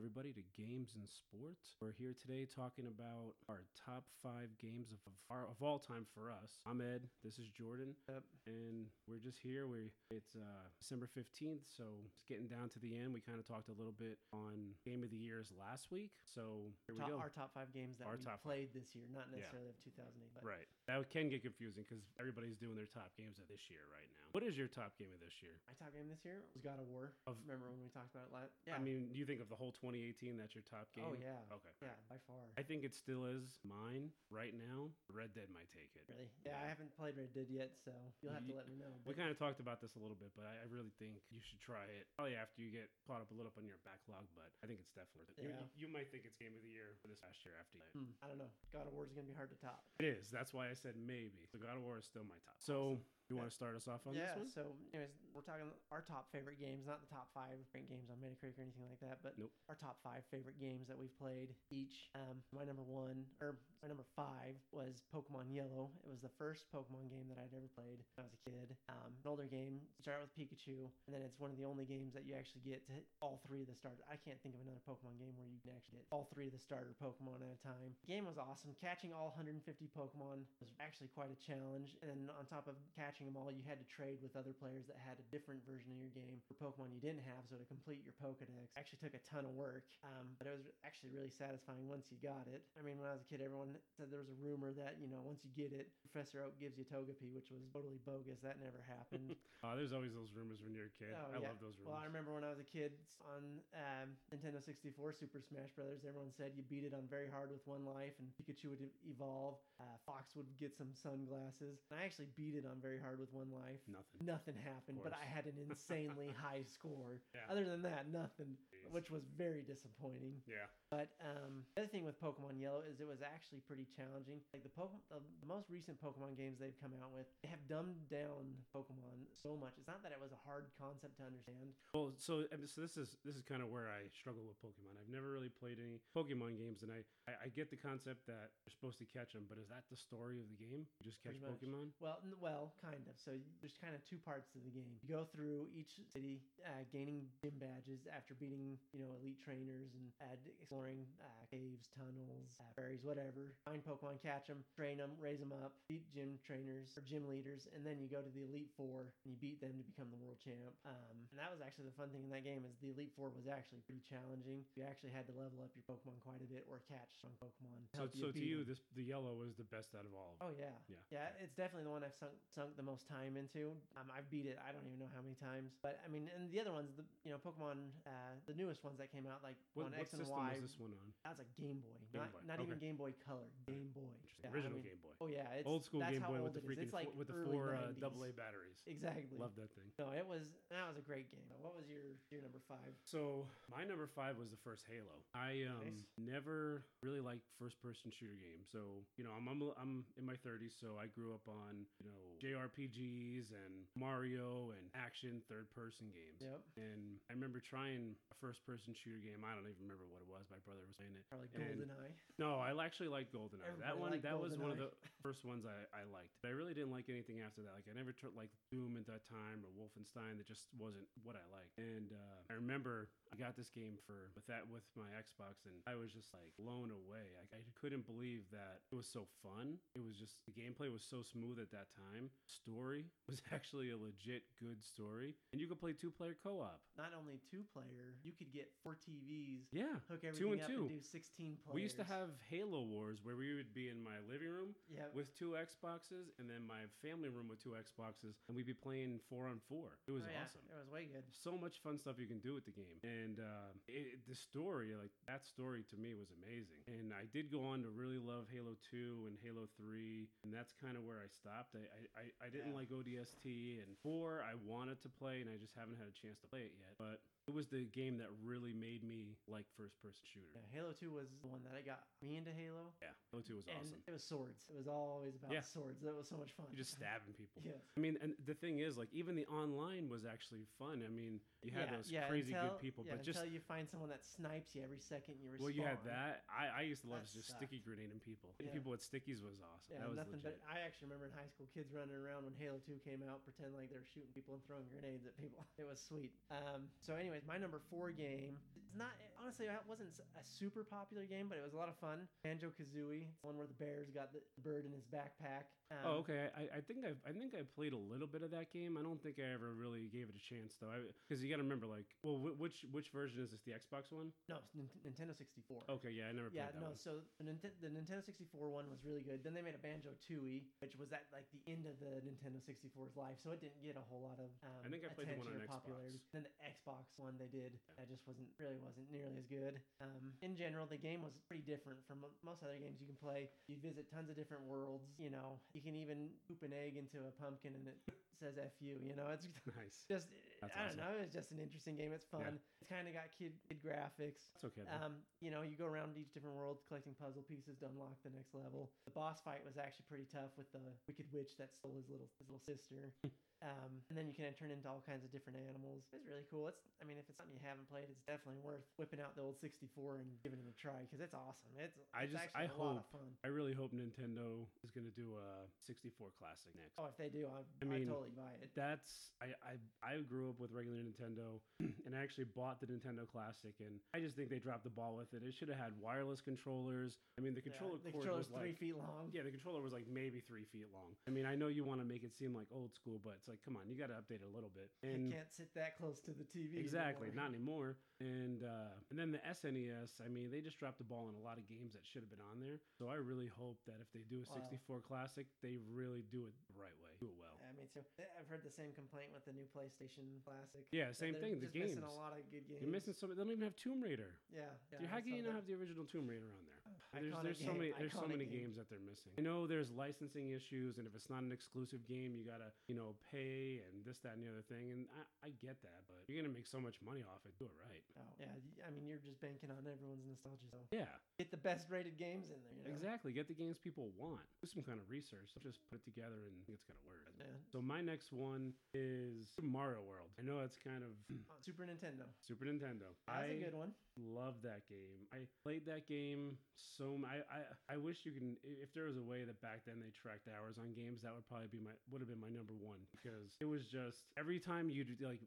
everybody, 0.00 0.32
to 0.32 0.40
Games 0.56 0.96
and 0.96 1.04
Sports. 1.12 1.76
We're 1.76 1.92
here 1.92 2.16
today 2.16 2.48
talking 2.48 2.88
about 2.88 3.36
our 3.52 3.68
top 3.76 4.08
five 4.24 4.48
games 4.56 4.88
of, 4.96 5.00
of, 5.04 5.12
our, 5.28 5.44
of 5.44 5.60
all 5.60 5.76
time 5.76 6.08
for 6.16 6.32
us. 6.32 6.56
I'm 6.64 6.80
Ed. 6.80 7.04
This 7.20 7.36
is 7.36 7.52
Jordan, 7.52 7.92
Yep. 8.08 8.24
and 8.48 8.88
we're 9.04 9.20
just 9.20 9.44
here. 9.44 9.68
We 9.68 9.92
it's 10.08 10.32
uh, 10.40 10.72
December 10.80 11.04
15th, 11.04 11.68
so 11.68 11.84
it's 12.08 12.24
getting 12.24 12.48
down 12.48 12.72
to 12.72 12.78
the 12.80 12.96
end. 12.96 13.12
We 13.12 13.20
kind 13.20 13.36
of 13.36 13.44
talked 13.44 13.68
a 13.68 13.76
little 13.76 13.92
bit 13.92 14.16
on 14.32 14.72
Game 14.88 15.04
of 15.04 15.12
the 15.12 15.20
Years 15.20 15.52
last 15.52 15.92
week, 15.92 16.16
so 16.24 16.72
here 16.88 16.96
Top, 16.96 17.04
we 17.04 17.12
go. 17.12 17.20
our 17.20 17.28
top 17.28 17.52
five 17.52 17.68
games 17.76 18.00
that 18.00 18.08
Our 18.08 18.16
we 18.16 18.24
top 18.24 18.40
five. 18.40 18.56
played 18.56 18.72
this 18.72 18.96
year, 18.96 19.04
not 19.12 19.28
necessarily 19.28 19.68
of 19.68 19.76
2008. 19.84 20.32
But 20.32 20.48
Right. 20.48 20.64
That 20.88 20.96
can 21.12 21.28
get 21.28 21.44
confusing 21.44 21.84
because 21.84 22.00
everybody's 22.16 22.56
doing 22.56 22.72
their 22.74 22.88
top 22.88 23.12
games 23.20 23.36
of 23.36 23.44
this 23.52 23.68
year 23.68 23.84
right 23.92 24.08
now. 24.16 24.32
What 24.32 24.46
is 24.48 24.56
your 24.56 24.70
top 24.70 24.96
game 24.96 25.12
of 25.12 25.20
this 25.20 25.42
year? 25.44 25.60
My 25.68 25.76
top 25.76 25.92
game 25.92 26.08
this 26.08 26.24
year 26.24 26.40
was 26.56 26.62
God 26.64 26.80
of 26.80 26.88
War. 26.88 27.12
Of- 27.28 27.36
Remember 27.44 27.68
when 27.68 27.82
we 27.84 27.90
talked 27.92 28.14
about 28.16 28.30
it 28.30 28.32
last? 28.32 28.54
Yeah. 28.64 28.78
I 28.78 28.80
mean, 28.80 29.10
you 29.12 29.26
think 29.28 29.42
of 29.44 29.50
the 29.50 29.58
whole 29.58 29.74
2018 29.92 30.38
that's 30.40 30.54
your 30.54 30.66
top 30.66 30.88
game? 30.96 31.04
oh 31.06 31.14
yeah. 31.18 31.42
Okay. 31.52 31.72
Yeah, 31.82 31.96
by 32.08 32.18
far. 32.24 32.40
I 32.56 32.62
think 32.64 32.82
it 32.82 32.94
still 32.96 33.26
is 33.28 33.60
mine 33.66 34.10
right 34.32 34.54
now. 34.56 34.90
Red 35.12 35.34
Dead 35.36 35.50
might 35.52 35.68
take 35.74 35.92
it. 35.98 36.06
really? 36.08 36.30
Yeah, 36.46 36.58
I 36.58 36.66
haven't 36.70 36.94
played 36.96 37.18
Red 37.18 37.34
Dead 37.34 37.50
yet, 37.50 37.76
so 37.84 37.92
you'll 38.24 38.32
have 38.32 38.46
to 38.48 38.54
let 38.56 38.66
me 38.70 38.78
know. 38.80 38.90
We 39.04 39.12
kind 39.14 39.28
of 39.30 39.36
talked 39.36 39.60
about 39.60 39.82
this 39.82 39.94
a 39.98 40.00
little 40.00 40.16
bit, 40.16 40.32
but 40.38 40.46
I, 40.46 40.56
I 40.62 40.66
really 40.70 40.94
think 40.96 41.20
you 41.28 41.42
should 41.42 41.60
try 41.60 41.84
it. 41.90 42.06
Probably 42.16 42.34
after 42.38 42.62
you 42.62 42.70
get 42.70 42.88
caught 43.04 43.20
up 43.20 43.28
a 43.30 43.36
little 43.36 43.50
up 43.50 43.58
on 43.58 43.66
your 43.66 43.82
backlog, 43.82 44.30
but 44.38 44.54
I 44.62 44.70
think 44.70 44.78
it's 44.78 44.94
definitely. 44.94 45.34
You, 45.34 45.50
Yeah. 45.50 45.66
you 45.74 45.88
might 45.90 46.06
think 46.14 46.22
it's 46.22 46.38
game 46.38 46.54
of 46.54 46.62
the 46.62 46.70
year 46.70 46.94
for 47.02 47.10
this 47.10 47.18
past 47.18 47.42
year 47.42 47.58
after 47.58 47.82
hmm, 47.90 48.14
I 48.22 48.30
don't 48.30 48.38
know. 48.38 48.52
God 48.70 48.86
of 48.86 48.94
War 48.94 49.02
is 49.02 49.10
gonna 49.10 49.26
be 49.26 49.34
hard 49.34 49.50
to 49.50 49.58
top. 49.58 49.82
It 49.98 50.06
is. 50.06 50.30
That's 50.30 50.54
why 50.54 50.70
I 50.70 50.76
said 50.78 50.94
maybe. 50.94 51.50
The 51.50 51.58
God 51.58 51.74
of 51.74 51.82
War 51.82 51.98
is 51.98 52.06
still 52.06 52.22
my 52.22 52.38
top. 52.46 52.54
So 52.62 53.02
you 53.30 53.38
want 53.38 53.48
to 53.48 53.54
start 53.54 53.78
us 53.78 53.86
off 53.86 54.02
on 54.06 54.14
yeah. 54.18 54.34
this 54.34 54.42
one? 54.42 54.50
So, 54.50 54.62
anyways, 54.90 55.14
we're 55.30 55.46
talking 55.46 55.70
our 55.94 56.02
top 56.02 56.26
favorite 56.34 56.58
games, 56.58 56.90
not 56.90 56.98
the 56.98 57.10
top 57.10 57.30
five 57.30 57.62
ranked 57.70 57.88
games 57.88 58.10
on 58.10 58.18
Metacritic 58.18 58.58
or 58.58 58.66
anything 58.66 58.86
like 58.90 58.98
that, 59.00 59.22
but 59.22 59.38
Nope. 59.38 59.54
our 59.70 59.78
top 59.78 60.02
five 60.02 60.26
favorite 60.30 60.58
games 60.58 60.90
that 60.90 60.98
we've 60.98 61.14
played 61.14 61.54
each. 61.70 62.10
Um, 62.18 62.42
my 62.50 62.66
number 62.66 62.82
one 62.82 63.24
or 63.38 63.56
my 63.80 63.88
number 63.88 64.04
five 64.12 64.58
was 64.74 65.00
Pokemon 65.08 65.48
Yellow. 65.48 65.88
It 66.04 66.12
was 66.12 66.20
the 66.20 66.32
first 66.36 66.68
Pokemon 66.68 67.08
game 67.08 67.30
that 67.32 67.40
I'd 67.40 67.54
ever 67.56 67.70
played 67.72 68.04
when 68.14 68.24
I 68.24 68.28
was 68.28 68.36
a 68.36 68.42
kid. 68.44 68.76
Um, 68.92 69.16
an 69.16 69.26
older 69.26 69.48
game. 69.48 69.80
You 69.80 70.02
start 70.04 70.20
with 70.20 70.34
Pikachu, 70.36 70.90
and 71.08 71.14
then 71.14 71.24
it's 71.24 71.40
one 71.40 71.48
of 71.48 71.56
the 71.56 71.64
only 71.64 71.88
games 71.88 72.12
that 72.12 72.28
you 72.28 72.36
actually 72.36 72.60
get 72.64 72.84
to 72.88 72.92
hit 72.92 73.08
all 73.24 73.40
three 73.48 73.64
of 73.64 73.68
the 73.70 73.76
starters. 73.76 74.04
I 74.10 74.20
can't 74.20 74.36
think 74.44 74.52
of 74.56 74.60
another 74.64 74.82
Pokemon 74.84 75.16
game 75.16 75.32
where 75.40 75.48
you 75.48 75.60
can 75.64 75.72
actually 75.72 76.00
get 76.00 76.06
all 76.12 76.28
three 76.32 76.48
of 76.48 76.54
the 76.56 76.60
starter 76.60 76.92
Pokemon 77.00 77.40
at 77.40 77.52
a 77.52 77.60
time. 77.64 77.96
The 78.04 78.12
game 78.12 78.28
was 78.28 78.36
awesome. 78.36 78.76
Catching 78.76 79.12
all 79.16 79.32
150 79.36 79.64
Pokemon 79.96 80.44
was 80.60 80.72
actually 80.80 81.08
quite 81.12 81.32
a 81.32 81.38
challenge. 81.40 81.96
And 82.00 82.08
then 82.12 82.20
on 82.36 82.44
top 82.48 82.68
of 82.68 82.76
catching 82.96 83.19
them 83.24 83.36
all, 83.36 83.52
you 83.52 83.64
had 83.66 83.80
to 83.80 83.88
trade 83.88 84.20
with 84.20 84.36
other 84.36 84.52
players 84.54 84.88
that 84.88 84.96
had 85.00 85.20
a 85.20 85.26
different 85.28 85.64
version 85.66 85.92
of 85.92 85.98
your 85.98 86.12
game 86.12 86.40
for 86.46 86.54
Pokemon 86.56 86.92
you 86.92 87.02
didn't 87.02 87.24
have. 87.26 87.44
So 87.48 87.56
to 87.56 87.66
complete 87.66 88.04
your 88.04 88.16
Pokedex 88.16 88.72
actually 88.76 89.00
took 89.02 89.16
a 89.16 89.22
ton 89.24 89.48
of 89.48 89.54
work. 89.56 89.88
Um, 90.04 90.36
but 90.38 90.46
it 90.46 90.54
was 90.54 90.68
actually 90.84 91.10
really 91.10 91.32
satisfying 91.32 91.88
once 91.88 92.12
you 92.12 92.18
got 92.20 92.46
it. 92.46 92.62
I 92.76 92.84
mean, 92.84 93.00
when 93.00 93.08
I 93.08 93.14
was 93.16 93.24
a 93.24 93.28
kid, 93.28 93.42
everyone 93.42 93.74
said 93.96 94.12
there 94.12 94.22
was 94.22 94.30
a 94.30 94.38
rumor 94.38 94.70
that, 94.76 95.00
you 95.00 95.10
know, 95.10 95.24
once 95.24 95.42
you 95.42 95.50
get 95.56 95.74
it, 95.74 95.90
Professor 96.06 96.44
Oak 96.46 96.54
gives 96.60 96.78
you 96.78 96.86
Togepi, 96.86 97.32
which 97.34 97.50
was 97.50 97.66
totally 97.74 97.98
bogus. 98.06 98.38
That 98.44 98.62
never 98.62 98.84
happened. 98.86 99.34
Uh, 99.64 99.74
there's 99.78 99.96
always 99.96 100.14
those 100.14 100.30
rumors 100.36 100.62
when 100.62 100.76
you're 100.76 100.92
a 100.92 100.96
kid. 101.00 101.16
Oh, 101.16 101.34
I 101.34 101.42
yeah. 101.42 101.50
love 101.50 101.58
those 101.58 101.80
rumors. 101.80 101.90
Well, 101.90 102.00
I 102.00 102.06
remember 102.06 102.30
when 102.30 102.46
I 102.46 102.52
was 102.54 102.62
a 102.62 102.68
kid 102.68 102.94
on 103.26 103.58
um, 103.74 104.14
Nintendo 104.30 104.62
64 104.62 105.16
Super 105.16 105.40
Smash 105.42 105.74
Brothers, 105.74 106.06
everyone 106.06 106.30
said 106.30 106.54
you 106.54 106.62
beat 106.70 106.86
it 106.86 106.94
on 106.94 107.10
very 107.10 107.26
hard 107.26 107.50
with 107.50 107.64
one 107.66 107.82
life, 107.82 108.14
and 108.22 108.30
Pikachu 108.38 108.70
would 108.70 108.84
evolve. 109.08 109.58
Uh, 109.82 109.98
Fox 110.06 110.36
would 110.36 110.46
get 110.60 110.76
some 110.76 110.94
sunglasses. 110.94 111.82
And 111.90 111.98
I 111.98 112.06
actually 112.06 112.30
beat 112.36 112.54
it 112.54 112.68
on 112.68 112.78
very 112.78 113.00
hard 113.00 113.09
with 113.18 113.32
one 113.32 113.50
life. 113.50 113.80
Nothing. 113.88 114.20
Nothing 114.22 114.54
happened, 114.62 114.98
but. 115.02 115.12
I 115.20 115.26
had 115.26 115.44
an 115.46 115.58
insanely 115.58 116.32
high 116.44 116.62
score. 116.64 117.20
Yeah. 117.34 117.50
Other 117.50 117.64
than 117.64 117.82
that, 117.82 118.08
nothing, 118.08 118.56
Jeez. 118.72 118.88
which 118.90 119.10
was 119.10 119.26
very 119.36 119.62
disappointing. 119.62 120.40
Yeah. 120.46 120.70
But 120.90 121.14
um, 121.22 121.62
the 121.74 121.86
other 121.86 121.92
thing 121.92 122.02
with 122.02 122.18
Pokemon 122.18 122.58
Yellow 122.58 122.82
is 122.82 122.98
it 122.98 123.06
was 123.06 123.22
actually 123.22 123.62
pretty 123.62 123.86
challenging. 123.86 124.42
Like 124.50 124.66
the 124.66 124.74
Pokemon, 124.74 125.02
the, 125.10 125.46
most 125.46 125.70
recent 125.70 126.02
Pokemon 126.02 126.34
games 126.34 126.58
they've 126.58 126.74
come 126.82 126.90
out 126.98 127.14
with, 127.14 127.30
they 127.42 127.50
have 127.50 127.62
dumbed 127.70 128.10
down 128.10 128.58
Pokemon 128.74 129.30
so 129.30 129.54
much. 129.54 129.78
It's 129.78 129.86
not 129.86 130.02
that 130.02 130.10
it 130.10 130.18
was 130.18 130.34
a 130.34 130.40
hard 130.42 130.66
concept 130.74 131.18
to 131.22 131.24
understand. 131.26 131.74
Well, 131.94 132.10
so, 132.18 132.46
so 132.66 132.82
this 132.82 132.98
is 132.98 133.18
this 133.22 133.38
is 133.38 133.46
kind 133.46 133.62
of 133.62 133.70
where 133.70 133.86
I 133.86 134.10
struggle 134.10 134.42
with 134.42 134.58
Pokemon. 134.58 134.98
I've 134.98 135.12
never 135.12 135.30
really 135.30 135.50
played 135.50 135.78
any 135.78 136.02
Pokemon 136.10 136.58
games, 136.58 136.82
and 136.82 136.90
I, 136.90 137.06
I, 137.30 137.46
I 137.46 137.48
get 137.54 137.70
the 137.70 137.78
concept 137.78 138.26
that 138.26 138.50
you're 138.66 138.74
supposed 138.74 138.98
to 138.98 139.06
catch 139.06 139.34
them, 139.34 139.46
but 139.46 139.62
is 139.62 139.70
that 139.70 139.86
the 139.90 139.98
story 139.98 140.42
of 140.42 140.50
the 140.50 140.58
game? 140.58 140.90
You 140.98 141.04
just 141.06 141.22
catch 141.22 141.38
Pokemon? 141.38 141.94
Well, 142.02 142.18
n- 142.26 142.34
well, 142.42 142.74
kind 142.82 142.98
of. 142.98 142.99
So 143.16 143.32
there's 143.60 143.76
kind 143.80 143.94
of 143.94 144.00
two 144.04 144.18
parts 144.20 144.48
to 144.52 144.58
the 144.60 144.72
game. 144.72 144.98
You 145.02 145.08
go 145.08 145.24
through 145.28 145.68
each 145.72 146.00
city, 146.12 146.40
uh, 146.64 146.84
gaining 146.92 147.28
gym 147.40 147.56
badges 147.60 148.04
after 148.10 148.34
beating, 148.36 148.76
you 148.92 149.00
know, 149.00 149.12
elite 149.20 149.40
trainers 149.40 149.92
and 149.96 150.10
uh, 150.20 150.36
exploring 150.58 151.04
uh, 151.20 151.44
caves, 151.50 151.88
tunnels, 151.96 152.56
uh, 152.60 152.72
berries, 152.76 153.02
whatever. 153.04 153.54
Find 153.64 153.80
Pokemon, 153.84 154.20
catch 154.20 154.48
them, 154.48 154.64
train 154.74 154.98
them, 154.98 155.14
raise 155.20 155.40
them 155.40 155.52
up, 155.52 155.76
beat 155.88 156.08
gym 156.12 156.36
trainers 156.44 156.92
or 156.96 157.02
gym 157.04 157.24
leaders, 157.28 157.66
and 157.76 157.84
then 157.84 158.00
you 158.00 158.08
go 158.08 158.20
to 158.20 158.32
the 158.32 158.44
elite 158.44 158.70
four 158.76 159.12
and 159.24 159.28
you 159.32 159.38
beat 159.40 159.60
them 159.60 159.76
to 159.78 159.84
become 159.84 160.08
the 160.12 160.20
world 160.20 160.40
champ. 160.40 160.74
Um, 160.84 161.16
and 161.30 161.36
that 161.38 161.50
was 161.52 161.60
actually 161.64 161.88
the 161.90 161.96
fun 161.96 162.08
thing 162.10 162.24
in 162.24 162.30
that 162.32 162.44
game 162.44 162.64
is 162.64 162.76
the 162.80 162.90
elite 162.92 163.12
four 163.16 163.30
was 163.30 163.46
actually 163.50 163.84
pretty 163.84 164.02
challenging. 164.08 164.64
You 164.76 164.84
actually 164.88 165.12
had 165.12 165.28
to 165.28 165.34
level 165.36 165.60
up 165.62 165.72
your 165.76 165.84
Pokemon 165.86 166.18
quite 166.24 166.40
a 166.42 166.48
bit 166.48 166.64
or 166.68 166.80
catch 166.88 167.12
strong 167.16 167.36
Pokemon. 167.38 167.84
So, 167.92 168.08
so 168.12 168.32
to 168.32 168.40
you, 168.40 168.62
them. 168.64 168.72
this 168.72 168.80
the 168.96 169.04
yellow 169.04 169.36
was 169.36 169.54
the 169.56 169.66
best 169.68 169.92
out 169.92 170.08
of 170.08 170.12
all. 170.16 170.36
of. 170.40 170.48
Oh 170.48 170.52
yeah, 170.56 170.72
Yeah. 170.88 171.02
yeah. 171.12 171.42
It's 171.42 171.54
definitely 171.54 171.84
the 171.84 171.94
one 171.94 172.02
I've 172.04 172.16
sunk 172.16 172.32
sunk 172.48 172.76
the 172.80 172.88
most 172.88 173.04
time 173.04 173.36
into. 173.36 173.76
Um, 174.00 174.08
I've 174.08 174.24
beat 174.32 174.48
it. 174.48 174.56
I 174.64 174.72
don't 174.72 174.88
even 174.88 174.96
know 174.96 175.12
how 175.12 175.20
many 175.20 175.36
times. 175.36 175.76
But 175.84 176.00
I 176.00 176.08
mean, 176.08 176.32
and 176.32 176.48
the 176.48 176.56
other 176.64 176.72
ones, 176.72 176.96
the 176.96 177.04
you 177.28 177.36
know, 177.36 177.38
Pokemon, 177.44 177.92
uh, 178.08 178.32
the 178.48 178.56
newest 178.56 178.80
ones 178.80 178.96
that 178.96 179.12
came 179.12 179.28
out, 179.28 179.44
like 179.44 179.60
What, 179.76 179.92
on 179.92 179.92
what 179.92 180.00
X 180.00 180.16
and 180.16 180.24
system 180.24 180.40
Y. 180.40 180.56
was 180.56 180.64
this 180.72 180.80
one 180.80 180.96
on? 180.96 181.08
That's 181.28 181.44
a 181.44 181.48
Game 181.60 181.84
Boy, 181.84 182.00
not 182.16 182.32
Boy, 182.32 182.40
not 182.48 182.56
even. 182.64 182.80
Game 182.80 182.96
Boy 182.96 183.12
Color, 183.20 183.44
Game 183.68 183.92
Boy. 183.92 184.08
Interesting. 184.08 184.40
Yeah, 184.40 184.48
I 184.48 184.54
Original 184.56 184.80
mean- 184.80 184.88
Game 184.88 185.00
Boy. 185.04 185.12
Oh 185.20 185.28
yeah, 185.28 185.44
it's 185.60 185.68
Old 185.68 185.84
school 185.84 186.00
that's 186.00 186.16
Game 186.16 186.24
Boy 186.24 186.40
with 186.40 186.56
the 186.56 186.64
freaking 186.64 186.88
It's 186.88 186.96
like 186.96 187.12
four, 187.12 187.20
with 187.20 187.28
the 187.28 187.44
four 187.44 187.76
uh, 187.76 187.92
90s. 187.92 188.00
double 188.00 188.24
A 188.24 188.32
batteries. 188.32 188.80
Exactly. 188.88 189.36
Love 189.36 189.52
that 189.60 189.68
thing. 189.76 189.92
No, 190.00 190.08
it 190.16 190.24
was 190.24 190.48
that 190.72 190.88
was 190.88 190.96
a 190.96 191.04
great 191.04 191.28
game. 191.28 191.44
What 191.60 191.76
was 191.76 191.84
your 191.92 192.16
your 192.32 192.40
number 192.40 192.58
five? 192.64 192.96
So 193.04 193.44
my 193.68 193.84
number 193.84 194.08
five 194.08 194.40
was 194.40 194.48
the 194.48 194.56
first 194.64 194.88
Halo. 194.88 195.20
I 195.36 195.68
um 195.68 195.84
Nice. 195.84 196.08
never 196.16 196.80
really 197.04 197.20
liked 197.20 197.44
first 197.60 197.76
person 197.84 198.08
shooter 198.08 198.38
games. 198.40 198.64
So 198.72 199.04
you 199.20 199.24
know 199.28 199.36
I'm, 199.36 199.44
I'm 199.44 199.60
I'm 199.76 199.92
in 200.16 200.24
my 200.24 200.40
30s, 200.40 200.72
so 200.80 200.96
I 200.96 201.06
grew 201.12 201.34
up 201.36 201.44
on 201.44 201.84
you 202.00 202.08
know 202.08 202.24
JRPGs 202.40 202.69
and 202.78 203.74
Mario 203.98 204.70
and 204.76 204.86
action 204.94 205.42
third 205.50 205.66
person 205.74 206.08
games. 206.14 206.38
Yep. 206.40 206.60
And 206.78 207.18
I 207.28 207.34
remember 207.34 207.58
trying 207.58 208.14
a 208.30 208.36
first 208.38 208.62
person 208.64 208.94
shooter 208.94 209.18
game. 209.20 209.42
I 209.42 209.52
don't 209.58 209.66
even 209.66 209.82
remember 209.82 210.06
what 210.06 210.22
it 210.22 210.30
was. 210.30 210.46
My 210.48 210.60
brother 210.62 210.80
was 210.86 210.94
playing 210.94 211.16
it. 211.18 211.26
Probably 211.28 211.50
And- 211.58 211.82
GoldenEye. 211.82 212.12
No, 212.38 212.56
I 212.62 212.72
actually 212.80 213.10
liked 213.10 213.34
GoldenEye. 213.34 213.66
that 213.82 213.98
one, 213.98 214.14
that 214.22 214.38
was 214.38 214.56
one 214.56 214.70
of 214.70 214.78
the 214.78 214.90
first 215.24 215.44
ones 215.44 215.66
I, 215.66 215.76
I 215.92 216.02
liked. 216.08 216.32
But 216.42 216.50
I 216.50 216.54
really 216.56 216.72
didn't 216.72 216.94
like 216.94 217.10
anything 217.10 217.42
after 217.44 217.60
that. 217.66 217.74
Like 217.74 217.88
I 217.90 217.94
never 217.96 218.12
tried 218.14 218.36
like 218.38 218.52
Doom 218.70 218.96
at 218.96 219.04
that 219.10 219.26
time 219.28 219.60
or 219.66 219.70
Wolfenstein. 219.74 220.38
That 220.38 220.46
just 220.48 220.70
wasn't 220.78 221.06
what 221.26 221.34
I 221.36 221.44
liked. 221.50 221.76
And 221.76 222.14
uh, 222.14 222.38
I 222.48 222.54
remember 222.56 223.10
I 223.32 223.36
got 223.36 223.54
this 223.58 223.68
game 223.70 223.98
for 224.06 224.32
with 224.34 224.46
that 224.48 224.64
with 224.70 224.86
my 224.96 225.06
Xbox, 225.18 225.66
and 225.68 225.76
I 225.86 225.94
was 225.98 226.10
just 226.14 226.32
like 226.32 226.48
blown 226.56 226.90
away. 226.94 227.34
Like 227.36 227.50
I 227.52 227.60
couldn't 227.76 228.06
believe 228.08 228.48
that 228.54 228.80
it 228.90 228.96
was 228.96 229.06
so 229.10 229.26
fun. 229.44 229.76
It 229.94 230.02
was 230.02 230.16
just 230.16 230.40
the 230.48 230.54
gameplay 230.54 230.88
was 230.90 231.04
so 231.04 231.20
smooth 231.22 231.58
at 231.60 231.70
that 231.76 231.92
time. 231.94 232.30
Story 232.64 233.06
was 233.28 233.40
actually 233.52 233.90
a 233.90 233.96
legit 233.96 234.42
good 234.60 234.82
story, 234.84 235.34
and 235.52 235.60
you 235.60 235.66
could 235.66 235.80
play 235.80 235.92
two 235.92 236.10
player 236.10 236.36
co 236.42 236.60
op. 236.60 236.80
Not 236.98 237.16
only 237.16 237.40
two 237.50 237.64
player, 237.72 238.12
you 238.22 238.32
could 238.36 238.52
get 238.52 238.68
four 238.82 238.98
TVs, 239.00 239.64
Yeah, 239.72 239.96
hook 240.10 240.20
two 240.36 240.52
and 240.52 240.60
up 240.60 240.68
two. 240.68 240.84
and 240.84 240.88
do 240.88 241.00
sixteen 241.00 241.56
players. 241.64 241.74
We 241.74 241.82
used 241.82 241.96
to 241.96 242.04
have 242.04 242.28
Halo 242.50 242.82
Wars 242.84 243.20
where 243.24 243.36
we 243.36 243.54
would 243.54 243.72
be 243.72 243.88
in 243.88 244.02
my 244.04 244.20
living 244.28 244.48
room 244.52 244.74
Yeah. 244.92 245.08
with 245.14 245.32
two 245.38 245.56
Xboxes 245.56 246.28
and 246.38 246.50
then 246.50 246.66
my 246.68 246.84
family 247.00 247.28
room 247.32 247.48
with 247.48 247.62
two 247.62 247.72
Xboxes 247.80 248.36
and 248.48 248.56
we'd 248.56 248.66
be 248.68 248.74
playing 248.76 249.20
four 249.30 249.48
on 249.48 249.60
four. 249.68 249.96
It 250.06 250.12
was 250.12 250.22
Oh, 250.26 250.30
yeah, 250.30 250.44
awesome. 250.44 250.60
It 250.68 250.76
was 250.76 250.90
way 250.92 251.08
good. 251.08 251.24
So 251.32 251.56
much 251.56 251.80
fun 251.80 251.98
stuff 251.98 252.18
you 252.20 252.26
can 252.28 252.40
do 252.44 252.52
with 252.54 252.66
the 252.68 252.76
game. 252.76 253.00
And 253.02 253.40
uh, 253.40 253.72
it, 253.88 254.20
the 254.28 254.34
story, 254.36 254.92
like 255.00 255.12
that 255.26 255.46
story 255.46 255.82
to 255.90 255.96
me 255.96 256.12
was 256.14 256.28
amazing. 256.44 256.84
And 256.86 257.12
I 257.16 257.24
did 257.32 257.50
go 257.50 257.64
on 257.72 257.82
to 257.84 257.90
really 257.90 258.18
love 258.20 258.46
Halo 258.52 258.76
2 258.90 259.32
and 259.32 259.38
Halo 259.40 259.64
3. 259.80 260.28
And 260.44 260.52
that's 260.52 260.74
kind 260.76 260.96
of 260.98 261.04
where 261.08 261.24
I 261.24 261.28
stopped. 261.32 261.72
I, 261.74 261.88
I- 262.20 262.36
I 262.40 262.49
didn't 262.50 262.74
Yeah. 262.74 262.82
like 262.82 262.90
ODST. 262.90 263.78
And 263.80 263.96
4, 264.02 264.42
I 264.42 264.54
wanted 264.54 265.00
to 265.02 265.08
play 265.08 265.40
and 265.40 265.48
I 265.50 265.56
just 265.56 265.74
haven't 265.74 265.96
had 265.98 266.08
a 266.08 266.12
chance 266.12 266.38
to 266.40 266.46
play 266.48 266.66
it 266.66 266.74
yet. 266.76 266.94
But 266.98 267.20
it 267.48 267.54
was 267.54 267.66
the 267.68 267.84
game 267.90 268.18
that 268.18 268.28
really 268.44 268.72
made 268.72 269.02
me 269.02 269.36
like 269.48 269.64
first 269.76 269.96
person 270.02 270.20
shooter. 270.28 270.46
Yeah, 270.54 270.66
Halo 270.70 270.92
2 270.92 271.10
was 271.10 271.26
the 271.42 271.48
one 271.48 271.64
that 271.64 271.72
I 271.74 271.82
got 271.82 272.04
me 272.22 272.36
into 272.36 272.52
Halo. 272.52 272.92
Yeah, 273.00 273.16
Halo 273.32 273.42
2 273.42 273.56
was 273.56 273.64
and 273.66 273.80
awesome. 273.80 273.98
it 274.06 274.12
was 274.12 274.22
swords. 274.22 274.68
It 274.68 274.76
was 274.76 274.86
always 274.86 275.34
about 275.34 275.50
Yeah. 275.50 275.64
swords. 275.64 275.98
That 276.04 276.14
was 276.14 276.28
so 276.28 276.36
much 276.36 276.52
fun. 276.52 276.66
You're 276.70 276.84
just 276.84 276.92
stabbing 276.94 277.32
people. 277.40 277.62
Yes. 277.64 277.80
I 277.96 278.00
mean, 278.00 278.18
and 278.22 278.36
the 278.44 278.54
thing 278.54 278.78
is, 278.80 278.94
like, 279.00 279.08
even 279.12 279.34
the 279.34 279.46
online 279.48 280.08
was 280.08 280.22
actually 280.28 280.68
fun. 280.78 281.02
I 281.02 281.08
mean, 281.10 281.40
you 281.64 281.72
had 281.72 281.90
those 281.90 282.06
crazy 282.28 282.52
until- 282.52 282.76
good 282.76 282.80
people, 282.84 283.02
yeah, 283.08 283.16
but 283.16 283.24
just 283.24 283.40
until 283.40 283.52
you 283.52 283.60
find 283.64 283.88
someone 283.88 284.10
that 284.12 284.22
snipes 284.22 284.76
you 284.76 284.84
every 284.84 285.00
second 285.00 285.40
you 285.40 285.48
respawn. 285.48 285.60
well, 285.64 285.74
you 285.74 285.82
had 285.82 285.98
that. 286.04 286.44
I, 286.52 286.80
I 286.80 286.82
used 286.86 287.02
to 287.02 287.08
love 287.10 287.24
just 287.24 287.34
sucked. 287.48 287.58
sticky 287.58 287.80
grenading 287.82 288.20
people. 288.22 288.52
Yeah. 288.60 288.70
People 288.70 288.92
with 288.92 289.02
stickies 289.02 289.40
was 289.42 289.58
awesome. 289.64 289.96
Yeah, 289.96 290.04
that 290.04 290.08
was 290.12 290.20
nothing 290.20 290.44
legit. 290.44 290.60
but 290.60 290.70
I 290.70 290.84
actually 290.84 291.08
remember 291.10 291.26
in 291.26 291.34
high 291.34 291.48
school 291.50 291.66
kids 291.72 291.90
running 291.90 292.14
around 292.14 292.44
when 292.46 292.54
Halo 292.54 292.78
2 292.84 293.00
came 293.02 293.24
out, 293.26 293.42
pretend 293.42 293.72
like 293.74 293.88
they 293.90 293.98
were 293.98 294.06
shooting 294.06 294.30
people 294.36 294.54
and 294.54 294.62
throwing 294.68 294.86
grenades 294.92 295.24
at 295.26 295.34
people. 295.40 295.64
It 295.80 295.88
was 295.88 295.96
sweet. 295.98 296.36
Um, 296.52 296.92
so, 297.00 297.16
anyways, 297.16 297.39
my 297.46 297.58
number 297.58 297.80
four 297.90 298.10
game 298.10 298.56
It's 298.90 298.98
not 298.98 299.14
honestly. 299.38 299.66
It 299.70 299.86
wasn't 299.86 300.10
a 300.34 300.42
super 300.42 300.82
popular 300.82 301.22
game, 301.22 301.46
but 301.46 301.54
it 301.58 301.62
was 301.62 301.74
a 301.74 301.78
lot 301.78 301.86
of 301.86 301.94
fun. 302.02 302.26
Banjo 302.42 302.74
Kazooie, 302.74 303.30
one 303.46 303.54
where 303.54 303.70
the 303.70 303.78
bear's 303.78 304.10
got 304.10 304.34
the 304.34 304.42
bird 304.66 304.82
in 304.82 304.90
his 304.90 305.06
backpack. 305.06 305.70
Um, 305.94 306.02
oh, 306.06 306.14
okay. 306.26 306.50
I, 306.58 306.78
I 306.78 306.80
think 306.82 307.06
I 307.06 307.14
I 307.22 307.30
think 307.30 307.54
I 307.54 307.62
played 307.62 307.94
a 307.94 308.02
little 308.02 308.26
bit 308.26 308.42
of 308.42 308.50
that 308.50 308.74
game. 308.74 308.98
I 308.98 309.02
don't 309.06 309.22
think 309.22 309.38
I 309.38 309.46
ever 309.54 309.70
really 309.74 310.10
gave 310.10 310.26
it 310.26 310.34
a 310.34 310.42
chance 310.42 310.74
though. 310.82 310.90
Because 311.22 311.38
you 311.38 311.46
got 311.46 311.62
to 311.62 311.66
remember, 311.66 311.86
like, 311.86 312.06
well, 312.26 312.38
wh- 312.42 312.58
which 312.58 312.82
which 312.90 313.14
version 313.14 313.38
is 313.46 313.54
this? 313.54 313.62
The 313.62 313.78
Xbox 313.78 314.10
one? 314.10 314.34
No, 314.50 314.58
it's 314.58 314.74
Nintendo 315.06 315.30
64. 315.38 315.86
Okay, 316.02 316.10
yeah, 316.10 316.26
I 316.26 316.34
never 316.34 316.50
Yeah, 316.50 316.70
played 316.74 316.82
that 316.82 316.82
no. 316.82 316.94
one. 316.94 316.98
So 316.98 317.22
the, 317.38 317.46
Nint- 317.46 317.78
the 317.78 317.90
Nintendo 317.94 318.22
64 318.26 318.58
one 318.70 318.90
was 318.90 319.02
really 319.06 319.22
good. 319.22 319.42
Then 319.46 319.54
they 319.54 319.62
made 319.62 319.78
a 319.78 319.82
Banjo 319.82 320.14
Tooie, 320.26 320.66
which 320.82 320.94
was 320.98 321.14
at 321.14 321.30
like 321.30 321.46
the 321.54 321.62
end 321.70 321.86
of 321.86 321.98
the 322.02 322.18
Nintendo 322.26 322.58
64's 322.62 323.14
life, 323.18 323.38
so 323.38 323.50
it 323.54 323.62
didn't 323.62 323.82
get 323.82 323.94
a 323.98 324.02
whole 324.10 324.22
lot 324.26 324.38
of 324.42 324.50
um, 324.66 324.82
I 324.82 324.90
think 324.90 325.02
I 325.06 325.10
played 325.14 325.30
the 325.30 325.38
one 325.38 325.46
attention 325.50 325.62
on 325.62 325.70
or 325.70 325.78
popularity. 325.78 326.18
Xbox. 326.22 326.34
Then 326.34 326.42
the 326.46 326.54
Xbox 326.66 327.02
one 327.18 327.34
they 327.38 327.50
did, 327.50 327.78
Yeah. 327.86 327.98
that 328.02 328.06
just 328.10 328.22
wasn't 328.26 328.50
really 328.62 328.78
wasn't 328.82 329.10
nearly 329.10 329.36
as 329.38 329.46
good. 329.46 329.80
Um, 330.00 330.32
in 330.42 330.56
general, 330.56 330.86
the 330.86 330.96
game 330.98 331.22
was 331.22 331.36
pretty 331.46 331.62
different 331.62 332.00
from 332.06 332.24
most 332.44 332.62
other 332.62 332.76
games 332.78 333.00
you 333.00 333.06
can 333.06 333.16
play. 333.16 333.48
You 333.68 333.76
visit 333.80 334.10
tons 334.10 334.30
of 334.30 334.36
different 334.36 334.64
worlds. 334.64 335.12
You 335.18 335.30
know, 335.30 335.60
you 335.72 335.80
can 335.80 335.94
even 335.94 336.30
poop 336.48 336.62
an 336.62 336.72
egg 336.72 336.96
into 336.96 337.24
a 337.26 337.32
pumpkin 337.40 337.74
and 337.74 337.86
it 337.88 337.98
says 338.40 338.56
"fu." 338.80 338.86
You 338.86 339.14
know, 339.16 339.28
it's 339.32 339.48
nice. 339.76 340.04
just 340.08 340.28
That's 340.60 340.72
I 340.72 340.88
don't 340.88 340.96
awesome. 340.96 341.00
know. 341.04 341.12
It's 341.20 341.32
just 341.34 341.50
an 341.52 341.60
interesting 341.60 341.96
game. 341.96 342.12
It's 342.12 342.24
fun. 342.24 342.58
It's 342.80 342.88
kind 342.88 343.06
of 343.06 343.12
got 343.14 343.28
kid, 343.36 343.52
kid 343.68 343.78
graphics. 343.84 344.48
It's 344.56 344.64
okay. 344.64 344.82
though. 344.88 345.06
Um, 345.06 345.20
you 345.40 345.50
know, 345.50 345.60
you 345.62 345.76
go 345.76 345.86
around 345.86 346.16
each 346.16 346.32
different 346.32 346.56
world 346.56 346.80
collecting 346.88 347.14
puzzle 347.14 347.42
pieces 347.44 347.76
to 347.80 347.86
unlock 347.86 348.16
the 348.24 348.30
next 348.32 348.54
level. 348.54 348.90
The 349.04 349.12
boss 349.12 349.40
fight 349.44 349.60
was 349.64 349.76
actually 349.76 350.08
pretty 350.08 350.26
tough 350.30 350.56
with 350.56 350.70
the 350.72 350.80
wicked 351.06 351.26
witch 351.32 351.56
that 351.58 351.72
stole 351.76 351.92
his 351.96 352.08
little 352.08 352.28
his 352.40 352.48
little 352.48 352.64
sister. 352.64 353.12
Um, 353.60 354.00
and 354.08 354.16
then 354.16 354.24
you 354.24 354.32
can 354.32 354.56
turn 354.56 354.72
into 354.72 354.88
all 354.88 355.04
kinds 355.04 355.20
of 355.20 355.28
different 355.28 355.60
animals. 355.68 356.08
It's 356.16 356.24
really 356.24 356.48
cool. 356.48 356.72
It's, 356.72 356.80
I 356.96 357.04
mean, 357.04 357.20
if 357.20 357.28
it's 357.28 357.36
something 357.36 357.52
you 357.52 357.60
haven't 357.60 357.84
played, 357.92 358.08
it's 358.08 358.24
definitely 358.24 358.56
worth 358.64 358.80
whipping 358.96 359.20
out 359.20 359.36
the 359.36 359.44
old 359.44 359.60
64 359.60 360.16
and 360.16 360.24
giving 360.40 360.56
it 360.56 360.64
a 360.64 360.72
try 360.80 361.04
because 361.04 361.20
it's 361.20 361.36
awesome. 361.36 361.68
It's, 361.76 361.92
I 362.16 362.24
just- 362.24 362.40
actually 362.40 362.56
I 362.56 362.72
a 362.72 362.80
lot 362.80 362.96
of 362.96 363.04
hope- 363.12 363.20
fun. 363.20 363.28
I 363.44 363.52
really 363.52 363.76
hope 363.76 363.92
Nintendo 363.92 364.64
is 364.80 364.88
going 364.96 365.04
to 365.04 365.12
do 365.12 365.36
a 365.36 365.68
64 365.84 366.32
classic 366.40 366.72
next. 366.72 366.96
Oh, 366.96 367.04
if 367.12 367.20
they 367.20 367.28
do, 367.28 367.44
I, 367.52 367.60
I, 367.60 367.84
I 367.84 367.84
mean, 367.84 368.08
totally 368.08 368.32
buy 368.32 368.48
it. 368.64 368.72
That's 368.72 369.36
I, 369.44 369.52
I 369.60 369.76
I 370.00 370.24
grew 370.24 370.48
up 370.48 370.56
with 370.56 370.72
regular 370.72 371.04
Nintendo, 371.04 371.60
and 372.08 372.16
I 372.16 372.24
actually 372.24 372.48
bought 372.56 372.80
the 372.80 372.88
Nintendo 372.88 373.28
Classic, 373.28 373.76
and 373.84 374.00
I 374.16 374.24
just 374.24 374.36
think 374.40 374.48
they 374.48 374.58
dropped 374.60 374.84
the 374.88 374.92
ball 374.96 375.20
with 375.20 375.36
it. 375.36 375.44
It 375.44 375.52
should 375.52 375.68
have 375.68 375.76
had 375.78 375.92
wireless 376.00 376.40
controllers. 376.40 377.20
I 377.36 377.44
mean, 377.44 377.52
the 377.52 377.60
Yeah, 377.60 377.76
controller 377.76 378.00
the 378.00 378.12
cord 378.12 378.28
was 378.32 378.48
three 378.48 378.72
like 378.72 378.80
feet 378.80 378.96
long. 378.96 379.28
yeah, 379.36 379.44
the 379.44 379.52
controller 379.52 379.84
was 379.84 379.92
like 379.92 380.08
maybe 380.08 380.40
three 380.40 380.64
feet 380.72 380.88
long. 380.96 381.12
I 381.28 381.30
mean, 381.30 381.44
I 381.44 381.54
know 381.56 381.68
you 381.68 381.84
want 381.84 382.00
to 382.00 382.08
make 382.08 382.24
it 382.24 382.32
seem 382.32 382.56
like 382.56 382.66
old 382.72 382.94
school, 382.96 383.20
but 383.22 383.36
it's 383.36 383.48
like, 383.50 383.58
come 383.66 383.74
on, 383.74 383.90
you 383.90 383.98
got 383.98 384.14
to 384.14 384.18
update 384.22 384.40
it 384.40 384.46
a 384.46 384.54
little 384.54 384.70
bit. 384.70 384.86
I 385.02 385.10
And 385.10 385.34
can't 385.34 385.50
sit 385.50 385.74
that 385.74 385.98
close 385.98 386.22
to 386.24 386.32
the 386.32 386.46
TV. 386.46 386.78
exactly, 386.78 387.28
anymore. 387.28 387.42
not 387.42 387.48
anymore. 387.50 387.88
And 388.22 388.62
uh, 388.62 388.94
and 389.10 389.18
then 389.18 389.34
the 389.34 389.42
SNES, 389.42 390.22
I 390.22 390.28
mean, 390.30 390.52
they 390.54 390.60
just 390.62 390.78
dropped 390.78 390.98
the 391.02 391.08
ball 391.08 391.26
on 391.26 391.34
a 391.34 391.42
lot 391.42 391.58
of 391.58 391.66
games 391.66 391.92
that 391.98 392.06
should 392.06 392.22
have 392.22 392.30
been 392.30 392.44
on 392.52 392.62
there. 392.62 392.78
So 392.94 393.10
I 393.10 393.18
really 393.18 393.50
hope 393.50 393.82
that 393.90 393.98
if 393.98 394.08
they 394.14 394.22
do 394.30 394.44
a 394.44 394.48
Wow. 394.48 394.62
64 394.70 395.00
Classic, 395.02 395.46
they 395.64 395.82
really 395.90 396.22
do 396.30 396.46
it 396.46 396.54
the 396.70 396.78
right 396.78 396.94
way, 397.02 397.10
do 397.18 397.26
it 397.26 397.36
well. 397.40 397.56
Yeah, 397.58 397.74
me 397.74 397.88
too. 397.90 398.04
I've 398.38 398.46
heard 398.48 398.62
the 398.62 398.70
same 398.72 398.92
complaint 398.94 399.34
with 399.34 399.44
the 399.48 399.52
new 399.56 399.66
PlayStation 399.74 400.26
Classic. 400.46 400.86
Yeah, 400.94 401.10
same 401.12 401.34
thing. 401.34 401.58
The 401.58 401.66
just 401.66 401.74
missing 401.74 402.04
games. 402.04 402.14
a 402.14 402.20
lot 402.20 402.32
of 402.36 402.44
good 402.52 402.68
games. 402.68 402.80
You're 402.84 402.92
missing 402.94 403.14
some. 403.16 403.30
They 403.32 403.36
don't 403.40 403.50
even 403.50 403.64
have 403.66 403.76
Tomb 403.76 404.00
Raider. 404.04 404.36
Yeah. 404.52 404.68
yeah 404.92 405.00
Dude, 405.00 405.10
how 405.10 405.20
can 405.20 405.34
you 405.34 405.42
not 405.42 405.56
have 405.56 405.66
the 405.66 405.74
original 405.74 406.04
Tomb 406.04 406.28
Raider 406.28 406.48
on 406.52 406.62
there? 406.68 406.79
There's, 407.12 407.32
Iconic 407.32 407.42
there's 407.42 407.62
so 407.64 407.74
many 407.74 407.90
there's 407.98 408.12
so 408.14 408.26
many 408.28 408.46
game. 408.46 408.70
games 408.70 408.76
that 408.78 408.88
they're 408.88 409.02
missing. 409.02 409.32
I 409.38 409.42
know 409.42 409.66
there's 409.66 409.90
licensing 409.90 410.50
issues, 410.54 410.98
and 410.98 411.06
if 411.06 411.14
it's 411.14 411.28
not 411.28 411.42
an 411.42 411.50
exclusive 411.50 412.06
game, 412.06 412.34
you 412.38 412.46
gotta 412.46 412.70
you 412.86 412.94
know 412.94 413.18
pay 413.30 413.82
and 413.86 414.04
this 414.06 414.18
that 414.22 414.38
and 414.38 414.42
the 414.42 414.50
other 414.50 414.62
thing. 414.70 414.90
And 414.94 415.06
I, 415.42 415.48
I 415.48 415.50
get 415.58 415.80
that, 415.82 416.06
but 416.06 416.22
you're 416.28 416.38
gonna 416.38 416.54
make 416.54 416.66
so 416.66 416.78
much 416.78 416.96
money 417.02 417.26
off 417.26 417.42
it. 417.44 417.52
Do 417.58 417.66
it 417.66 417.76
right. 417.82 418.04
Oh, 418.14 418.22
yeah. 418.38 418.52
I 418.86 418.90
mean, 418.94 419.06
you're 419.10 419.20
just 419.22 419.40
banking 419.42 419.70
on 419.74 419.82
everyone's 419.84 420.22
nostalgia. 420.28 420.66
So 420.70 420.78
Yeah, 420.94 421.10
get 421.38 421.50
the 421.50 421.60
best 421.60 421.90
rated 421.90 422.14
games 422.16 422.48
in 422.52 422.60
there. 422.62 422.74
You 422.78 422.82
know? 422.86 422.96
exactly. 422.96 423.32
Get 423.34 423.48
the 423.50 423.58
games 423.58 423.76
people 423.82 424.14
want. 424.14 424.46
Do 424.62 424.70
some 424.70 424.82
kind 424.86 425.02
of 425.02 425.06
research. 425.10 425.50
Just 425.60 425.82
put 425.90 425.98
it 426.00 426.06
together 426.06 426.46
and 426.46 426.56
it's 426.70 426.86
gonna 426.86 427.02
work. 427.04 427.26
Yeah. 427.38 427.46
So 427.72 427.80
my 427.82 428.00
next 428.00 428.32
one 428.32 428.72
is 428.94 429.50
Mario 429.60 430.02
World. 430.06 430.30
I 430.38 430.42
know 430.42 430.60
it's 430.62 430.76
kind 430.78 431.02
of 431.02 431.12
oh, 431.32 431.58
Super 431.64 431.84
Nintendo. 431.84 432.28
Super 432.40 432.64
Nintendo. 432.64 433.10
That's 433.26 433.50
I 433.50 433.58
a 433.58 433.64
good 433.64 433.74
one. 433.74 433.92
love 434.16 434.54
that 434.62 434.86
game. 434.88 435.26
I 435.32 435.48
played 435.64 435.86
that 435.86 436.06
game 436.06 436.56
so 436.90 437.16
I, 437.24 437.40
I 437.46 437.94
I 437.94 437.96
wish 437.96 438.26
you 438.26 438.32
can 438.32 438.56
if 438.64 438.92
there 438.94 439.04
was 439.06 439.16
a 439.16 439.22
way 439.22 439.44
that 439.44 439.60
back 439.62 439.86
then 439.86 439.96
they 440.02 440.10
tracked 440.10 440.48
hours 440.50 440.76
on 440.78 440.92
games 440.92 441.22
that 441.22 441.32
would 441.34 441.46
probably 441.46 441.68
be 441.70 441.78
my 441.78 441.94
would 442.10 442.20
have 442.20 442.28
been 442.28 442.40
my 442.40 442.50
number 442.50 442.74
one 442.74 442.98
because 443.14 443.54
it 443.60 443.66
was 443.70 443.86
just 443.86 444.26
every 444.36 444.58
time 444.58 444.90
you 444.90 445.06
like 445.22 445.40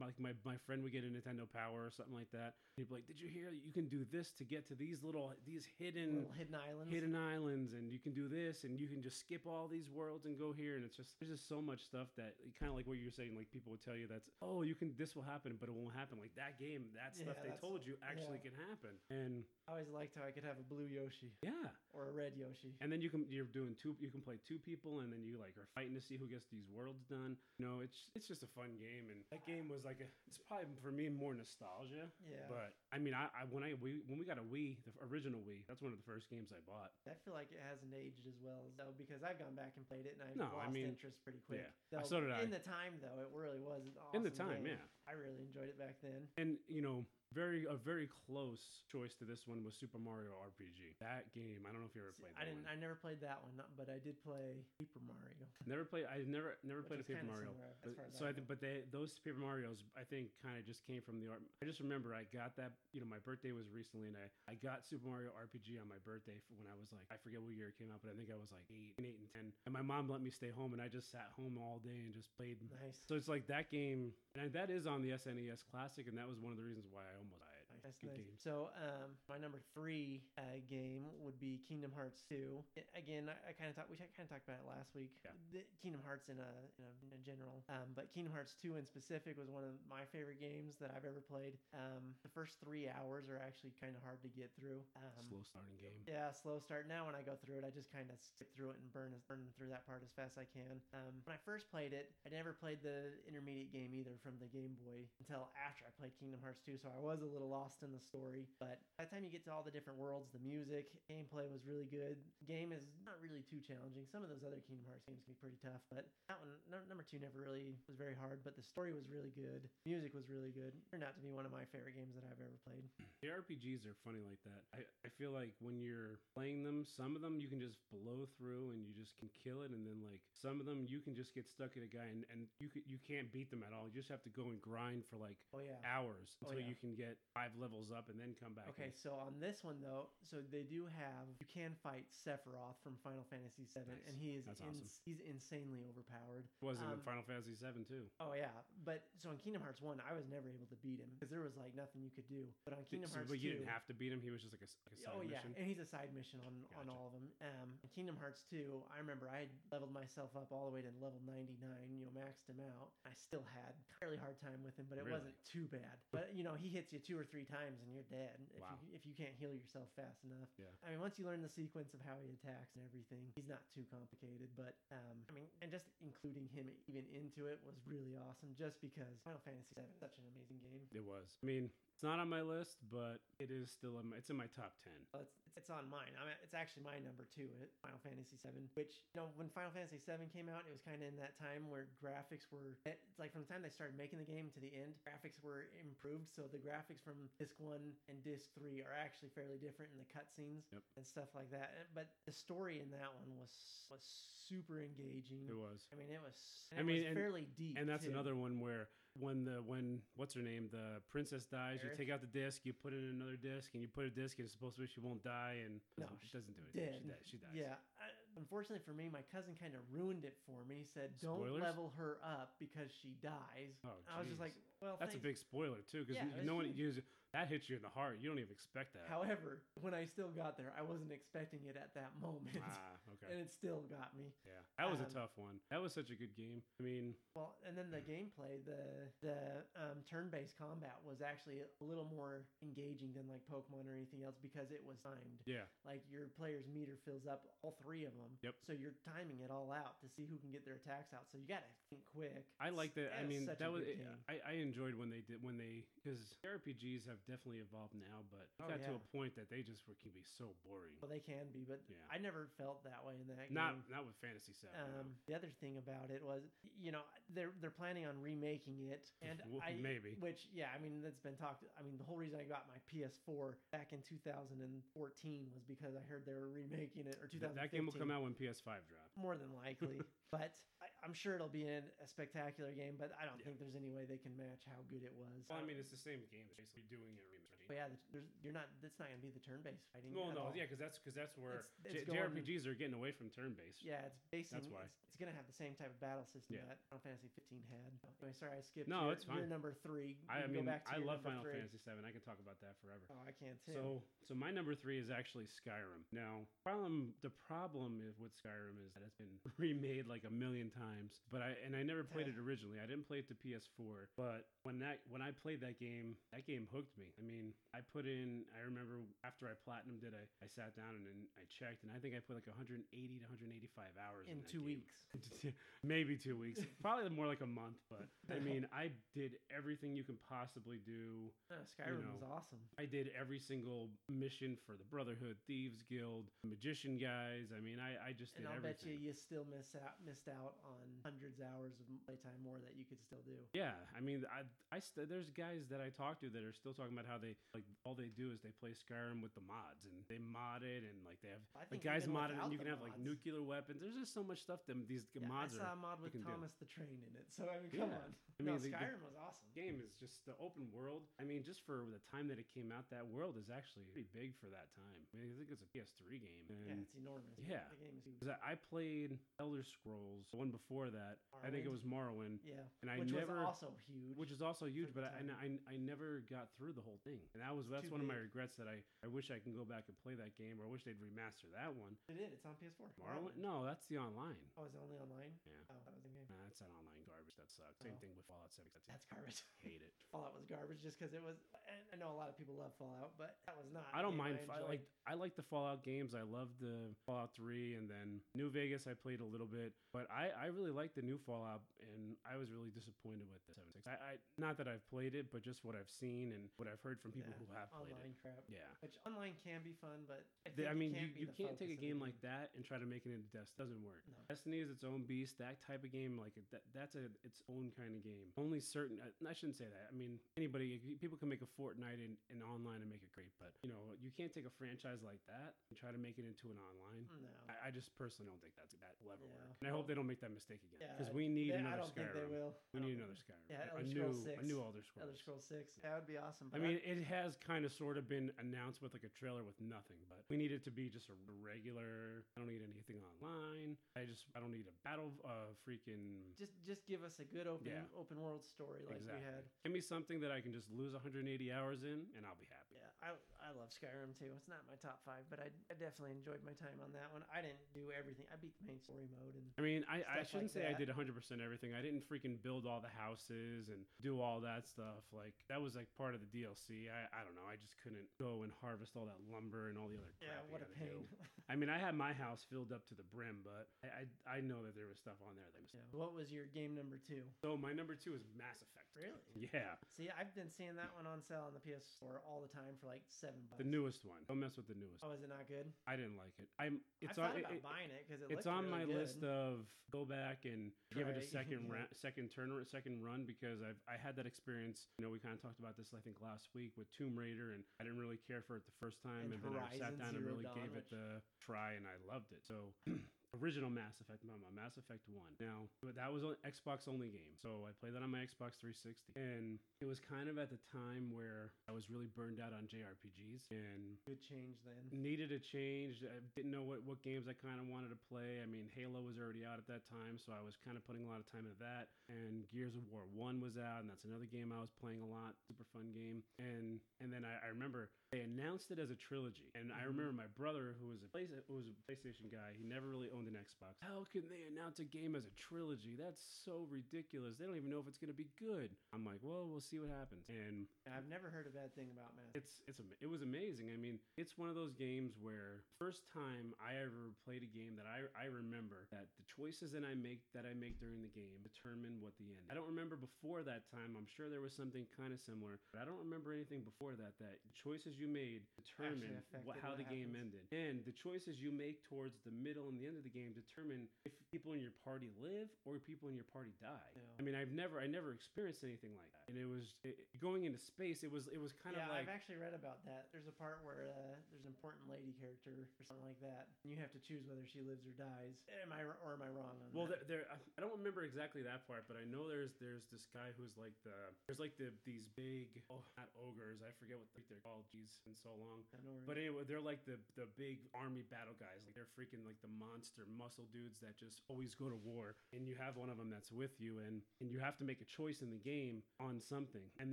like 0.00 0.16
my, 0.18 0.32
my 0.44 0.56
friend 0.64 0.82
would 0.82 0.92
get 0.92 1.04
a 1.04 1.10
Nintendo 1.12 1.44
Power 1.44 1.84
or 1.84 1.90
something 1.92 2.14
like 2.16 2.30
that 2.32 2.54
he'd 2.76 2.88
be 2.88 2.94
like 2.94 3.06
did 3.06 3.20
you 3.20 3.28
hear 3.28 3.52
you 3.52 3.72
can 3.72 3.86
do 3.88 4.06
this 4.10 4.32
to 4.40 4.44
get 4.44 4.66
to 4.68 4.74
these 4.74 5.02
little 5.02 5.32
these 5.44 5.66
hidden 5.78 6.24
Little 6.24 6.32
hidden 6.38 6.54
islands. 6.56 6.90
hidden 6.92 7.14
islands 7.16 7.70
and 7.74 7.92
you 7.92 7.98
can 7.98 8.12
do 8.16 8.28
this 8.28 8.64
and 8.64 8.78
you 8.80 8.86
can 8.88 9.02
just 9.02 9.20
skip 9.20 9.44
all 9.46 9.68
these 9.68 9.90
worlds 9.92 10.24
and 10.24 10.38
go 10.38 10.52
here 10.56 10.76
and 10.76 10.84
it's 10.84 10.96
just 10.96 11.18
there's 11.20 11.32
just 11.36 11.48
so 11.48 11.60
much 11.60 11.84
stuff 11.84 12.08
that 12.16 12.34
kind 12.58 12.70
of 12.70 12.76
like 12.76 12.86
what 12.86 12.96
you're 12.96 13.12
saying 13.12 13.36
like 13.36 13.50
people 13.52 13.70
would 13.72 13.84
tell 13.84 13.96
you 13.96 14.06
that's 14.08 14.30
oh 14.40 14.62
you 14.62 14.74
can 14.74 14.94
this 14.96 15.14
will 15.14 15.26
happen 15.26 15.56
but 15.60 15.68
it 15.68 15.74
won't 15.74 15.92
happen 15.94 16.16
like 16.20 16.32
that 16.36 16.56
game 16.58 16.88
that 16.96 17.12
stuff 17.14 17.36
Yeah, 17.44 17.52
they 17.52 17.56
told 17.60 17.84
you 17.84 17.94
actually 18.00 18.40
yeah. 18.40 18.48
can 18.48 18.54
happen 18.70 18.96
and 19.12 19.44
I 19.68 19.72
always 19.76 19.92
liked 19.92 20.16
how 20.16 20.24
I 20.26 20.32
could 20.32 20.44
have 20.44 20.51
a 20.58 20.66
blue 20.66 20.88
Yoshi 20.88 21.32
yeah 21.42 21.70
or 21.92 22.08
a 22.08 22.12
red 22.12 22.32
Yoshi. 22.36 22.72
and 22.80 22.90
then 22.90 23.00
you 23.00 23.10
can 23.10 23.24
you're 23.28 23.48
doing 23.48 23.76
two 23.80 23.96
you 24.00 24.08
can 24.10 24.20
play 24.20 24.36
two 24.46 24.58
people 24.58 25.00
and 25.00 25.12
then 25.12 25.22
you 25.24 25.36
like 25.38 25.54
are 25.60 25.68
fighting 25.74 25.94
to 25.94 26.00
see 26.00 26.16
who 26.16 26.26
gets 26.26 26.48
these 26.50 26.66
worlds 26.72 27.04
done 27.08 27.36
you 27.58 27.64
know 27.66 27.80
it's 27.84 28.08
it's 28.16 28.26
just 28.26 28.42
a 28.42 28.50
fun 28.56 28.76
game 28.80 29.08
and 29.12 29.20
that 29.30 29.44
game 29.46 29.68
was 29.68 29.84
like 29.84 30.00
a 30.00 30.08
it's 30.26 30.40
probably 30.48 30.66
for 30.82 30.90
me 30.92 31.08
more 31.08 31.34
nostalgia 31.36 32.08
Yeah. 32.24 32.48
but 32.48 32.72
I 32.92 32.98
mean 32.98 33.12
I, 33.14 33.28
I 33.32 33.44
when 33.48 33.62
I 33.64 33.74
we, 33.80 34.00
when 34.08 34.18
we 34.18 34.24
got 34.24 34.38
a 34.40 34.46
Wii 34.46 34.80
the 34.84 34.92
original 35.06 35.40
Wii 35.44 35.62
that's 35.68 35.80
one 35.84 35.92
of 35.92 35.98
the 36.00 36.06
first 36.08 36.28
games 36.32 36.48
I 36.52 36.60
bought 36.64 36.92
I 37.08 37.14
feel 37.24 37.34
like 37.36 37.52
it 37.52 37.60
hasn't 37.62 37.92
aged 37.92 38.24
as 38.28 38.36
well 38.40 38.72
though 38.80 38.92
because 38.96 39.20
I've 39.22 39.38
gone 39.38 39.54
back 39.54 39.76
and 39.76 39.84
played 39.88 40.04
it 40.08 40.16
and 40.18 40.24
I 40.24 40.32
No, 40.36 40.48
I 40.58 40.66
lost 40.68 40.72
mean, 40.74 40.88
interest 40.92 41.20
pretty 41.24 41.40
quick. 41.46 41.62
yeah. 41.92 42.02
So 42.02 42.20
did 42.20 42.32
I. 42.32 42.42
In 42.42 42.50
the 42.50 42.62
time 42.64 42.96
though, 43.04 43.20
it 43.22 43.28
really 43.34 43.60
was 43.60 43.84
an 43.86 43.92
awesome 44.00 44.16
in 44.16 44.22
the 44.24 44.32
time 44.32 44.64
game. 44.64 44.76
yeah 44.78 44.84
I 45.12 45.14
really 45.20 45.44
enjoyed 45.44 45.68
it 45.68 45.76
back 45.78 46.00
then. 46.00 46.24
And 46.40 46.56
you 46.72 46.80
know, 46.80 47.04
very 47.36 47.64
a 47.68 47.76
very 47.76 48.08
close 48.28 48.84
choice 48.88 49.12
to 49.20 49.24
this 49.28 49.44
one 49.44 49.60
was 49.64 49.76
Super 49.76 50.00
Mario 50.00 50.32
RPG. 50.40 50.96
That 51.04 51.28
game, 51.36 51.68
I 51.68 51.72
don't 51.72 51.84
know 51.84 51.88
if 51.88 51.96
you 51.96 52.00
ever 52.04 52.16
played 52.16 52.32
I 52.36 52.44
that 52.44 52.52
didn't. 52.52 52.64
one. 52.64 52.72
I 52.72 52.76
never 52.80 52.96
played 52.96 53.20
that 53.20 53.40
one, 53.44 53.56
but 53.76 53.92
I 53.92 54.00
did 54.00 54.16
play 54.24 54.64
Super 54.80 55.04
Mario. 55.04 55.44
Never 55.68 55.84
played. 55.84 56.08
I 56.08 56.24
never 56.24 56.56
never 56.64 56.80
Which 56.80 56.88
played 56.96 57.04
a 57.04 57.06
Paper 57.08 57.28
Mario. 57.28 57.52
But- 57.84 57.92
so 58.16 58.24
I 58.24 58.32
think, 58.32 58.48
but 58.48 58.60
they 58.60 58.88
those 58.88 59.20
Paper 59.20 59.40
Mario's 59.40 59.84
I 59.96 60.04
think 60.08 60.32
kind 60.40 60.56
of 60.56 60.64
just 60.64 60.84
came 60.88 61.04
from 61.04 61.20
the 61.20 61.28
art. 61.28 61.44
I 61.60 61.68
just 61.68 61.80
remember 61.84 62.16
I 62.16 62.24
got 62.32 62.56
that. 62.56 62.72
You 62.96 63.00
know, 63.04 63.08
my 63.08 63.20
birthday 63.20 63.52
was 63.52 63.68
recently, 63.68 64.08
and 64.08 64.16
I 64.16 64.28
I 64.48 64.56
got 64.60 64.84
Super 64.88 65.08
Mario 65.08 65.32
RPG 65.36 65.76
on 65.80 65.88
my 65.88 66.00
birthday 66.04 66.40
for 66.48 66.56
when 66.56 66.68
I 66.72 66.76
was 66.76 66.88
like 66.92 67.04
I 67.12 67.20
forget 67.20 67.40
what 67.44 67.52
year 67.52 67.72
it 67.72 67.76
came 67.76 67.92
out, 67.92 68.00
but 68.04 68.12
I 68.12 68.16
think 68.16 68.32
I 68.32 68.38
was 68.40 68.48
like 68.52 68.64
eight, 68.72 68.96
and 68.96 69.04
eight 69.04 69.20
and 69.20 69.28
ten. 69.32 69.44
And 69.68 69.72
my 69.72 69.82
mom 69.84 70.08
let 70.08 70.20
me 70.24 70.30
stay 70.32 70.52
home, 70.52 70.72
and 70.76 70.80
I 70.80 70.88
just 70.88 71.08
sat 71.12 71.32
home 71.36 71.56
all 71.58 71.80
day 71.82 72.00
and 72.06 72.12
just 72.14 72.28
played. 72.36 72.60
Nice. 72.84 73.00
So 73.08 73.16
it's 73.16 73.28
like 73.28 73.48
that 73.48 73.68
game, 73.72 74.12
and 74.36 74.52
that 74.52 74.70
is 74.70 74.86
on 74.86 75.01
the 75.02 75.10
SNES 75.10 75.64
Classic, 75.70 76.06
and 76.06 76.16
that 76.18 76.28
was 76.28 76.38
one 76.38 76.52
of 76.52 76.58
the 76.58 76.64
reasons 76.64 76.86
why 76.90 77.02
I 77.02 77.18
almost. 77.18 77.51
That's 77.82 77.98
Good 77.98 78.14
nice. 78.14 78.22
game. 78.22 78.38
So, 78.38 78.70
um, 78.78 79.18
my 79.26 79.38
number 79.42 79.58
three 79.74 80.22
uh, 80.38 80.62
game 80.70 81.10
would 81.18 81.38
be 81.42 81.58
Kingdom 81.66 81.90
Hearts 81.90 82.22
2. 82.30 82.62
Again, 82.94 83.26
I, 83.26 83.34
I 83.50 83.52
kind 83.58 83.66
of 83.66 83.74
talked. 83.74 83.90
We 83.90 83.98
kind 83.98 84.06
of 84.22 84.30
talked 84.30 84.46
about 84.46 84.62
it 84.62 84.68
last 84.70 84.94
week. 84.94 85.10
Yeah. 85.26 85.34
The 85.50 85.66
Kingdom 85.82 85.98
Hearts 86.06 86.30
in 86.30 86.38
a 86.38 86.50
in 86.78 86.82
a, 86.86 86.92
in 87.02 87.10
a 87.10 87.20
general, 87.26 87.66
um, 87.66 87.90
but 87.98 88.06
Kingdom 88.14 88.30
Hearts 88.30 88.54
2 88.62 88.78
in 88.78 88.86
specific 88.86 89.34
was 89.34 89.50
one 89.50 89.66
of 89.66 89.74
my 89.90 90.06
favorite 90.14 90.38
games 90.38 90.78
that 90.78 90.94
I've 90.94 91.02
ever 91.02 91.18
played. 91.18 91.58
Um, 91.74 92.14
the 92.22 92.30
first 92.30 92.62
three 92.62 92.86
hours 92.86 93.26
are 93.26 93.42
actually 93.42 93.74
kind 93.82 93.98
of 93.98 94.02
hard 94.06 94.22
to 94.22 94.30
get 94.30 94.54
through. 94.54 94.78
Um, 94.94 95.26
Slow 95.26 95.42
starting 95.42 95.74
game. 95.82 96.06
yeah, 96.06 96.30
slow 96.30 96.62
start. 96.62 96.86
Now 96.86 97.10
when 97.10 97.18
I 97.18 97.26
go 97.26 97.34
through 97.42 97.58
it, 97.58 97.64
I 97.66 97.74
just 97.74 97.90
kind 97.90 98.06
of 98.14 98.18
skip 98.22 98.54
through 98.54 98.74
it 98.74 98.78
and 98.78 98.86
burn 98.94 99.10
burn 99.26 99.42
through 99.58 99.74
that 99.74 99.82
part 99.90 100.06
as 100.06 100.14
fast 100.14 100.38
as 100.38 100.46
I 100.46 100.48
can. 100.54 100.78
Um, 100.94 101.18
when 101.26 101.34
I 101.34 101.40
first 101.42 101.66
played 101.66 101.90
it, 101.90 102.14
I 102.22 102.30
never 102.30 102.54
played 102.54 102.78
the 102.86 103.10
intermediate 103.26 103.74
game 103.74 103.90
either 103.90 104.14
from 104.22 104.38
the 104.38 104.46
Game 104.46 104.78
Boy 104.78 105.10
until 105.18 105.50
after 105.58 105.82
I 105.82 105.92
played 105.98 106.14
Kingdom 106.22 106.38
Hearts 106.46 106.62
2, 106.62 106.78
so 106.78 106.86
I 106.94 107.00
was 107.02 107.22
a 107.22 107.28
little 107.28 107.50
lost 107.50 107.71
in 107.80 107.88
the 107.96 108.02
story. 108.02 108.44
But 108.60 108.84
by 109.00 109.08
the 109.08 109.10
time 109.10 109.24
you 109.24 109.32
get 109.32 109.40
to 109.48 109.52
all 109.54 109.64
the 109.64 109.72
different 109.72 109.96
worlds, 109.96 110.28
the 110.36 110.42
music, 110.44 110.92
gameplay 111.08 111.48
was 111.48 111.64
really 111.64 111.88
good. 111.88 112.20
Game 112.44 112.68
is 112.76 112.84
not 113.08 113.16
really 113.24 113.40
too 113.48 113.64
challenging. 113.64 114.04
Some 114.12 114.20
of 114.20 114.28
those 114.28 114.44
other 114.44 114.60
Kingdom 114.68 114.84
Hearts 114.84 115.08
games 115.08 115.24
can 115.24 115.32
be 115.32 115.40
pretty 115.40 115.56
tough, 115.64 115.80
but 115.88 116.04
that 116.28 116.36
one, 116.42 116.52
no, 116.68 116.84
number 116.92 117.06
two, 117.06 117.16
never 117.16 117.40
really 117.40 117.72
was 117.88 117.96
very 117.96 118.12
hard. 118.18 118.44
But 118.44 118.60
the 118.60 118.66
story 118.66 118.92
was 118.92 119.08
really 119.08 119.32
good. 119.32 119.64
Music 119.88 120.12
was 120.12 120.28
really 120.28 120.52
good. 120.52 120.76
Turned 120.92 121.06
out 121.06 121.16
to 121.16 121.22
be 121.24 121.32
one 121.32 121.48
of 121.48 121.52
my 121.54 121.64
favorite 121.72 121.96
games 121.96 122.12
that 122.20 122.28
I've 122.28 122.42
ever 122.42 122.58
played. 122.68 122.84
The 123.24 123.32
RPGs 123.32 123.88
are 123.88 123.96
funny 124.04 124.20
like 124.26 124.42
that. 124.44 124.60
I, 124.76 124.84
I 125.06 125.08
feel 125.16 125.32
like 125.32 125.54
when 125.64 125.80
you're 125.80 126.20
playing 126.36 126.66
them, 126.66 126.84
some 126.84 127.16
of 127.16 127.22
them 127.24 127.40
you 127.40 127.46
can 127.48 127.62
just 127.62 127.78
blow 127.88 128.26
through 128.36 128.74
and 128.74 128.84
you 128.84 128.92
just 128.92 129.16
can 129.16 129.30
kill 129.32 129.62
it, 129.62 129.70
and 129.70 129.86
then 129.86 130.02
like 130.04 130.20
some 130.34 130.58
of 130.60 130.66
them 130.66 130.84
you 130.90 130.98
can 130.98 131.14
just 131.14 131.30
get 131.32 131.46
stuck 131.46 131.78
at 131.78 131.82
a 131.86 131.90
guy 131.90 132.10
and, 132.10 132.26
and 132.34 132.50
you 132.58 132.66
could, 132.68 132.82
you 132.84 132.98
can't 132.98 133.30
beat 133.30 133.48
them 133.48 133.62
at 133.62 133.70
all. 133.70 133.86
You 133.86 133.94
just 133.94 134.10
have 134.10 134.22
to 134.26 134.32
go 134.34 134.50
and 134.50 134.58
grind 134.60 135.06
for 135.06 135.16
like 135.22 135.38
Oh 135.54 135.62
yeah. 135.62 135.78
hours 135.86 136.34
Oh, 136.42 136.50
until 136.50 136.66
yeah. 136.66 136.74
you 136.74 136.74
can 136.74 136.94
get 136.98 137.14
five 137.30 137.54
levels 137.62 137.94
up 137.94 138.10
and 138.10 138.18
then 138.18 138.34
come 138.34 138.50
back. 138.58 138.66
Okay, 138.74 138.90
in. 138.90 138.98
so 138.98 139.14
on 139.22 139.38
this 139.38 139.62
one 139.62 139.78
though, 139.78 140.10
so 140.26 140.42
they 140.50 140.66
do 140.66 140.90
have 140.98 141.30
you 141.38 141.46
can 141.46 141.78
fight 141.78 142.10
Sephiroth 142.10 142.82
from 142.82 142.98
Final 143.06 143.22
Fantasy 143.30 143.62
VII, 143.70 143.86
Nice. 143.86 144.02
and 144.10 144.18
he 144.18 144.34
is 144.34 144.50
ins- 144.50 144.58
awesome. 144.58 144.82
he's 145.06 145.22
insanely 145.22 145.86
overpowered. 145.86 146.42
It 146.50 146.66
wasn't 146.66 146.90
in 146.90 146.98
um, 146.98 147.06
Final 147.06 147.22
Fantasy 147.22 147.54
VII 147.54 147.86
too. 147.86 148.10
Oh 148.18 148.34
yeah, 148.34 148.50
but 148.82 149.06
so 149.14 149.30
in 149.30 149.38
Kingdom 149.38 149.62
Hearts 149.62 149.78
one, 149.78 150.02
I 150.02 150.10
was 150.10 150.26
never 150.26 150.50
able 150.50 150.66
to 150.74 150.78
beat 150.82 150.98
him 150.98 151.14
because 151.14 151.30
there 151.30 151.46
was 151.46 151.54
like 151.54 151.70
nothing 151.78 152.02
you 152.02 152.10
could 152.10 152.26
do. 152.26 152.50
But 152.66 152.74
on 152.74 152.82
Kingdom 152.90 153.06
So- 153.14 153.22
Hearts 153.22 153.30
but 153.30 153.38
you 153.38 153.54
two, 153.54 153.62
didn't 153.62 153.70
have 153.70 153.86
to 153.86 153.94
beat 153.94 154.10
him. 154.10 154.18
He 154.18 154.34
was 154.34 154.42
just 154.42 154.50
like 154.50 154.66
a, 154.66 154.70
like 154.90 154.98
a 154.98 155.00
side 155.06 155.14
oh 155.14 155.22
yeah, 155.22 155.38
mission. 155.38 155.54
and 155.54 155.64
he's 155.68 155.78
a 155.78 155.86
side 155.86 156.10
mission 156.10 156.42
on 156.42 156.54
on 156.74 156.90
all 156.90 157.12
of 157.12 157.14
them. 157.14 157.30
Um, 157.44 157.68
in 157.86 157.88
Kingdom 157.94 158.18
Hearts 158.18 158.42
two, 158.50 158.82
I 158.90 158.98
remember 158.98 159.30
I 159.30 159.46
had 159.46 159.52
leveled 159.70 159.94
myself 159.94 160.34
up 160.34 160.50
all 160.50 160.66
the 160.66 160.74
way 160.74 160.82
to 160.82 160.90
level 160.98 161.22
ninety 161.22 161.54
nine. 161.62 161.94
You 161.94 162.08
know, 162.08 162.12
maxed 162.16 162.48
him 162.50 162.58
out. 162.58 162.90
I 163.06 163.12
still 163.14 163.44
had 163.54 163.76
a 163.76 163.84
fairly 164.00 164.16
hard 164.18 164.40
time 164.40 164.64
with 164.64 164.74
him, 164.80 164.88
but 164.88 164.96
it 164.98 165.04
Really? 165.04 165.20
wasn't 165.20 165.36
too 165.44 165.68
bad. 165.68 166.00
But 166.10 166.32
you 166.32 166.42
know, 166.42 166.56
he 166.56 166.72
hits 166.72 166.88
you 166.92 166.98
two 166.98 167.14
or 167.18 167.24
three 167.28 167.44
times 167.44 167.51
and 167.60 167.92
you're 167.92 168.06
dead 168.08 168.40
if 168.56 168.62
Wow. 168.64 168.80
you 168.80 168.88
if 168.96 169.04
you 169.04 169.12
can't 169.12 169.36
heal 169.36 169.52
yourself 169.52 169.92
fast 169.92 170.24
enough. 170.24 170.48
Yeah. 170.56 170.72
I 170.86 170.90
mean, 170.94 171.00
once 171.04 171.20
you 171.20 171.28
learn 171.28 171.44
the 171.44 171.52
sequence 171.52 171.92
of 171.92 172.00
how 172.06 172.16
he 172.24 172.32
attacks 172.32 172.72
and 172.72 172.80
everything, 172.88 173.28
he's 173.36 173.48
not 173.48 173.60
too 173.76 173.84
complicated. 173.92 174.48
But 174.56 174.72
um, 174.88 175.20
I 175.28 175.32
mean, 175.36 175.48
and 175.60 175.68
just 175.68 175.92
including 176.00 176.48
him 176.48 176.70
even 176.88 177.04
into 177.12 177.50
it 177.50 177.60
was 177.66 177.76
really 177.84 178.16
awesome. 178.16 178.56
Just 178.56 178.80
because 178.80 179.20
Final 179.20 179.42
Fantasy 179.44 179.76
VII 179.76 179.84
is 179.84 180.00
such 180.00 180.16
an 180.16 180.24
amazing 180.32 180.60
game. 180.64 180.84
It 180.96 181.04
was. 181.04 181.36
I 181.42 181.46
mean, 181.46 181.68
it's 181.92 182.02
not 182.04 182.16
on 182.18 182.28
my 182.32 182.40
list, 182.40 182.80
but 182.88 183.20
it 183.42 183.50
is 183.50 183.66
still 183.74 183.98
in 183.98 184.06
my, 184.14 184.22
it's 184.22 184.30
in 184.30 184.38
my 184.38 184.46
top 184.54 184.78
ten. 184.86 184.94
Well, 185.10 185.26
it's, 185.26 185.34
it's 185.58 185.68
on 185.68 185.90
mine. 185.90 186.14
I 186.14 186.22
mean, 186.24 186.38
it's 186.46 186.54
actually 186.54 186.86
my 186.86 187.02
number 187.02 187.26
two. 187.26 187.50
It 187.58 187.74
Final 187.82 187.98
Fantasy 188.00 188.38
VII, 188.38 188.70
which 188.78 189.02
you 189.10 189.18
know, 189.18 189.34
when 189.34 189.50
Final 189.50 189.74
Fantasy 189.74 189.98
VII 189.98 190.30
came 190.30 190.46
out, 190.46 190.62
it 190.64 190.72
was 190.72 190.80
kind 190.86 191.02
of 191.02 191.10
in 191.10 191.18
that 191.18 191.34
time 191.36 191.66
where 191.66 191.90
graphics 191.98 192.46
were. 192.54 192.78
It's 192.86 193.18
like 193.18 193.34
from 193.34 193.42
the 193.42 193.50
time 193.50 193.66
they 193.66 193.74
started 193.74 193.98
making 193.98 194.22
the 194.22 194.28
game 194.30 194.48
to 194.54 194.60
the 194.62 194.70
end, 194.70 194.94
graphics 195.02 195.42
were 195.42 195.66
improved. 195.82 196.30
So 196.30 196.46
the 196.46 196.62
graphics 196.62 197.02
from 197.02 197.18
disc 197.42 197.58
one 197.58 197.92
and 198.06 198.22
disc 198.22 198.54
three 198.54 198.80
are 198.86 198.94
actually 198.94 199.34
fairly 199.34 199.58
different 199.58 199.90
in 199.92 199.98
the 199.98 200.08
cutscenes 200.08 200.70
Yep. 200.70 200.82
and 200.96 201.04
stuff 201.04 201.34
like 201.34 201.50
that. 201.50 201.74
Uh, 201.74 201.90
but 201.98 202.06
the 202.24 202.32
story 202.32 202.78
in 202.78 202.88
that 202.94 203.10
one 203.10 203.34
was 203.36 203.52
was 203.90 204.00
super 204.46 204.78
engaging. 204.80 205.50
It 205.50 205.58
was. 205.58 205.84
I 205.92 205.98
mean, 205.98 206.08
it 206.08 206.22
was. 206.22 206.38
I 206.72 206.80
mean, 206.86 207.02
was 207.02 207.12
and- 207.12 207.16
fairly 207.18 207.44
deep. 207.58 207.74
And 207.76 207.84
that's 207.90 208.04
too. 208.06 208.14
another 208.14 208.38
one 208.38 208.60
where 208.62 208.88
when 209.18 209.44
the 209.44 209.60
when 209.64 210.00
what's 210.16 210.34
her 210.34 210.40
name 210.42 210.68
the 210.72 211.00
princess 211.10 211.44
dies, 211.44 211.80
you 211.84 211.90
take 211.96 212.10
out 212.10 212.20
the 212.20 212.26
disc, 212.32 212.62
you 212.64 212.72
put 212.72 212.92
in 212.92 213.12
another 213.12 213.36
disc, 213.36 213.70
and 213.74 213.82
you 213.82 213.88
put 213.88 214.04
a 214.06 214.10
disc, 214.10 214.38
and 214.38 214.46
it's 214.46 214.54
supposed 214.54 214.76
to 214.76 214.80
be 214.82 214.88
she 214.88 215.00
won't 215.00 215.22
die, 215.22 215.60
and 215.64 215.80
No, 215.98 216.06
doesn't, 216.06 216.18
she's 216.22 216.32
doesn't 216.32 216.56
do 216.56 216.62
it. 216.72 216.76
dead. 216.80 216.94
She 217.02 217.08
dies. 217.08 217.24
She 217.32 217.36
dies. 217.36 217.50
Yeah. 217.52 217.74
I, 218.00 218.08
unfortunately 218.40 218.80
for 218.84 218.92
me, 218.96 219.10
my 219.12 219.20
cousin 219.32 219.52
kind 219.60 219.74
of 219.74 219.80
ruined 219.92 220.24
it 220.24 220.36
for 220.48 220.64
me. 220.64 220.80
He 220.80 220.88
said, 220.88 221.12
"Don't 221.20 221.44
Spoilers? 221.44 221.60
level 221.62 221.92
her 221.96 222.18
up 222.24 222.56
because 222.58 222.88
she 223.02 223.16
dies." 223.22 223.76
Oh, 223.84 223.92
I 224.08 224.20
was 224.20 224.28
just 224.28 224.40
like, 224.40 224.54
"Well, 224.80 224.96
That's 224.98 225.14
a 225.14 225.18
big 225.20 225.36
spoiler 225.36 225.84
too, 225.90 226.00
because 226.08 226.16
Yeah, 226.16 226.24
you 226.24 226.32
it's 226.40 226.46
know 226.46 226.56
when 226.56 226.66
it 226.66 226.74
huge. 226.74 226.96
uses 226.96 227.02
that 227.36 227.48
hits 227.48 227.68
you 227.68 227.76
in 227.76 227.82
the 227.82 227.88
heart. 227.92 228.18
You 228.20 228.28
don't 228.28 228.38
even 228.40 228.52
expect 228.52 228.92
that. 228.92 229.08
However, 229.08 229.60
when 229.80 229.94
I 229.94 230.04
still 230.04 230.28
got 230.28 230.56
there, 230.56 230.72
I 230.76 230.82
wasn't 230.82 231.12
expecting 231.12 231.60
it 231.64 231.76
at 231.76 231.92
that 231.94 232.12
moment, 232.20 232.60
ah, 232.60 232.96
okay. 233.22 233.32
and 233.32 233.40
it 233.40 233.52
still 233.52 233.82
got 233.88 234.14
me. 234.16 234.34
Yeah, 234.44 234.60
that 234.78 234.90
was 234.90 235.00
a 235.00 235.08
um, 235.08 235.14
tough 235.14 235.34
one. 235.36 235.62
That 235.70 235.80
was 235.80 235.92
such 235.94 236.10
a 236.10 236.16
good 236.18 236.34
game. 236.36 236.62
I 236.78 236.82
mean, 236.82 237.14
Well, 237.34 237.56
and 237.66 237.76
then 237.76 237.90
the 237.90 238.02
gameplay, 238.02 238.62
the 238.66 239.10
the 239.22 239.64
um, 239.78 240.02
turn-based 240.08 240.58
combat 240.58 240.98
was 241.06 241.22
actually 241.22 241.62
a 241.62 241.84
little 241.84 242.08
more 242.10 242.44
engaging 242.62 243.14
than 243.14 243.28
like 243.30 243.42
Pokemon 243.46 243.86
or 243.86 243.94
anything 243.94 244.24
else 244.26 244.36
because 244.40 244.70
it 244.70 244.82
was 244.82 244.98
timed. 245.02 245.40
yeah, 245.46 245.66
Like 245.86 246.02
your 246.10 246.28
player's 246.38 246.66
meter 246.68 246.98
fills 247.04 247.26
up, 247.26 247.46
all 247.62 247.76
three 247.82 248.04
of 248.04 248.12
them. 248.18 248.34
Yep. 248.42 248.54
So 248.66 248.72
you're 248.72 248.96
timing 249.06 249.40
it 249.44 249.50
all 249.50 249.70
out 249.70 250.00
to 250.02 250.08
see 250.10 250.26
who 250.26 250.38
can 250.38 250.50
get 250.50 250.64
their 250.64 250.78
attacks 250.78 251.14
out. 251.14 251.26
So 251.30 251.38
you 251.38 251.46
gotta 251.46 251.68
think 251.90 252.02
quick. 252.14 252.44
I 252.60 252.70
like 252.70 252.94
that. 252.96 253.14
I 253.14 253.24
mean, 253.24 253.46
that 253.46 253.70
was. 253.72 253.84
I, 254.28 254.40
I 254.42 254.54
enjoyed 254.62 254.94
when 254.94 255.10
they 255.10 255.22
did 255.22 255.42
when 255.42 255.56
they 255.58 255.84
because 255.98 256.34
RPGs 256.44 257.06
have 257.06 257.20
definitely 257.26 257.62
evolved 257.62 257.94
now, 257.94 258.24
but 258.30 258.46
Oh, 258.60 258.68
got 258.68 258.82
to 258.84 258.94
a 258.94 259.04
point 259.10 259.34
that 259.36 259.50
they 259.50 259.62
just 259.62 259.82
were 259.88 259.98
can 260.00 260.12
be 260.14 260.22
so 260.22 260.54
boring. 260.66 260.94
Well, 261.02 261.10
they 261.10 261.22
can 261.22 261.50
be, 261.52 261.64
but 261.66 261.82
Yeah. 261.88 262.02
I 262.10 262.18
never 262.18 262.48
felt 262.58 262.84
that 262.84 263.02
way 263.06 263.11
in 263.20 263.28
that 263.28 263.50
Not 263.52 263.74
game. 263.74 263.84
not 263.92 264.06
with 264.06 264.16
Fantasy 264.22 264.52
Seven. 264.56 264.72
no. 264.78 265.00
Um, 265.00 265.06
the 265.26 265.34
other 265.34 265.50
thing 265.60 265.76
about 265.76 266.08
it 266.08 266.22
was, 266.24 266.42
you 266.80 266.92
know, 266.92 267.02
they're 267.34 267.52
they're 267.60 267.70
planning 267.74 268.06
on 268.06 268.16
remaking 268.20 268.88
it, 268.88 269.10
and 269.20 269.42
Well, 269.50 269.60
I 269.64 269.74
maybe. 269.74 270.16
which 270.20 270.48
yeah, 270.54 270.68
I 270.74 270.78
mean 270.80 271.02
that's 271.02 271.20
been 271.20 271.36
talked. 271.36 271.64
I 271.78 271.82
mean 271.82 271.98
the 271.98 272.04
whole 272.04 272.16
reason 272.16 272.38
I 272.40 272.44
got 272.48 272.64
my 272.70 272.80
PS4 272.88 273.54
back 273.72 273.92
in 273.92 274.00
2014 274.02 275.46
was 275.52 275.64
because 275.64 275.94
I 275.94 276.02
heard 276.08 276.24
they 276.26 276.34
were 276.34 276.48
remaking 276.48 277.06
it 277.06 277.18
or 277.20 277.28
Th- 277.28 277.42
2015. 277.42 277.56
that 277.56 277.70
game 277.72 277.86
will 277.86 277.92
come 277.92 278.10
out 278.10 278.22
when 278.22 278.32
PS5 278.32 278.64
drops. 278.88 279.12
more 279.16 279.36
than 279.36 279.52
likely, 279.52 280.00
but 280.32 280.56
I, 280.80 280.88
I'm 281.04 281.12
sure 281.12 281.36
it'll 281.36 281.52
be 281.52 281.68
an, 281.68 281.84
a 282.02 282.08
spectacular 282.08 282.72
game. 282.72 282.96
But 282.98 283.12
I 283.20 283.28
don't 283.28 283.38
Yeah. 283.38 283.44
think 283.52 283.60
there's 283.60 283.76
any 283.76 283.92
way 283.92 284.08
they 284.08 284.18
can 284.18 284.32
match 284.34 284.64
how 284.66 284.80
good 284.90 285.04
it 285.04 285.12
was. 285.14 285.44
Well, 285.46 285.60
I 285.60 285.64
mean, 285.68 285.76
it's 285.78 285.92
the 285.92 286.00
same 286.00 286.24
game. 286.32 286.48
It's 286.48 286.56
basically 286.56 286.88
doing 286.90 287.12
it. 287.14 287.22
but 287.70 287.78
yeah, 287.78 287.86
there's, 288.10 288.26
you're 288.42 288.52
not. 288.56 288.66
That's 288.82 288.98
not 288.98 289.06
gonna 289.06 289.22
be 289.22 289.30
the 289.30 289.38
turn-based 289.44 289.86
fighting. 289.94 290.10
Well, 290.10 290.34
no, 290.34 290.50
all. 290.50 290.52
yeah, 290.56 290.66
because 290.66 290.82
that's 290.82 290.98
because 290.98 291.14
that's 291.14 291.38
where 291.38 291.70
It's- 291.86 291.94
it's 292.02 292.10
J- 292.10 292.18
going- 292.18 292.34
JRPGs 292.34 292.66
are 292.66 292.74
getting 292.74 292.98
away 292.98 293.12
from 293.14 293.30
turn-based. 293.30 293.86
Yeah, 293.86 294.02
it's 294.10 294.18
basing. 294.34 294.58
That's 294.58 294.66
why. 294.72 294.82
It's, 294.90 294.98
it's 295.14 295.16
gonna 295.20 295.36
have 295.36 295.46
the 295.46 295.54
same 295.54 295.76
type 295.78 295.92
of 295.92 296.00
battle 296.02 296.24
system 296.26 296.58
Yeah. 296.58 296.66
that 296.66 296.82
Final 296.90 297.04
Fantasy 297.06 297.28
15 297.38 297.62
had. 297.70 297.92
Anyway, 298.18 298.34
sorry, 298.34 298.58
I 298.58 298.62
skipped. 298.66 298.88
No, 298.90 299.06
your, 299.08 299.12
it's 299.14 299.24
fine. 299.24 299.38
Your 299.38 299.46
number 299.46 299.70
three. 299.72 300.18
I, 300.26 300.42
I 300.42 300.50
mean, 300.50 300.66
go 300.66 300.72
back 300.74 300.84
to 300.90 300.96
I 300.96 300.98
love 301.04 301.22
Final 301.22 301.44
three. 301.46 301.54
Fantasy 301.54 301.78
Seven. 301.78 302.02
I 302.02 302.10
can 302.10 302.20
talk 302.26 302.42
about 302.42 302.58
that 302.66 302.74
forever. 302.82 303.04
Oh, 303.14 303.22
I 303.22 303.30
can 303.32 303.54
too. 303.62 303.78
So, 303.78 304.02
so 304.26 304.32
my 304.34 304.50
number 304.50 304.74
three 304.74 304.98
is 304.98 305.06
actually 305.12 305.46
Skyrim. 305.46 306.02
Now, 306.10 306.42
problem 306.66 307.14
the 307.22 307.30
problem 307.46 308.02
with 308.18 308.34
Skyrim 308.42 308.82
is 308.82 308.90
that 308.98 309.06
it's 309.06 309.14
been 309.16 309.38
remade 309.62 310.08
like 310.10 310.21
a 310.24 310.30
million 310.32 310.70
times. 310.70 311.20
But 311.30 311.42
I 311.42 311.54
and 311.64 311.74
I 311.74 311.82
never 311.82 312.04
played 312.04 312.28
it 312.28 312.34
originally. 312.38 312.78
I 312.82 312.86
didn't 312.86 313.06
play 313.06 313.18
it 313.18 313.28
to 313.28 313.34
PS4. 313.34 314.10
But 314.16 314.46
when 314.62 314.78
that 314.80 315.00
when 315.08 315.22
I 315.22 315.30
played 315.32 315.60
that 315.62 315.78
game, 315.78 316.16
that 316.32 316.46
game 316.46 316.68
hooked 316.72 316.96
me. 316.98 317.12
I 317.18 317.22
mean, 317.22 317.52
I 317.74 317.80
put 317.80 318.06
in. 318.06 318.44
I 318.56 318.64
remember 318.64 319.06
after 319.24 319.46
I 319.48 319.54
platinum 319.64 319.98
did, 319.98 320.12
I, 320.14 320.24
I 320.44 320.48
sat 320.48 320.74
down 320.76 320.94
and, 320.96 321.04
then 321.06 321.26
I 321.38 321.44
checked, 321.50 321.82
and 321.82 321.90
I 321.94 321.98
think 321.98 322.14
I 322.14 322.20
put 322.20 322.36
like 322.38 322.46
180 322.46 322.84
to 322.84 323.24
185 323.26 323.84
hours 323.98 324.26
in 324.30 324.40
that 324.42 324.48
two 324.50 324.62
game. 324.64 324.82
weeks. 324.82 324.94
maybe 325.84 326.16
two 326.16 326.38
weeks 326.38 326.60
probably 326.82 327.04
more 327.10 327.26
like 327.26 327.42
a 327.42 327.46
month 327.46 327.76
but 327.90 328.08
i 328.34 328.38
mean 328.48 328.66
i 328.72 328.88
did 329.14 329.32
everything 329.54 329.92
you 329.94 330.02
can 330.04 330.16
possibly 330.28 330.78
do 330.86 331.28
Uh, 331.50 331.60
Skyrim 331.68 332.08
was 332.12 332.22
know, 332.22 332.32
awesome. 332.32 332.58
i 332.78 332.86
did 332.86 333.10
every 333.18 333.38
single 333.38 333.90
mission 334.08 334.56
for 334.64 334.72
the 334.76 334.84
brotherhood 334.88 335.36
thieves 335.46 335.82
guild 335.82 336.30
magician 336.48 336.96
guys 336.96 337.52
i 337.56 337.60
mean 337.60 337.76
i, 337.76 338.08
I 338.08 338.12
just 338.12 338.32
And 338.36 338.46
did 338.46 338.54
I'll 338.54 338.62
bet 338.62 338.80
you 338.86 338.94
you 338.94 339.12
still 339.12 339.44
miss 339.50 339.74
out 339.76 340.00
missed 340.12 340.28
out 340.28 340.60
on 340.68 340.84
hundreds 341.00 341.40
of 341.40 341.48
hours 341.56 341.72
of 341.80 341.88
playtime 342.04 342.36
more 342.44 342.60
that 342.60 342.76
you 342.76 342.84
could 342.84 343.00
still 343.00 343.24
do. 343.24 343.32
yeah 343.56 343.72
i 343.96 344.00
mean 344.04 344.20
i 344.28 344.44
i 344.68 344.76
st- 344.76 345.08
there's 345.08 345.32
guys 345.32 345.64
that 345.72 345.80
i 345.80 345.88
talk 345.88 346.20
to 346.20 346.28
that 346.28 346.44
are 346.44 346.52
still 346.52 346.76
talking 346.76 346.92
about 346.92 347.08
how 347.08 347.16
they 347.16 347.32
like 347.56 347.64
all 347.88 347.96
they 347.96 348.12
do 348.12 348.28
is 348.28 348.44
they 348.44 348.52
play 348.60 348.76
skyrim 348.76 349.24
with 349.24 349.32
the 349.32 349.40
mods 349.40 349.88
and 349.88 350.04
they 350.12 350.20
mod 350.20 350.60
it 350.60 350.84
and 350.84 351.00
like 351.08 351.16
they 351.24 351.32
have 351.32 351.40
the 351.64 351.80
think 351.80 351.80
guys 351.80 352.04
even 352.04 352.12
mod 352.12 352.28
it 352.28 352.36
and 352.36 352.52
you 352.52 352.60
the 352.60 352.68
can 352.68 352.68
have 352.76 352.84
like 352.84 352.92
nuclear 353.00 353.40
weapons 353.40 353.80
there's 353.80 353.96
just 353.96 354.12
so 354.12 354.20
much 354.20 354.44
stuff 354.44 354.60
them 354.68 354.84
these 354.84 355.08
Yeah, 355.16 355.24
mods 355.24 355.56
I 355.56 355.64
are 355.64 355.72
saw 355.72 355.72
a 355.72 355.80
mod 355.80 355.96
with 356.04 356.12
can 356.12 356.20
do. 356.20 356.28
Thomas 356.28 356.52
the 356.60 356.68
Train 356.68 357.00
in 357.08 357.12
it. 357.16 357.24
So 357.32 357.48
I 357.48 357.56
mean, 357.64 357.72
come 357.72 357.88
Yeah. 357.88 358.04
on. 358.04 358.12
I 358.12 358.42
mean, 358.44 358.52
no, 358.52 358.60
the- 358.60 358.68
the- 358.68 358.76
Skyrim 358.76 359.00
was 359.00 359.16
awesome. 359.16 359.48
game 359.56 359.80
is 359.80 359.92
just 359.96 360.24
the 360.28 360.36
open 360.36 360.68
world. 360.72 361.08
I 361.16 361.24
mean, 361.24 361.40
just 361.44 361.64
for 361.64 361.84
the 361.88 362.00
time 362.12 362.28
that 362.28 362.36
it 362.42 362.48
came 362.52 362.68
out, 362.72 362.84
that 362.92 363.06
world 363.08 363.36
is 363.40 363.48
actually 363.48 363.84
pretty 363.88 364.08
big 364.12 364.34
for 364.36 364.48
that 364.52 364.68
time. 364.76 365.00
I 365.12 365.16
mean, 365.16 365.32
I 365.32 365.36
think 365.40 365.48
it's 365.52 365.62
a 365.64 365.70
PS3 365.72 366.20
game. 366.20 366.44
Yeah, 366.48 366.76
it's 366.84 366.92
enormous. 367.00 367.38
yeah. 367.48 367.64
the 367.72 367.80
game 367.80 367.96
is 367.96 368.04
huge. 368.04 368.18
'cause 368.20 368.28
I 368.28 368.52
I 368.52 368.54
played 368.68 369.16
Elder 369.40 369.62
Scrolls, 369.62 370.01
the 370.30 370.38
one 370.38 370.50
before 370.50 370.90
that. 370.90 371.18
I 371.42 371.50
think 371.50 371.66
it 371.66 371.72
was 371.74 371.82
Morrowind, 371.82 372.38
Yeah, 372.46 372.62
and 372.82 372.90
I 372.90 372.98
which 373.02 373.10
never, 373.10 373.42
was 373.42 373.58
also 373.58 373.74
huge. 373.90 374.14
which 374.18 374.30
is 374.30 374.42
also 374.42 374.66
huge, 374.70 374.94
but 374.94 375.02
I, 375.04 375.22
I, 375.42 375.46
I 375.70 375.76
never 375.76 376.22
got 376.30 376.50
through 376.54 376.72
the 376.78 376.84
whole 376.84 377.02
thing, 377.02 377.18
and 377.34 377.42
that 377.42 377.50
was 377.50 377.66
that's 377.66 377.86
too 377.86 377.94
one 377.94 378.00
of 378.02 378.06
my 378.06 378.18
regrets 378.18 378.54
that 378.62 378.70
I 378.70 378.82
I 379.02 379.08
wish 379.10 379.30
I 379.34 379.42
can 379.42 379.50
go 379.54 379.66
back 379.66 379.90
and 379.90 379.96
play 380.02 380.14
that 380.14 380.38
game, 380.38 380.62
or 380.62 380.66
I 380.66 380.70
wish 380.70 380.86
they'd 380.86 381.00
remaster 381.02 381.50
that 381.58 381.74
one. 381.74 381.98
it 382.06 382.14
did. 382.18 382.30
It's 382.30 382.46
on 382.46 382.54
PS4. 382.62 382.86
Morrowind? 383.02 383.36
No, 383.40 383.66
that's 383.66 383.86
the 383.90 383.98
online. 383.98 384.38
Oh, 384.54 384.64
is 384.66 384.74
it 384.74 384.80
only 384.82 384.98
online? 385.02 385.34
Yeah. 385.46 385.58
Oh, 385.72 385.78
that 385.82 385.92
was 385.94 386.04
in 386.06 386.14
game. 386.14 386.26
Nah, 386.30 386.38
that's 386.46 386.62
an 386.62 386.70
online 386.70 387.02
garbage. 387.06 387.34
That 387.40 387.50
sucks. 387.50 387.82
Same 387.82 387.98
Oh. 387.98 388.02
thing 388.02 388.12
with 388.14 388.26
Fallout 388.30 388.54
76. 388.54 388.86
That's 388.86 389.06
garbage. 389.10 389.42
I 389.42 389.66
hate 389.66 389.82
it. 389.82 389.92
Fallout 390.14 390.34
was 390.36 390.46
garbage 390.46 390.78
just 390.84 390.98
because 391.00 391.10
it 391.16 391.22
was. 391.24 391.42
And 391.66 391.80
I 391.90 391.96
know 391.98 392.12
a 392.12 392.18
lot 392.18 392.28
of 392.30 392.36
people 392.38 392.54
love 392.54 392.72
Fallout, 392.78 393.16
but 393.18 393.36
that 393.50 393.56
was 393.58 393.66
not. 393.74 393.88
I 393.90 394.02
don't 394.02 394.16
mind. 394.16 394.38
I, 394.38 394.46
enjoyed. 394.46 394.68
like 394.68 394.84
I 395.08 395.14
like 395.18 395.34
the 395.34 395.42
Fallout 395.46 395.82
games. 395.82 396.14
I 396.14 396.22
love 396.22 396.52
the 396.60 396.92
Fallout 397.04 397.34
Three, 397.34 397.74
and 397.74 397.88
then 397.90 398.20
New 398.34 398.50
Vegas. 398.50 398.86
I 398.86 398.94
played 398.94 399.20
a 399.20 399.24
little 399.26 399.46
bit, 399.48 399.72
but 399.92 400.08
I, 400.08 400.32
I 400.32 400.46
really 400.48 400.72
like 400.72 400.94
the 400.96 401.02
new 401.04 401.18
Fallout, 401.20 401.60
and 401.84 402.16
I 402.24 402.40
was 402.40 402.48
really 402.50 402.72
disappointed 402.72 403.28
with 403.28 403.44
the 403.44 403.52
Seven 403.52 403.68
Six. 403.76 403.84
I, 403.86 403.96
I 404.00 404.12
not 404.40 404.56
that 404.56 404.66
I've 404.66 404.82
played 404.88 405.12
it, 405.14 405.28
but 405.30 405.44
just 405.44 405.64
what 405.64 405.76
I've 405.76 405.92
seen 405.92 406.32
and 406.32 406.48
what 406.56 406.66
I've 406.66 406.80
heard 406.80 406.96
from 407.00 407.12
people 407.12 407.30
Yeah, 407.36 407.44
who 407.44 407.48
have 407.52 407.68
played 407.70 407.92
online 407.92 408.16
it. 408.16 408.22
crap. 408.24 408.42
Yeah. 408.48 408.64
Which 408.80 408.96
online 409.04 409.36
can 409.44 409.60
be 409.60 409.76
fun, 409.76 410.08
but 410.08 410.24
I, 410.44 410.50
The- 410.56 410.64
think 410.64 410.68
I 410.68 410.72
it 410.72 410.80
mean, 410.80 410.92
can't 410.96 411.04
you, 411.04 411.12
be 411.12 411.20
you 411.20 411.26
the 411.28 411.36
can't 411.36 411.54
take 411.60 411.68
a 411.70 411.76
focus 411.76 411.76
of 411.76 411.84
the 411.84 411.86
game 411.92 411.98
like 412.00 412.18
that 412.24 412.46
and 412.56 412.60
try 412.64 412.80
to 412.80 412.88
make 412.88 413.04
it 413.04 413.12
into 413.12 413.28
Destiny. 413.30 413.60
Doesn't 413.62 413.82
work. 413.84 414.02
No. 414.08 414.16
Destiny 414.32 414.58
is 414.64 414.72
its 414.72 414.82
own 414.82 415.04
beast. 415.04 415.36
That 415.38 415.60
type 415.60 415.84
of 415.84 415.92
game, 415.92 416.16
like 416.16 416.32
that, 416.50 416.64
that's 416.72 416.96
a 416.96 417.12
its 417.22 417.44
own 417.52 417.68
kind 417.76 417.92
of 417.92 418.00
game. 418.02 418.32
Only 418.40 418.58
certain. 418.64 418.96
I, 419.04 419.12
I 419.28 419.36
shouldn't 419.36 419.60
say 419.60 419.68
that. 419.68 419.92
I 419.92 419.94
mean, 419.94 420.16
anybody, 420.40 420.80
people 421.04 421.20
can 421.20 421.28
make 421.28 421.44
a 421.44 421.50
Fortnite 421.60 422.00
in, 422.00 422.16
in 422.32 422.40
online 422.40 422.80
and 422.80 422.88
make 422.88 423.04
it 423.04 423.12
great, 423.12 423.30
but 423.36 423.52
you 423.60 423.68
know, 423.68 423.92
you 424.00 424.08
can't 424.10 424.32
take 424.32 424.48
a 424.48 424.54
franchise 424.56 425.04
like 425.04 425.20
that 425.28 425.52
and 425.68 425.76
try 425.76 425.92
to 425.92 426.00
make 426.00 426.16
it 426.16 426.24
into 426.24 426.48
an 426.48 426.56
online. 426.58 427.04
No. 427.20 427.28
I, 427.52 427.68
I 427.68 427.70
just 427.70 427.92
personally 428.00 428.26
don't 428.32 428.40
think 428.40 428.56
that's 428.56 428.72
that 428.80 428.96
will 429.04 429.12
ever 429.12 429.28
Yeah. 429.28 429.36
work, 429.36 429.52
and 429.60 429.66
I 429.68 429.72
hope 429.74 429.81
they 429.86 429.94
don't 429.94 430.06
make 430.06 430.20
that 430.20 430.32
mistake 430.32 430.60
again 430.64 430.78
Yeah, 430.88 430.94
because 430.96 431.12
we 431.12 431.28
need 431.28 431.52
They- 431.52 431.56
another 431.62 431.74
I 431.74 431.78
don't 431.78 431.94
think 431.94 432.12
they 432.12 432.26
will. 432.26 432.54
We 432.74 432.80
need 432.80 432.96
another 432.98 433.14
Skyrim. 433.14 433.42
Yeah, 433.50 433.64
a 433.64 433.70
Elder 433.72 433.82
new, 433.84 433.92
Scrolls 434.00 434.18
a 434.18 434.36
6. 434.36 434.42
new 434.48 434.58
Elder 434.60 434.82
Scrolls. 434.82 435.02
Elder 435.06 435.16
Scrolls 435.18 435.44
Six. 435.44 435.66
That 435.82 435.94
would 435.94 436.06
be 436.06 436.16
awesome. 436.18 436.50
I 436.54 436.58
mean, 436.58 436.80
it 436.84 437.02
has 437.04 437.36
kind 437.36 437.64
of 437.64 437.72
sort 437.72 437.96
of 437.98 438.08
been 438.08 438.32
announced 438.38 438.80
with 438.82 438.92
like 438.92 439.04
a 439.04 439.12
trailer 439.12 439.42
with 439.44 439.60
nothing, 439.60 439.98
but 440.08 440.24
we 440.30 440.36
need 440.36 440.52
it 440.52 440.64
to 440.64 440.70
be 440.70 440.88
just 440.88 441.08
a 441.10 441.16
regular. 441.42 442.24
I 442.36 442.40
don't 442.40 442.48
need 442.48 442.62
anything 442.62 443.02
online. 443.02 443.76
I 443.96 444.04
just 444.04 444.26
I 444.34 444.40
don't 444.40 444.52
need 444.52 444.66
a 444.68 444.76
battle 444.88 445.12
uh 445.24 445.52
freaking 445.68 446.32
just 446.38 446.52
just 446.64 446.86
give 446.86 447.02
us 447.04 447.18
a 447.20 447.24
good 447.24 447.46
open 447.46 447.66
Yeah. 447.70 447.84
open 447.98 448.20
world 448.20 448.44
story 448.44 448.82
like 448.88 448.98
exactly. 448.98 449.20
we 449.20 449.26
had. 449.26 449.44
Give 449.64 449.72
me 449.72 449.80
something 449.80 450.20
that 450.20 450.30
I 450.32 450.40
can 450.40 450.52
just 450.52 450.70
lose 450.70 450.92
180 450.94 451.52
hours 451.52 451.82
in, 451.82 452.06
and 452.16 452.26
I'll 452.26 452.36
be 452.40 452.46
happy. 452.48 452.76
Yeah, 452.76 452.88
I, 453.02 453.12
I 453.42 453.50
love 453.58 453.74
Skyrim 453.74 454.14
too. 454.14 454.30
It's 454.38 454.46
not 454.46 454.62
my 454.70 454.78
top 454.78 455.02
five, 455.02 455.26
but 455.26 455.42
I, 455.42 455.50
I 455.66 455.74
definitely 455.74 456.14
enjoyed 456.14 456.40
my 456.46 456.54
time 456.56 456.78
on 456.78 456.94
that 456.94 457.10
one. 457.10 457.26
I 457.28 457.42
didn't 457.42 457.62
do 457.74 457.90
everything. 457.90 458.24
I 458.30 458.38
beat 458.38 458.54
the 458.62 458.66
main 458.66 458.78
story 458.78 459.10
mode 459.10 459.34
and 459.34 459.46
I 459.58 459.62
mean, 459.66 459.82
I, 459.90 460.06
I 460.06 460.22
shouldn't 460.22 460.54
like 460.54 460.62
say 460.62 460.70
I 460.70 460.78
did 460.78 460.86
100% 460.86 461.10
everything. 461.42 461.74
I 461.74 461.82
didn't 461.82 462.06
freaking 462.06 462.38
build 462.38 462.64
all 462.64 462.78
the 462.78 462.92
houses 462.94 463.66
and 463.68 463.82
do 463.98 464.22
all 464.22 464.38
that 464.46 464.64
stuff. 464.70 465.02
Like, 465.10 465.34
that 465.50 465.58
was 465.58 465.74
like 465.74 465.90
part 465.98 466.14
of 466.14 466.22
the 466.22 466.30
DLC. 466.30 466.86
I, 466.86 467.10
I 467.10 467.20
don't 467.26 467.34
know. 467.34 467.46
I 467.46 467.58
just 467.58 467.74
couldn't 467.82 468.06
go 468.16 468.46
and 468.46 468.54
harvest 468.62 468.94
all 468.94 469.06
that 469.10 469.18
lumber 469.26 469.68
and 469.68 469.76
all 469.76 469.90
the 469.90 469.98
other 469.98 470.14
crap. 470.22 470.38
yeah, 470.38 470.42
what 470.46 470.62
a 470.62 470.70
pain. 470.78 471.04
I 471.50 471.58
mean, 471.58 471.68
I 471.68 471.76
had 471.82 471.98
my 471.98 472.14
house 472.14 472.46
filled 472.46 472.70
up 472.70 472.86
to 472.88 472.94
the 472.94 473.04
brim, 473.10 473.42
but 473.42 473.66
I, 473.82 474.06
I, 474.06 474.38
I 474.38 474.38
know 474.40 474.62
that 474.62 474.78
there 474.78 474.86
was 474.86 475.02
stuff 475.02 475.18
on 475.26 475.34
there 475.34 475.48
that 475.50 475.58
was. 475.58 475.74
yeah. 475.74 475.82
What 475.90 476.14
was 476.14 476.30
your 476.30 476.46
game 476.50 476.78
number 476.78 476.96
two? 477.02 477.26
So, 477.42 477.58
my 477.58 477.74
number 477.74 477.98
two 477.98 478.14
is 478.14 478.22
Mass 478.38 478.62
Effect. 478.62 478.86
Really? 478.92 479.48
Yeah, 479.48 479.80
See, 479.88 480.12
I've 480.12 480.36
been 480.36 480.52
seeing 480.52 480.76
that 480.76 480.92
one 480.92 481.08
on 481.08 481.24
sale 481.24 481.48
on 481.48 481.56
the 481.56 481.64
PS4 481.64 482.20
all 482.28 482.44
the 482.44 482.52
time 482.52 482.76
for 482.76 482.92
like 482.92 483.00
seven 483.08 483.31
bucks. 483.48 483.58
the 483.58 483.68
newest 483.68 484.04
one. 484.04 484.20
Don't 484.28 484.40
mess 484.40 484.56
with 484.56 484.66
the 484.68 484.74
newest. 484.74 485.02
Oh, 485.04 485.12
is 485.12 485.22
it 485.22 485.28
not 485.28 485.46
good? 485.48 485.72
I 485.86 485.96
didn't 485.96 486.16
like 486.16 486.34
it. 486.38 486.48
I'm. 486.58 486.80
It's 487.00 487.18
I 487.18 487.22
on. 487.22 487.28
thought 487.28 487.36
it- 487.38 487.44
about 487.44 487.52
it- 487.56 487.62
buying 487.62 487.90
it 487.90 488.04
because 488.06 488.22
it 488.22 488.30
it's 488.30 488.46
on 488.46 488.68
my 488.68 488.82
really 488.82 488.94
list 489.06 489.22
of 489.24 489.66
go 489.92 490.04
back 490.04 490.44
and 490.44 490.72
give 490.94 491.08
it 491.08 491.16
a 491.16 491.22
second 491.22 491.68
ra- 491.72 491.90
second 491.92 492.30
turn 492.30 492.50
or 492.50 492.64
second 492.64 493.02
run 493.02 493.24
because 493.24 493.60
I've 493.62 493.80
I 493.88 493.96
had 493.96 494.16
that 494.16 494.26
experience. 494.26 494.88
You 494.98 495.04
know, 495.04 495.10
we 495.10 495.18
kind 495.18 495.34
of 495.34 495.40
talked 495.40 495.58
about 495.58 495.76
this 495.76 495.92
I 495.96 496.00
think 496.00 496.16
last 496.20 496.48
week 496.54 496.72
with 496.76 496.90
Tomb 496.92 497.16
Raider, 497.16 497.54
and 497.54 497.64
I 497.80 497.84
didn't 497.84 497.98
really 497.98 498.18
care 498.26 498.42
for 498.42 498.56
it 498.56 498.64
the 498.66 498.76
first 498.80 499.02
time, 499.02 499.30
And 499.30 499.32
and, 499.32 499.42
then 499.42 499.56
I 499.62 499.76
sat 499.76 499.98
down 499.98 500.16
and 500.16 500.24
really 500.26 500.44
Dawn, 500.44 500.54
gave 500.54 500.76
it 500.76 500.88
the 500.90 501.22
try, 501.40 501.72
and 501.72 501.86
I 501.86 501.96
loved 502.12 502.32
it. 502.32 502.42
So. 502.46 502.74
Original 503.40 503.72
Mass 503.72 503.96
Effect, 504.04 504.20
no, 504.28 504.36
Mass 504.52 504.76
Effect 504.76 505.08
1. 505.08 505.40
Now, 505.40 505.64
that 505.96 506.12
was 506.12 506.20
an 506.20 506.36
Xbox 506.44 506.84
only 506.84 507.08
game. 507.08 507.32
So 507.40 507.64
I 507.64 507.72
played 507.80 507.96
that 507.96 508.04
on 508.04 508.12
my 508.12 508.20
Xbox 508.20 508.60
360. 508.60 509.16
And 509.16 509.56
it 509.80 509.88
was 509.88 509.96
kind 510.04 510.28
of 510.28 510.36
at 510.36 510.52
the 510.52 510.60
time 510.68 511.08
where 511.08 511.56
I 511.64 511.72
was 511.72 511.88
really 511.88 512.12
burned 512.12 512.44
out 512.44 512.52
on 512.52 512.68
JRPGs. 512.68 513.48
And 513.48 513.96
Good 514.04 514.20
change 514.20 514.60
then. 514.68 514.84
needed 514.92 515.32
a 515.32 515.40
change. 515.40 516.04
I 516.04 516.20
didn't 516.36 516.52
know 516.52 516.60
what, 516.60 516.84
what 516.84 517.00
games 517.00 517.24
I 517.24 517.32
kind 517.32 517.56
of 517.56 517.72
wanted 517.72 517.88
to 517.96 518.00
play. 518.12 518.44
I 518.44 518.46
mean, 518.46 518.68
Halo 518.76 519.00
was 519.00 519.16
already 519.16 519.48
out 519.48 519.56
at 519.56 519.64
that 519.72 519.88
time, 519.88 520.20
so 520.20 520.36
I 520.36 520.44
was 520.44 520.60
kind 520.60 520.76
of 520.76 520.84
putting 520.84 521.08
a 521.08 521.08
lot 521.08 521.24
of 521.24 521.26
time 521.32 521.48
into 521.48 521.56
that. 521.64 521.88
And 522.12 522.44
Gears 522.52 522.76
of 522.76 522.84
War 522.92 523.08
One 523.16 523.40
was 523.40 523.56
out, 523.56 523.80
and 523.80 523.88
that's 523.88 524.04
another 524.04 524.28
game 524.28 524.52
I 524.52 524.60
was 524.60 524.76
playing 524.76 525.00
a 525.00 525.08
lot. 525.08 525.40
Super 525.48 525.64
fun 525.72 525.88
game. 525.96 526.20
And 526.36 526.84
and 527.00 527.08
then 527.08 527.24
I, 527.24 527.40
I 527.40 527.48
remember 527.48 527.88
they 528.12 528.20
announced 528.20 528.68
it 528.68 528.76
as 528.76 528.92
a 528.92 528.98
trilogy, 529.00 529.48
and 529.56 529.72
I 529.72 529.88
Mhm. 529.88 529.96
remember 529.96 530.12
my 530.12 530.28
brother, 530.36 530.76
who 530.76 530.92
was 530.92 531.00
a 531.00 531.08
place, 531.08 531.32
who 531.48 531.56
was 531.56 531.64
a 531.64 531.74
PlayStation 531.88 532.28
guy, 532.28 532.52
he 532.52 532.60
never 532.62 532.92
really 532.92 533.08
owned 533.08 533.21
an 533.26 533.36
Xbox. 533.38 533.78
How 533.80 534.06
can 534.10 534.26
they 534.30 534.46
announce 534.48 534.78
a 534.78 534.88
game 534.88 535.14
as 535.14 535.24
a 535.26 535.34
trilogy? 535.36 535.94
That's 535.98 536.22
so 536.44 536.66
ridiculous. 536.70 537.36
They 537.36 537.46
don't 537.46 537.56
even 537.56 537.70
know 537.70 537.80
if 537.80 537.88
it's 537.88 537.98
going 537.98 538.12
to 538.12 538.16
be 538.16 538.30
good. 538.38 538.70
I'm 538.92 539.04
like, 539.04 539.20
well, 539.22 539.46
we'll 539.48 539.64
see 539.64 539.78
what 539.78 539.90
happens. 539.90 540.26
And 540.28 540.66
I've 540.90 541.08
never 541.08 541.30
heard 541.30 541.46
a 541.46 541.54
bad 541.54 541.74
thing 541.74 541.90
about 541.92 542.14
Mass. 542.14 542.34
it's 542.34 542.62
it's 542.66 542.80
it 543.00 543.08
was 543.08 543.22
amazing. 543.22 543.70
I 543.72 543.78
mean, 543.78 543.98
it's 544.16 544.36
one 544.36 544.48
of 544.48 544.56
those 544.56 544.72
games 544.74 545.14
where 545.20 545.62
first 545.78 546.06
time 546.10 546.54
I 546.58 546.78
ever 546.80 547.14
played 547.24 547.42
a 547.42 547.50
game 547.50 547.78
that 547.78 547.86
I 547.86 548.06
I 548.16 548.26
remember 548.28 548.88
that 548.90 549.10
the 549.18 549.26
choices 549.26 549.72
that 549.72 549.84
I 549.86 549.94
make 549.94 550.24
that 550.34 550.44
I 550.48 550.54
make 550.54 550.78
during 550.78 551.02
the 551.02 551.12
game 551.12 551.42
determine 551.42 551.98
what 552.00 552.16
the 552.18 552.32
end. 552.34 552.46
I 552.50 552.54
don't 552.54 552.68
remember 552.68 552.96
before 552.96 553.42
that 553.46 553.68
time. 553.70 553.94
I'm 553.94 554.08
sure 554.08 554.28
there 554.28 554.44
was 554.44 554.54
something 554.54 554.86
kind 554.94 555.12
of 555.12 555.20
similar, 555.20 555.60
but 555.72 555.80
I 555.80 555.84
don't 555.84 556.00
remember 556.00 556.32
anything 556.32 556.62
before 556.62 556.94
that. 556.98 557.14
That 557.20 557.38
choices 557.52 557.98
you 557.98 558.08
made 558.08 558.44
determine 558.56 559.22
what, 559.44 559.58
how 559.60 559.74
what 559.74 559.80
the 559.80 559.88
game 559.88 560.16
ended, 560.16 560.44
and 560.50 560.84
the 560.84 560.94
choices 560.94 561.38
you 561.40 561.52
make 561.52 561.84
towards 561.86 562.18
the 562.24 562.34
middle 562.34 562.68
and 562.68 562.76
the 562.78 562.86
end 562.86 562.96
of 562.96 563.04
the 563.04 563.11
game 563.12 563.36
determine 563.36 563.86
if 564.08 564.12
people 564.32 564.56
in 564.56 564.60
your 564.64 564.74
party 564.82 565.12
live 565.20 565.52
or 565.68 565.76
people 565.78 566.08
in 566.08 566.16
your 566.16 566.26
party 566.32 566.56
die. 566.58 566.90
Yeah. 566.96 567.04
I 567.16 567.22
mean, 567.22 567.36
I've 567.36 567.52
never 567.52 567.78
I 567.78 567.86
never 567.86 568.16
experienced 568.16 568.64
anything 568.64 568.96
like 568.96 569.12
that, 569.12 569.24
and 569.28 569.36
it 569.36 569.46
was 569.46 569.76
it, 569.84 570.00
going 570.18 570.48
into 570.48 570.58
space. 570.58 571.04
It 571.04 571.12
was 571.12 571.28
it 571.28 571.38
was 571.38 571.52
kind 571.52 571.76
yeah, 571.76 571.86
of 571.86 571.92
like 571.92 572.08
I've 572.08 572.14
actually 572.16 572.40
read 572.40 572.56
about 572.56 572.80
that. 572.88 573.12
There's 573.12 573.28
a 573.28 573.36
part 573.36 573.60
where 573.62 573.92
uh, 573.92 574.16
there's 574.32 574.44
an 574.44 574.50
important 574.50 574.88
lady 574.88 575.12
character 575.20 575.52
or 575.52 575.84
something 575.84 576.08
like 576.08 576.20
that, 576.24 576.48
and 576.64 576.72
you 576.72 576.80
have 576.80 576.90
to 576.96 577.00
choose 577.04 577.22
whether 577.28 577.44
she 577.44 577.60
lives 577.62 577.84
or 577.84 577.94
dies. 577.94 578.40
Am 578.64 578.72
I 578.72 578.82
or 579.04 579.12
am 579.14 579.22
I 579.22 579.30
wrong 579.30 579.54
on 579.60 579.68
Well, 579.76 579.86
that? 579.92 580.08
there, 580.08 580.24
there, 580.24 580.40
I 580.56 580.58
don't 580.64 580.72
remember 580.74 581.04
exactly 581.04 581.44
that 581.44 581.68
part, 581.68 581.84
but 581.86 582.00
I 582.00 582.08
know 582.08 582.26
there's 582.26 582.56
there's 582.58 582.88
this 582.88 583.06
guy 583.12 583.36
who's 583.36 583.54
like 583.60 583.76
the 583.84 584.10
there's 584.26 584.40
like 584.40 584.56
the 584.56 584.72
these 584.88 585.06
big 585.12 585.52
oh 585.68 585.84
not 586.00 586.08
ogres 586.16 586.64
I 586.64 586.72
forget 586.80 586.96
what 586.96 587.08
they're 587.28 587.42
called. 587.44 587.68
It's 587.76 588.00
been 588.02 588.16
so 588.16 588.32
long. 588.38 588.64
I 588.72 588.80
know 588.80 588.96
where- 589.04 589.08
But 589.08 589.16
anyway, 589.20 589.44
they're 589.44 589.62
like 589.62 589.84
the 589.84 590.00
the 590.16 590.26
big 590.38 590.64
army 590.72 591.04
battle 591.06 591.36
guys. 591.36 591.60
Like 591.66 591.76
they're 591.76 591.90
freaking 591.92 592.24
like 592.24 592.40
the 592.40 592.50
monster 592.50 593.01
muscle 593.18 593.46
dudes 593.52 593.80
that 593.80 593.98
just 593.98 594.20
always 594.28 594.54
go 594.54 594.66
to 594.66 594.78
war. 594.84 595.16
And 595.32 595.46
you 595.46 595.54
have 595.58 595.76
one 595.76 595.90
of 595.90 595.96
them 595.98 596.10
that's 596.10 596.32
with 596.32 596.60
you, 596.60 596.78
and 596.86 597.02
and 597.20 597.30
you 597.30 597.38
have 597.40 597.56
to 597.58 597.64
make 597.64 597.80
a 597.80 597.84
choice 597.84 598.22
in 598.22 598.30
the 598.30 598.38
game 598.38 598.82
on 599.00 599.20
something, 599.20 599.62
and 599.78 599.92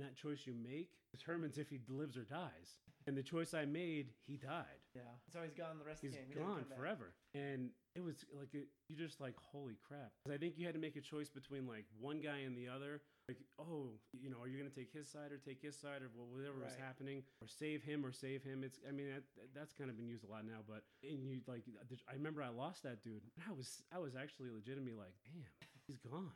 that 0.00 0.16
choice 0.16 0.46
you 0.46 0.54
make 0.54 0.90
determines 1.12 1.58
if 1.58 1.68
he 1.68 1.80
lives 1.88 2.16
or 2.16 2.24
dies. 2.24 2.78
And 3.06 3.16
the 3.16 3.22
choice 3.22 3.54
I 3.54 3.64
made, 3.64 4.10
he 4.26 4.36
died. 4.36 4.84
yeah, 4.94 5.02
so 5.32 5.40
he's 5.42 5.54
gone 5.54 5.78
the 5.78 5.84
rest 5.84 6.02
He's 6.02 6.12
of 6.12 6.18
the 6.18 6.20
game. 6.20 6.28
He 6.28 6.38
doesn't 6.38 6.68
gone 6.68 6.78
forever. 6.78 7.14
And 7.34 7.70
it 7.96 8.04
was 8.04 8.24
like, 8.38 8.54
it, 8.54 8.68
you 8.88 8.96
just 8.96 9.20
like, 9.20 9.34
holy 9.40 9.78
crap 9.82 10.12
I 10.30 10.36
think 10.36 10.54
you 10.58 10.66
had 10.66 10.74
to 10.74 10.80
make 10.80 10.96
a 10.96 11.00
choice 11.00 11.28
between 11.30 11.66
like 11.66 11.86
one 11.98 12.20
guy 12.20 12.40
and 12.46 12.56
the 12.56 12.68
other. 12.68 13.00
Like, 13.30 13.38
oh, 13.62 13.94
you 14.10 14.26
know, 14.26 14.42
are 14.42 14.48
you 14.50 14.58
going 14.58 14.68
to 14.68 14.74
take 14.74 14.90
his 14.92 15.06
side 15.06 15.30
or 15.30 15.38
take 15.38 15.62
his 15.62 15.78
side 15.78 16.02
or 16.02 16.10
wh- 16.10 16.34
whatever 16.34 16.58
was 16.66 16.74
happening 16.82 17.22
or 17.40 17.46
save 17.46 17.78
him 17.86 18.02
or 18.04 18.10
save 18.10 18.42
him? 18.42 18.64
It's, 18.66 18.80
I 18.82 18.90
mean, 18.90 19.06
that, 19.14 19.22
that's 19.54 19.72
kind 19.72 19.86
of 19.88 19.94
been 19.94 20.08
used 20.10 20.24
a 20.26 20.30
lot 20.30 20.42
now, 20.44 20.66
but, 20.66 20.82
and 21.06 21.22
you 21.22 21.38
like, 21.46 21.62
I 22.10 22.14
remember 22.14 22.42
I 22.42 22.50
lost 22.50 22.82
that 22.82 23.06
dude. 23.06 23.22
And 23.38 23.44
I 23.46 23.52
was, 23.54 23.82
I 23.94 23.98
was 24.02 24.16
actually 24.18 24.50
legitimately 24.50 24.98
like, 24.98 25.14
damn, 25.22 25.46
he's 25.86 26.02
gone. 26.02 26.34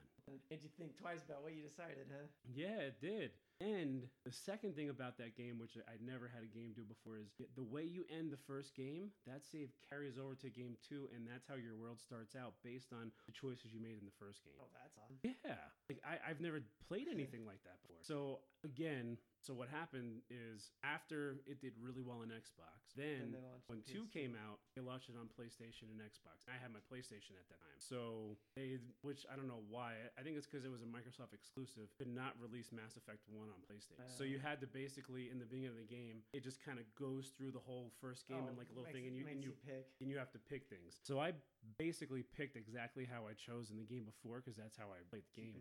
Did 0.48 0.62
you 0.62 0.70
think 0.78 0.96
twice 0.96 1.20
about 1.28 1.42
what 1.42 1.52
you 1.52 1.62
decided, 1.62 2.08
huh? 2.08 2.26
Yeah, 2.54 2.92
it 2.92 3.00
did. 3.00 3.30
And 3.60 4.08
the 4.24 4.32
second 4.32 4.74
thing 4.74 4.88
about 4.88 5.16
that 5.18 5.36
game, 5.36 5.58
which 5.58 5.76
I'd 5.86 6.02
never 6.02 6.26
had 6.26 6.42
a 6.42 6.50
game 6.50 6.72
do 6.74 6.82
before, 6.82 7.18
is 7.20 7.28
the 7.36 7.62
way 7.62 7.84
you 7.84 8.04
end 8.10 8.32
the 8.32 8.40
first 8.48 8.74
game, 8.74 9.12
that 9.26 9.44
save 9.44 9.70
carries 9.88 10.18
over 10.18 10.34
to 10.42 10.48
game 10.50 10.76
two, 10.82 11.08
and 11.14 11.26
that's 11.28 11.46
how 11.46 11.54
your 11.54 11.76
world 11.76 12.00
starts 12.00 12.34
out 12.34 12.54
based 12.64 12.92
on 12.92 13.12
the 13.26 13.32
choices 13.32 13.70
you 13.72 13.80
made 13.80 14.00
in 14.00 14.06
the 14.06 14.16
first 14.18 14.42
game. 14.44 14.58
Oh, 14.58 14.68
that's 14.74 14.96
awesome. 14.98 15.20
Yeah, 15.22 15.60
like 15.88 16.00
I, 16.02 16.18
I've 16.28 16.40
never 16.40 16.60
played 16.88 17.06
anything 17.06 17.46
like 17.46 17.62
that 17.64 17.78
before. 17.82 18.02
So 18.02 18.40
again, 18.64 19.16
so 19.44 19.52
what 19.52 19.68
happened 19.68 20.24
is 20.32 20.72
after 20.82 21.36
it 21.44 21.60
did 21.60 21.76
really 21.76 22.00
well 22.00 22.24
on 22.24 22.32
Xbox, 22.32 22.80
then 22.96 23.36
launched 23.36 23.68
when 23.68 23.78
the 23.84 23.92
two 23.92 24.08
came 24.08 24.32
out, 24.40 24.56
they 24.72 24.80
launched 24.80 25.12
it 25.12 25.16
on 25.20 25.28
PlayStation 25.36 25.92
and 25.92 26.00
Xbox. 26.00 26.48
I 26.48 26.56
had 26.56 26.72
my 26.72 26.80
PlayStation 26.88 27.36
at 27.36 27.44
that 27.52 27.60
time, 27.60 27.76
so 27.76 28.40
they, 28.56 28.80
which 29.04 29.28
I 29.28 29.36
don't 29.36 29.46
know 29.46 29.60
why. 29.68 30.00
I 30.16 30.24
think 30.24 30.40
it's 30.40 30.48
because 30.48 30.64
it 30.64 30.72
was 30.72 30.80
a 30.80 30.88
Microsoft 30.88 31.36
exclusive, 31.36 31.92
could 32.00 32.08
not 32.08 32.32
release 32.40 32.72
Mass 32.72 32.96
Effect 32.96 33.20
One 33.28 33.52
on 33.52 33.60
PlayStation. 33.68 34.08
so 34.08 34.24
you 34.24 34.40
Oh. 34.40 34.48
had 34.48 34.60
to 34.64 34.66
basically 34.66 35.28
in 35.28 35.38
the 35.38 35.44
beginning 35.44 35.76
of 35.76 35.76
the 35.76 35.84
game, 35.84 36.24
it 36.32 36.40
just 36.42 36.64
kind 36.64 36.80
of 36.80 36.88
goes 36.96 37.28
through 37.36 37.52
the 37.52 37.60
whole 37.60 37.92
first 38.00 38.24
game 38.26 38.40
Oh, 38.40 38.48
and 38.48 38.56
like 38.56 38.72
a 38.72 38.74
little 38.74 38.88
thing, 38.90 39.04
and 39.06 39.12
you 39.14 39.28
and 39.28 39.36
makes 39.36 39.44
you 39.44 39.52
pick. 39.66 39.92
and 40.00 40.08
you 40.08 40.16
have 40.16 40.32
to 40.32 40.40
pick 40.40 40.66
things. 40.72 40.96
So 41.04 41.20
I 41.20 41.36
basically 41.78 42.22
picked 42.36 42.56
exactly 42.56 43.06
how 43.06 43.26
I 43.26 43.34
chose 43.34 43.70
in 43.70 43.76
the 43.76 43.84
game 43.84 44.04
before 44.04 44.40
because 44.40 44.56
that's 44.56 44.76
how 44.76 44.92
I 44.92 45.00
played 45.10 45.24
the 45.34 45.42
game. 45.42 45.54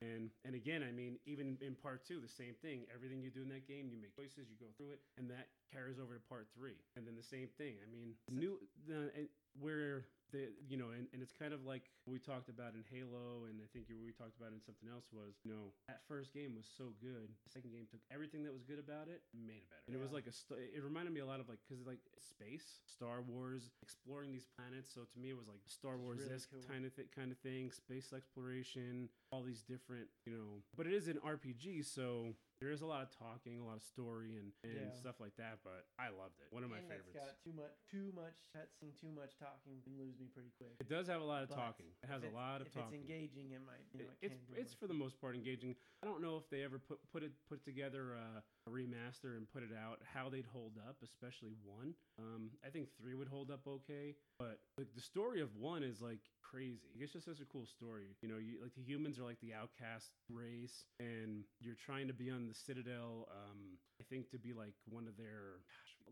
And 0.00 0.30
and 0.44 0.54
again, 0.54 0.82
I 0.86 0.92
mean, 0.92 1.18
even 1.26 1.56
in 1.60 1.74
part 1.74 2.04
two, 2.06 2.20
the 2.20 2.28
same 2.30 2.54
thing. 2.62 2.86
Everything 2.94 3.20
you 3.20 3.30
do 3.30 3.42
in 3.42 3.48
that 3.50 3.68
game, 3.68 3.88
you 3.90 3.98
make 4.00 4.14
choices, 4.16 4.48
you 4.50 4.56
go 4.58 4.70
through 4.76 4.92
it, 4.96 5.00
and 5.18 5.28
that 5.30 5.48
carries 5.72 5.98
over 5.98 6.14
to 6.14 6.22
part 6.28 6.48
three. 6.54 6.78
And 6.96 7.06
then 7.06 7.16
the 7.16 7.26
same 7.26 7.48
thing. 7.58 7.76
I 7.82 7.88
mean, 7.90 8.14
new 8.30 8.58
the 8.86 9.10
and 9.16 9.28
where 9.58 10.06
the 10.32 10.50
you 10.66 10.76
know, 10.76 10.90
and, 10.94 11.06
and 11.12 11.22
it's 11.22 11.34
kind 11.34 11.52
of 11.52 11.64
like 11.66 11.90
we 12.06 12.18
talked 12.18 12.48
about 12.48 12.74
in 12.74 12.82
Halo, 12.88 13.46
and 13.50 13.60
I 13.62 13.68
think 13.72 13.86
we 13.90 14.12
talked 14.12 14.34
about 14.38 14.54
in 14.54 14.60
something 14.62 14.88
else 14.88 15.06
was 15.12 15.38
you 15.44 15.50
know 15.50 15.74
that 15.88 16.00
first 16.06 16.32
game 16.32 16.54
was 16.56 16.66
so 16.66 16.94
good. 17.02 17.30
The 17.46 17.50
second 17.50 17.70
game 17.74 17.86
took 17.90 18.00
everything 18.10 18.42
that 18.44 18.52
was 18.52 18.62
good 18.62 18.78
about 18.78 19.08
it, 19.10 19.22
and 19.34 19.46
made 19.46 19.62
it 19.62 19.70
better. 19.70 19.84
And 19.86 19.92
it 19.94 20.00
was 20.02 20.12
like 20.14 20.26
a 20.26 20.34
st- 20.34 20.60
it 20.60 20.82
reminded 20.82 21.12
me 21.12 21.20
a 21.20 21.28
lot 21.28 21.38
of 21.38 21.48
like 21.48 21.58
because 21.66 21.82
like 21.86 22.00
space, 22.18 22.80
Star 22.86 23.22
Wars, 23.22 23.70
exploring 23.82 24.32
these 24.32 24.46
planets. 24.56 24.94
So 24.94 25.02
to 25.04 25.16
me, 25.18 25.30
it 25.30 25.38
was 25.38 25.48
like 25.48 25.60
Star 25.66 25.98
Wars 25.98 26.22
really 26.22 26.40
cool. 26.50 26.64
kind 26.66 26.84
of 26.86 26.94
th- 26.94 27.10
kind 27.14 27.30
of 27.30 27.38
thing, 27.42 27.70
space 27.70 28.12
exploration, 28.14 29.10
all 29.32 29.42
these 29.42 29.62
different 29.62 30.08
you 30.26 30.32
know. 30.32 30.62
But 30.76 30.86
it 30.86 30.92
is 30.94 31.08
an 31.08 31.18
RPG, 31.24 31.84
so 31.86 32.34
there 32.60 32.70
is 32.70 32.82
a 32.82 32.86
lot 32.86 33.02
of 33.02 33.08
talking, 33.14 33.58
a 33.60 33.64
lot 33.64 33.76
of 33.76 33.82
story, 33.82 34.36
and, 34.36 34.52
and 34.64 34.90
Yeah. 34.92 35.00
stuff 35.00 35.16
like 35.20 35.32
that. 35.38 35.58
But 35.64 35.86
I 35.98 36.10
loved 36.10 36.36
it. 36.42 36.52
One 36.52 36.62
of 36.64 36.70
my 36.70 36.76
that's 36.82 36.90
favorites. 36.90 37.14
got 37.16 37.38
too 37.42 37.54
much, 37.54 37.72
too 37.90 38.12
much 38.14 38.36
cutscene, 38.52 38.92
too 39.00 39.10
much 39.14 39.38
talking 39.38 39.80
can 39.82 39.96
lose 39.96 40.18
me 40.18 40.26
pretty 40.34 40.50
quick. 40.58 40.74
It 40.80 40.88
does 40.88 41.06
have 41.06 41.20
a 41.22 41.24
lot 41.24 41.42
of 41.42 41.48
But 41.48 41.56
talking. 41.56 41.86
It 42.02 42.08
has 42.10 42.22
a 42.22 42.30
lot 42.34 42.60
of 42.60 42.66
if 42.66 42.74
talking. 42.74 43.00
it's 43.00 43.08
engaging, 43.08 43.52
it 43.52 43.62
might. 43.64 43.86
You 43.94 44.04
know, 44.04 44.10
It- 44.20 44.32
it 44.32 44.32
it's 44.32 44.50
it's 44.58 44.74
for 44.74 44.86
the 44.86 44.94
most 44.98 45.20
part 45.20 45.34
engaging. 45.34 45.74
I 46.02 46.06
don't 46.06 46.20
know 46.22 46.36
if 46.36 46.48
they 46.50 46.62
ever 46.62 46.78
put 46.78 46.98
put 47.12 47.22
it 47.22 47.32
put 47.48 47.64
together 47.64 48.14
a, 48.14 48.42
a 48.66 48.70
remaster 48.70 49.36
and 49.38 49.48
put 49.48 49.62
it 49.62 49.72
out 49.72 50.02
how 50.02 50.28
they'd 50.28 50.46
hold 50.46 50.76
up, 50.88 50.96
especially 51.02 51.54
one. 51.64 51.94
Um, 52.18 52.50
I 52.64 52.68
think 52.70 52.88
three 53.00 53.14
would 53.14 53.28
hold 53.28 53.50
up 53.50 53.66
okay, 53.66 54.16
but 54.38 54.60
like 54.76 54.92
the 54.94 55.00
story 55.00 55.40
of 55.40 55.54
one 55.56 55.82
is 55.82 56.00
like 56.02 56.20
crazy. 56.50 56.90
It's 56.98 57.12
just 57.12 57.26
such 57.26 57.40
a 57.40 57.44
cool 57.46 57.66
story. 57.66 58.16
You 58.22 58.28
know, 58.28 58.38
you 58.38 58.58
like 58.62 58.74
the 58.74 58.82
humans 58.82 59.18
are 59.18 59.24
like 59.24 59.40
the 59.40 59.54
outcast 59.54 60.10
race, 60.28 60.84
and 60.98 61.44
you're 61.60 61.78
trying 61.78 62.08
to 62.08 62.14
be 62.14 62.30
on 62.30 62.46
the 62.48 62.54
Citadel. 62.54 63.28
Um, 63.30 63.78
I 64.00 64.04
think 64.10 64.30
to 64.30 64.38
be 64.38 64.52
like 64.52 64.74
one 64.88 65.06
of 65.06 65.16
their 65.16 65.62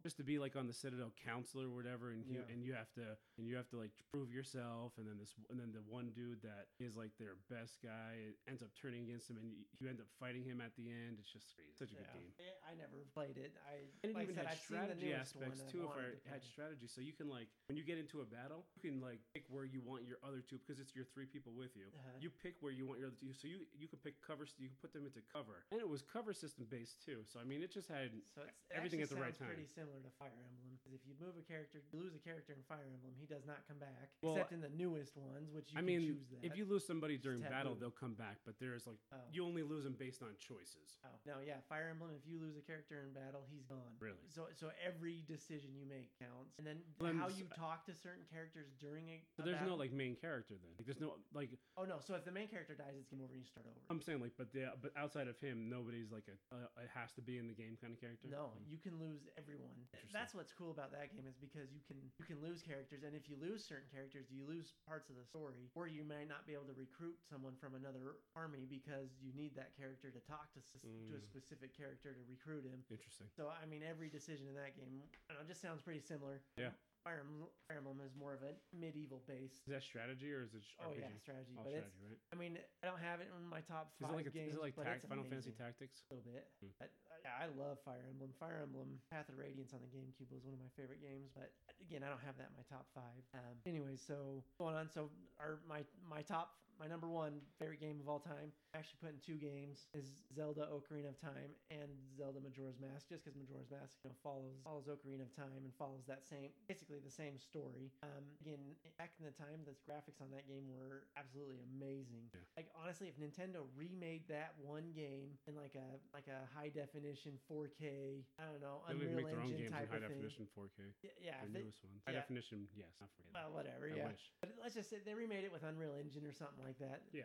just 0.03 0.17
to 0.19 0.25
be 0.25 0.39
like 0.39 0.57
on 0.57 0.67
the 0.67 0.73
Citadel 0.73 1.13
council 1.25 1.63
or 1.63 1.71
whatever, 1.71 2.11
and 2.11 2.25
you 2.27 2.39
Yeah. 2.41 2.53
and 2.53 2.63
you 2.63 2.73
have 2.75 2.91
to 2.95 3.17
and 3.37 3.47
you 3.47 3.57
have 3.57 3.69
to 3.71 3.77
like 3.77 3.91
prove 4.13 4.33
yourself, 4.33 4.93
and 4.99 5.07
then 5.07 5.19
this 5.19 5.35
and 5.51 5.59
then 5.59 5.73
the 5.73 5.83
one 5.83 6.11
dude 6.15 6.43
that 6.43 6.69
is 6.79 6.97
like 6.97 7.17
their 7.19 7.37
best 7.51 7.83
guy 7.83 8.35
ends 8.47 8.63
up 8.63 8.71
turning 8.75 9.05
against 9.05 9.31
him, 9.31 9.37
and 9.37 9.47
you, 9.47 9.65
you 9.79 9.89
end 9.89 10.01
up 10.01 10.09
fighting 10.19 10.45
him 10.45 10.61
at 10.61 10.75
the 10.77 10.91
end. 10.91 11.19
It's 11.19 11.31
just 11.31 11.55
crazy. 11.57 11.75
such 11.75 11.93
a 11.93 11.97
good 11.99 12.11
game. 12.15 12.33
I 12.67 12.75
never 12.75 13.03
played 13.15 13.37
it. 13.37 13.55
I 13.67 13.89
And 14.03 14.13
it 14.13 14.15
like 14.15 14.31
even 14.31 14.37
said, 14.37 14.47
had 14.47 14.53
I've 14.55 14.63
seen 14.63 14.77
the 14.77 14.85
strategy 14.85 15.11
aspects 15.15 15.61
too. 15.71 15.83
If 15.83 15.91
wanted 15.91 16.21
I 16.23 16.29
to 16.29 16.31
had 16.31 16.43
strategy, 16.45 16.87
so 16.87 17.01
you 17.01 17.13
can 17.13 17.29
like 17.29 17.49
when 17.67 17.77
you 17.77 17.85
get 17.85 17.99
into 17.99 18.21
a 18.21 18.29
battle, 18.29 18.67
you 18.77 18.83
can 18.83 19.01
like 19.01 19.21
pick 19.35 19.45
where 19.51 19.65
you 19.65 19.81
want 19.83 20.05
your 20.07 20.19
other 20.23 20.41
two 20.45 20.59
because 20.63 20.79
it's 20.79 20.95
your 20.95 21.05
three 21.11 21.27
people 21.27 21.53
with 21.57 21.75
you. 21.75 21.91
Uh-huh. 21.91 22.19
You 22.21 22.31
pick 22.31 22.61
where 22.61 22.73
you 22.73 22.87
want 22.87 23.01
your 23.01 23.09
other 23.11 23.19
two, 23.19 23.33
so 23.35 23.49
you 23.49 23.67
you 23.75 23.89
could 23.89 24.03
pick 24.03 24.21
covers. 24.23 24.55
You 24.59 24.69
can 24.69 24.79
put 24.81 24.93
them 24.93 25.05
into 25.07 25.21
cover, 25.33 25.67
and 25.73 25.81
it 25.81 25.89
was 25.89 26.03
cover 26.03 26.33
system 26.33 26.67
based 26.71 27.03
too. 27.05 27.25
So 27.27 27.41
I 27.41 27.45
mean, 27.45 27.63
it 27.63 27.73
just 27.73 27.89
had 27.89 28.13
So 28.35 28.45
it's, 28.45 28.53
everything 28.71 29.01
actually 29.01 29.03
at 29.03 29.11
the 29.19 29.25
right 29.25 29.39
time. 29.39 29.49
Pretty 29.49 29.67
similar 29.67 29.88
to 29.97 30.13
Fire 30.21 30.37
Emblem, 30.37 30.77
because 30.77 30.93
if 30.93 31.01
you 31.09 31.17
move 31.17 31.35
a 31.41 31.45
character, 31.49 31.81
you 31.81 31.97
lose 31.97 32.13
a 32.13 32.21
character 32.21 32.53
in 32.53 32.61
Fire 32.69 32.85
Emblem, 32.85 33.17
he 33.17 33.25
does 33.25 33.49
not 33.49 33.65
come 33.65 33.81
back, 33.81 34.13
Well, 34.21 34.37
except 34.37 34.53
in 34.53 34.61
the 34.61 34.69
newest 34.73 35.17
ones, 35.17 35.49
which 35.55 35.73
you 35.73 35.79
I 35.79 35.81
can 35.81 35.89
mean, 35.89 36.03
choose 36.13 36.29
that. 36.37 36.45
if 36.45 36.53
you 36.57 36.65
lose 36.69 36.85
somebody 36.85 37.17
during 37.17 37.41
battle, 37.41 37.73
they'll 37.79 37.95
come 37.95 38.13
back, 38.15 38.39
but 38.45 38.59
there's 38.61 38.85
like 38.87 39.01
Oh. 39.13 39.17
you 39.33 39.45
only 39.45 39.63
lose 39.65 39.85
them 39.85 39.97
based 39.97 40.21
on 40.23 40.37
choices. 40.37 41.01
Oh 41.05 41.17
no, 41.25 41.41
yeah, 41.41 41.61
Fire 41.69 41.89
Emblem. 41.89 42.11
If 42.13 42.29
you 42.29 42.39
lose 42.39 42.57
a 42.57 42.65
character 42.65 43.01
in 43.01 43.13
battle, 43.17 43.47
he's 43.49 43.65
gone. 43.65 43.97
Really? 44.01 44.21
So 44.29 44.49
so 44.55 44.69
every 44.85 45.25
decision 45.27 45.73
you 45.73 45.87
make 45.89 46.13
counts, 46.19 46.59
and 46.59 46.67
then 46.67 46.85
how 47.17 47.29
you 47.33 47.47
talk 47.57 47.87
to 47.87 47.95
certain 47.95 48.25
characters 48.29 48.69
during 48.81 49.09
a. 49.09 49.23
So 49.37 49.43
a 49.43 49.47
there's 49.47 49.63
no 49.65 49.75
like 49.77 49.93
main 49.93 50.17
character 50.17 50.55
then. 50.61 50.73
Like, 50.77 50.87
there's 50.87 51.01
no 51.01 51.17
like 51.33 51.51
Oh 51.77 51.85
no, 51.85 52.01
so 52.03 52.15
if 52.15 52.25
the 52.25 52.33
main 52.35 52.49
character 52.49 52.75
dies, 52.75 52.95
it's 52.99 53.09
game 53.09 53.23
over 53.23 53.33
and 53.33 53.41
you 53.43 53.47
start 53.49 53.67
over. 53.67 53.79
I'm 53.89 54.01
saying 54.03 54.21
like, 54.21 54.35
but 54.37 54.53
the 54.53 54.73
but 54.83 54.93
outside 54.97 55.29
of 55.29 55.39
him, 55.39 55.69
nobody's 55.71 56.11
like 56.11 56.27
a, 56.29 56.37
a 56.55 56.59
it 56.85 56.91
has 56.95 57.13
to 57.15 57.23
be 57.23 57.39
in 57.39 57.47
the 57.47 57.55
game 57.55 57.77
kind 57.81 57.93
of 57.95 58.01
character. 58.01 58.29
No, 58.31 58.53
you 58.69 58.79
can 58.79 58.99
lose 58.99 59.29
everyone. 59.39 59.78
Interesting. 59.79 60.11
That's 60.11 60.35
what's 60.35 60.51
cool 60.53 60.71
about 60.75 60.91
that 60.93 61.15
game 61.15 61.25
is 61.31 61.39
because 61.39 61.71
you 61.71 61.81
can 61.87 61.97
you 62.19 62.25
can 62.27 62.43
lose 62.43 62.61
characters, 62.63 63.03
and 63.07 63.15
if 63.15 63.29
you 63.31 63.37
lose 63.39 63.63
certain 63.63 63.87
characters, 63.93 64.27
you 64.31 64.43
lose 64.45 64.75
parts 64.87 65.09
of 65.09 65.17
the 65.17 65.25
story, 65.25 65.71
or 65.79 65.87
you 65.87 66.03
might 66.03 66.27
not 66.27 66.47
be 66.47 66.53
able 66.59 66.67
to 66.67 66.75
recruit 66.77 67.17
someone 67.23 67.55
from 67.57 67.75
another 67.79 68.19
army 68.35 68.67
because 68.69 69.15
you 69.23 69.31
need 69.39 69.55
that 69.55 69.77
character 69.79 70.11
to 70.11 70.21
talk 70.27 70.51
to, 70.55 70.61
s- 70.61 70.81
to 70.83 71.15
a 71.15 71.21
Mm. 71.21 71.25
specific 71.25 71.73
character 71.77 72.13
to 72.15 72.23
recruit 72.27 72.65
him. 72.65 72.83
Interesting. 72.91 73.29
So 73.37 73.49
I 73.49 73.67
mean, 73.67 73.83
every 73.83 74.09
decision 74.11 74.49
in 74.49 74.55
that 74.59 74.75
game, 74.75 75.03
I 75.31 75.35
don't 75.35 75.43
know, 75.43 75.49
just 75.49 75.63
sounds 75.63 75.83
pretty 75.83 76.01
similar. 76.01 76.43
Yeah. 76.57 76.75
Fire 77.09 77.25
Emblem, 77.25 77.49
Fire 77.65 77.81
Emblem 77.81 78.05
is 78.05 78.13
more 78.13 78.37
of 78.37 78.45
a 78.45 78.53
medieval 78.77 79.25
base. 79.25 79.65
Is 79.65 79.73
that 79.73 79.81
strategy 79.81 80.29
or 80.29 80.45
is 80.45 80.53
it 80.53 80.61
just 80.61 80.77
Oh 80.77 80.93
yeah, 80.93 81.09
strategy, 81.25 81.57
All 81.57 81.65
but 81.65 81.73
it's. 81.73 81.89
right? 82.05 82.21
I 82.29 82.37
mean, 82.37 82.61
I 82.85 82.93
don't 82.93 83.01
have 83.01 83.25
it 83.25 83.33
in 83.33 83.49
my 83.49 83.65
top 83.65 83.97
Is 83.97 84.05
five 84.05 84.13
it 84.13 84.21
like 84.21 84.29
a, 84.29 84.35
games. 84.37 84.53
is 84.53 84.61
it 84.61 84.65
like 84.69 84.77
Final 84.77 85.25
Fantasy. 85.25 85.57
Tactics? 85.57 86.05
A 86.13 86.21
little 86.21 86.29
bit. 86.29 86.45
Hmm. 86.61 86.69
But 86.77 86.93
yeah, 87.25 87.33
I 87.41 87.49
love 87.49 87.81
Fire 87.81 88.05
Emblem. 88.13 88.37
Fire 88.37 88.61
Emblem 88.61 89.01
Path 89.09 89.33
of 89.33 89.41
Radiance 89.41 89.73
on 89.73 89.81
the 89.81 89.89
GameCube 89.89 90.29
was 90.29 90.45
one 90.45 90.53
of 90.53 90.61
my 90.61 90.69
favorite 90.77 91.01
games, 91.01 91.33
but 91.33 91.49
again, 91.81 92.05
I 92.05 92.13
don't 92.13 92.21
have 92.21 92.37
that 92.37 92.53
in 92.53 92.57
my 92.61 92.67
top 92.69 92.85
five. 92.93 93.25
Um, 93.33 93.57
anyway, 93.65 93.97
so 93.97 94.45
going 94.61 94.77
on, 94.77 94.93
so 94.93 95.09
our 95.41 95.65
my 95.65 95.89
my 96.05 96.21
top 96.21 96.61
my 96.79 96.87
number 96.87 97.09
one 97.11 97.43
favorite 97.59 97.81
game 97.83 97.99
of 98.01 98.09
all 98.09 98.21
time, 98.23 98.55
actually 98.75 98.99
put 99.03 99.11
in 99.11 99.19
two 99.19 99.35
games, 99.35 99.87
is 99.95 100.23
Zelda 100.35 100.69
Ocarina 100.71 101.11
of 101.11 101.19
Time 101.21 101.51
and 101.71 101.91
Zelda 102.17 102.39
Majora's 102.39 102.79
Mask, 102.79 103.11
just 103.11 103.25
because 103.27 103.35
Majora's 103.35 103.67
Mask 103.71 103.99
you 104.05 104.11
know 104.11 104.17
follows 104.23 104.63
follows 104.63 104.87
Ocarina 104.87 105.27
of 105.27 105.33
Time 105.35 105.65
and 105.67 105.75
follows 105.75 106.07
that 106.07 106.23
same 106.27 106.55
basically 106.71 107.03
the 107.03 107.11
same 107.11 107.35
story. 107.39 107.91
Um, 108.07 108.25
again, 108.41 108.61
back 108.99 109.11
in 109.19 109.27
the 109.27 109.35
time, 109.35 109.67
the 109.67 109.75
graphics 109.83 110.23
on 110.23 110.31
that 110.31 110.47
game 110.47 110.71
were 110.71 111.07
absolutely 111.19 111.59
amazing. 111.75 112.31
Yeah. 112.31 112.47
Like 112.55 112.71
honestly, 112.79 113.11
if 113.11 113.19
Nintendo 113.19 113.67
remade 113.75 114.29
that 114.31 114.55
one 114.63 114.95
game 114.95 115.35
in 115.51 115.59
like 115.59 115.75
a 115.75 115.99
like 116.15 116.31
a 116.31 116.47
high 116.55 116.71
definition 116.71 117.35
4K, 117.51 118.23
I 118.39 118.47
don't 118.47 118.63
know, 118.63 118.87
They 118.87 118.95
Unreal 118.95 119.19
make 119.19 119.27
their 119.27 119.43
own 119.43 119.51
Engine 119.51 119.67
games 119.67 119.75
in 119.75 119.75
high 119.75 119.87
of 119.89 119.91
thing. 119.91 120.07
definition 120.07 120.45
4K. 120.55 120.79
Y- 121.03 121.11
Yeah, 121.19 121.43
The 121.43 121.59
newest 121.59 121.83
ones. 121.83 122.01
High 122.07 122.15
yeah. 122.15 122.23
definition, 122.23 122.71
yes, 122.79 122.95
not 123.03 123.11
4K. 123.19 123.35
well, 123.35 123.51
whatever. 123.51 123.91
I 123.91 123.97
yeah, 123.99 124.09
wish. 124.15 124.25
but 124.39 124.55
let's 124.63 124.79
just 124.79 124.91
say 124.91 125.03
they 125.03 125.15
remade 125.19 125.43
it 125.43 125.51
with 125.53 125.67
Unreal 125.67 125.99
Engine 125.99 126.23
or 126.23 126.35
something 126.37 126.63
like 126.69 126.79
that. 126.81 127.01
Yeah. 127.13 127.23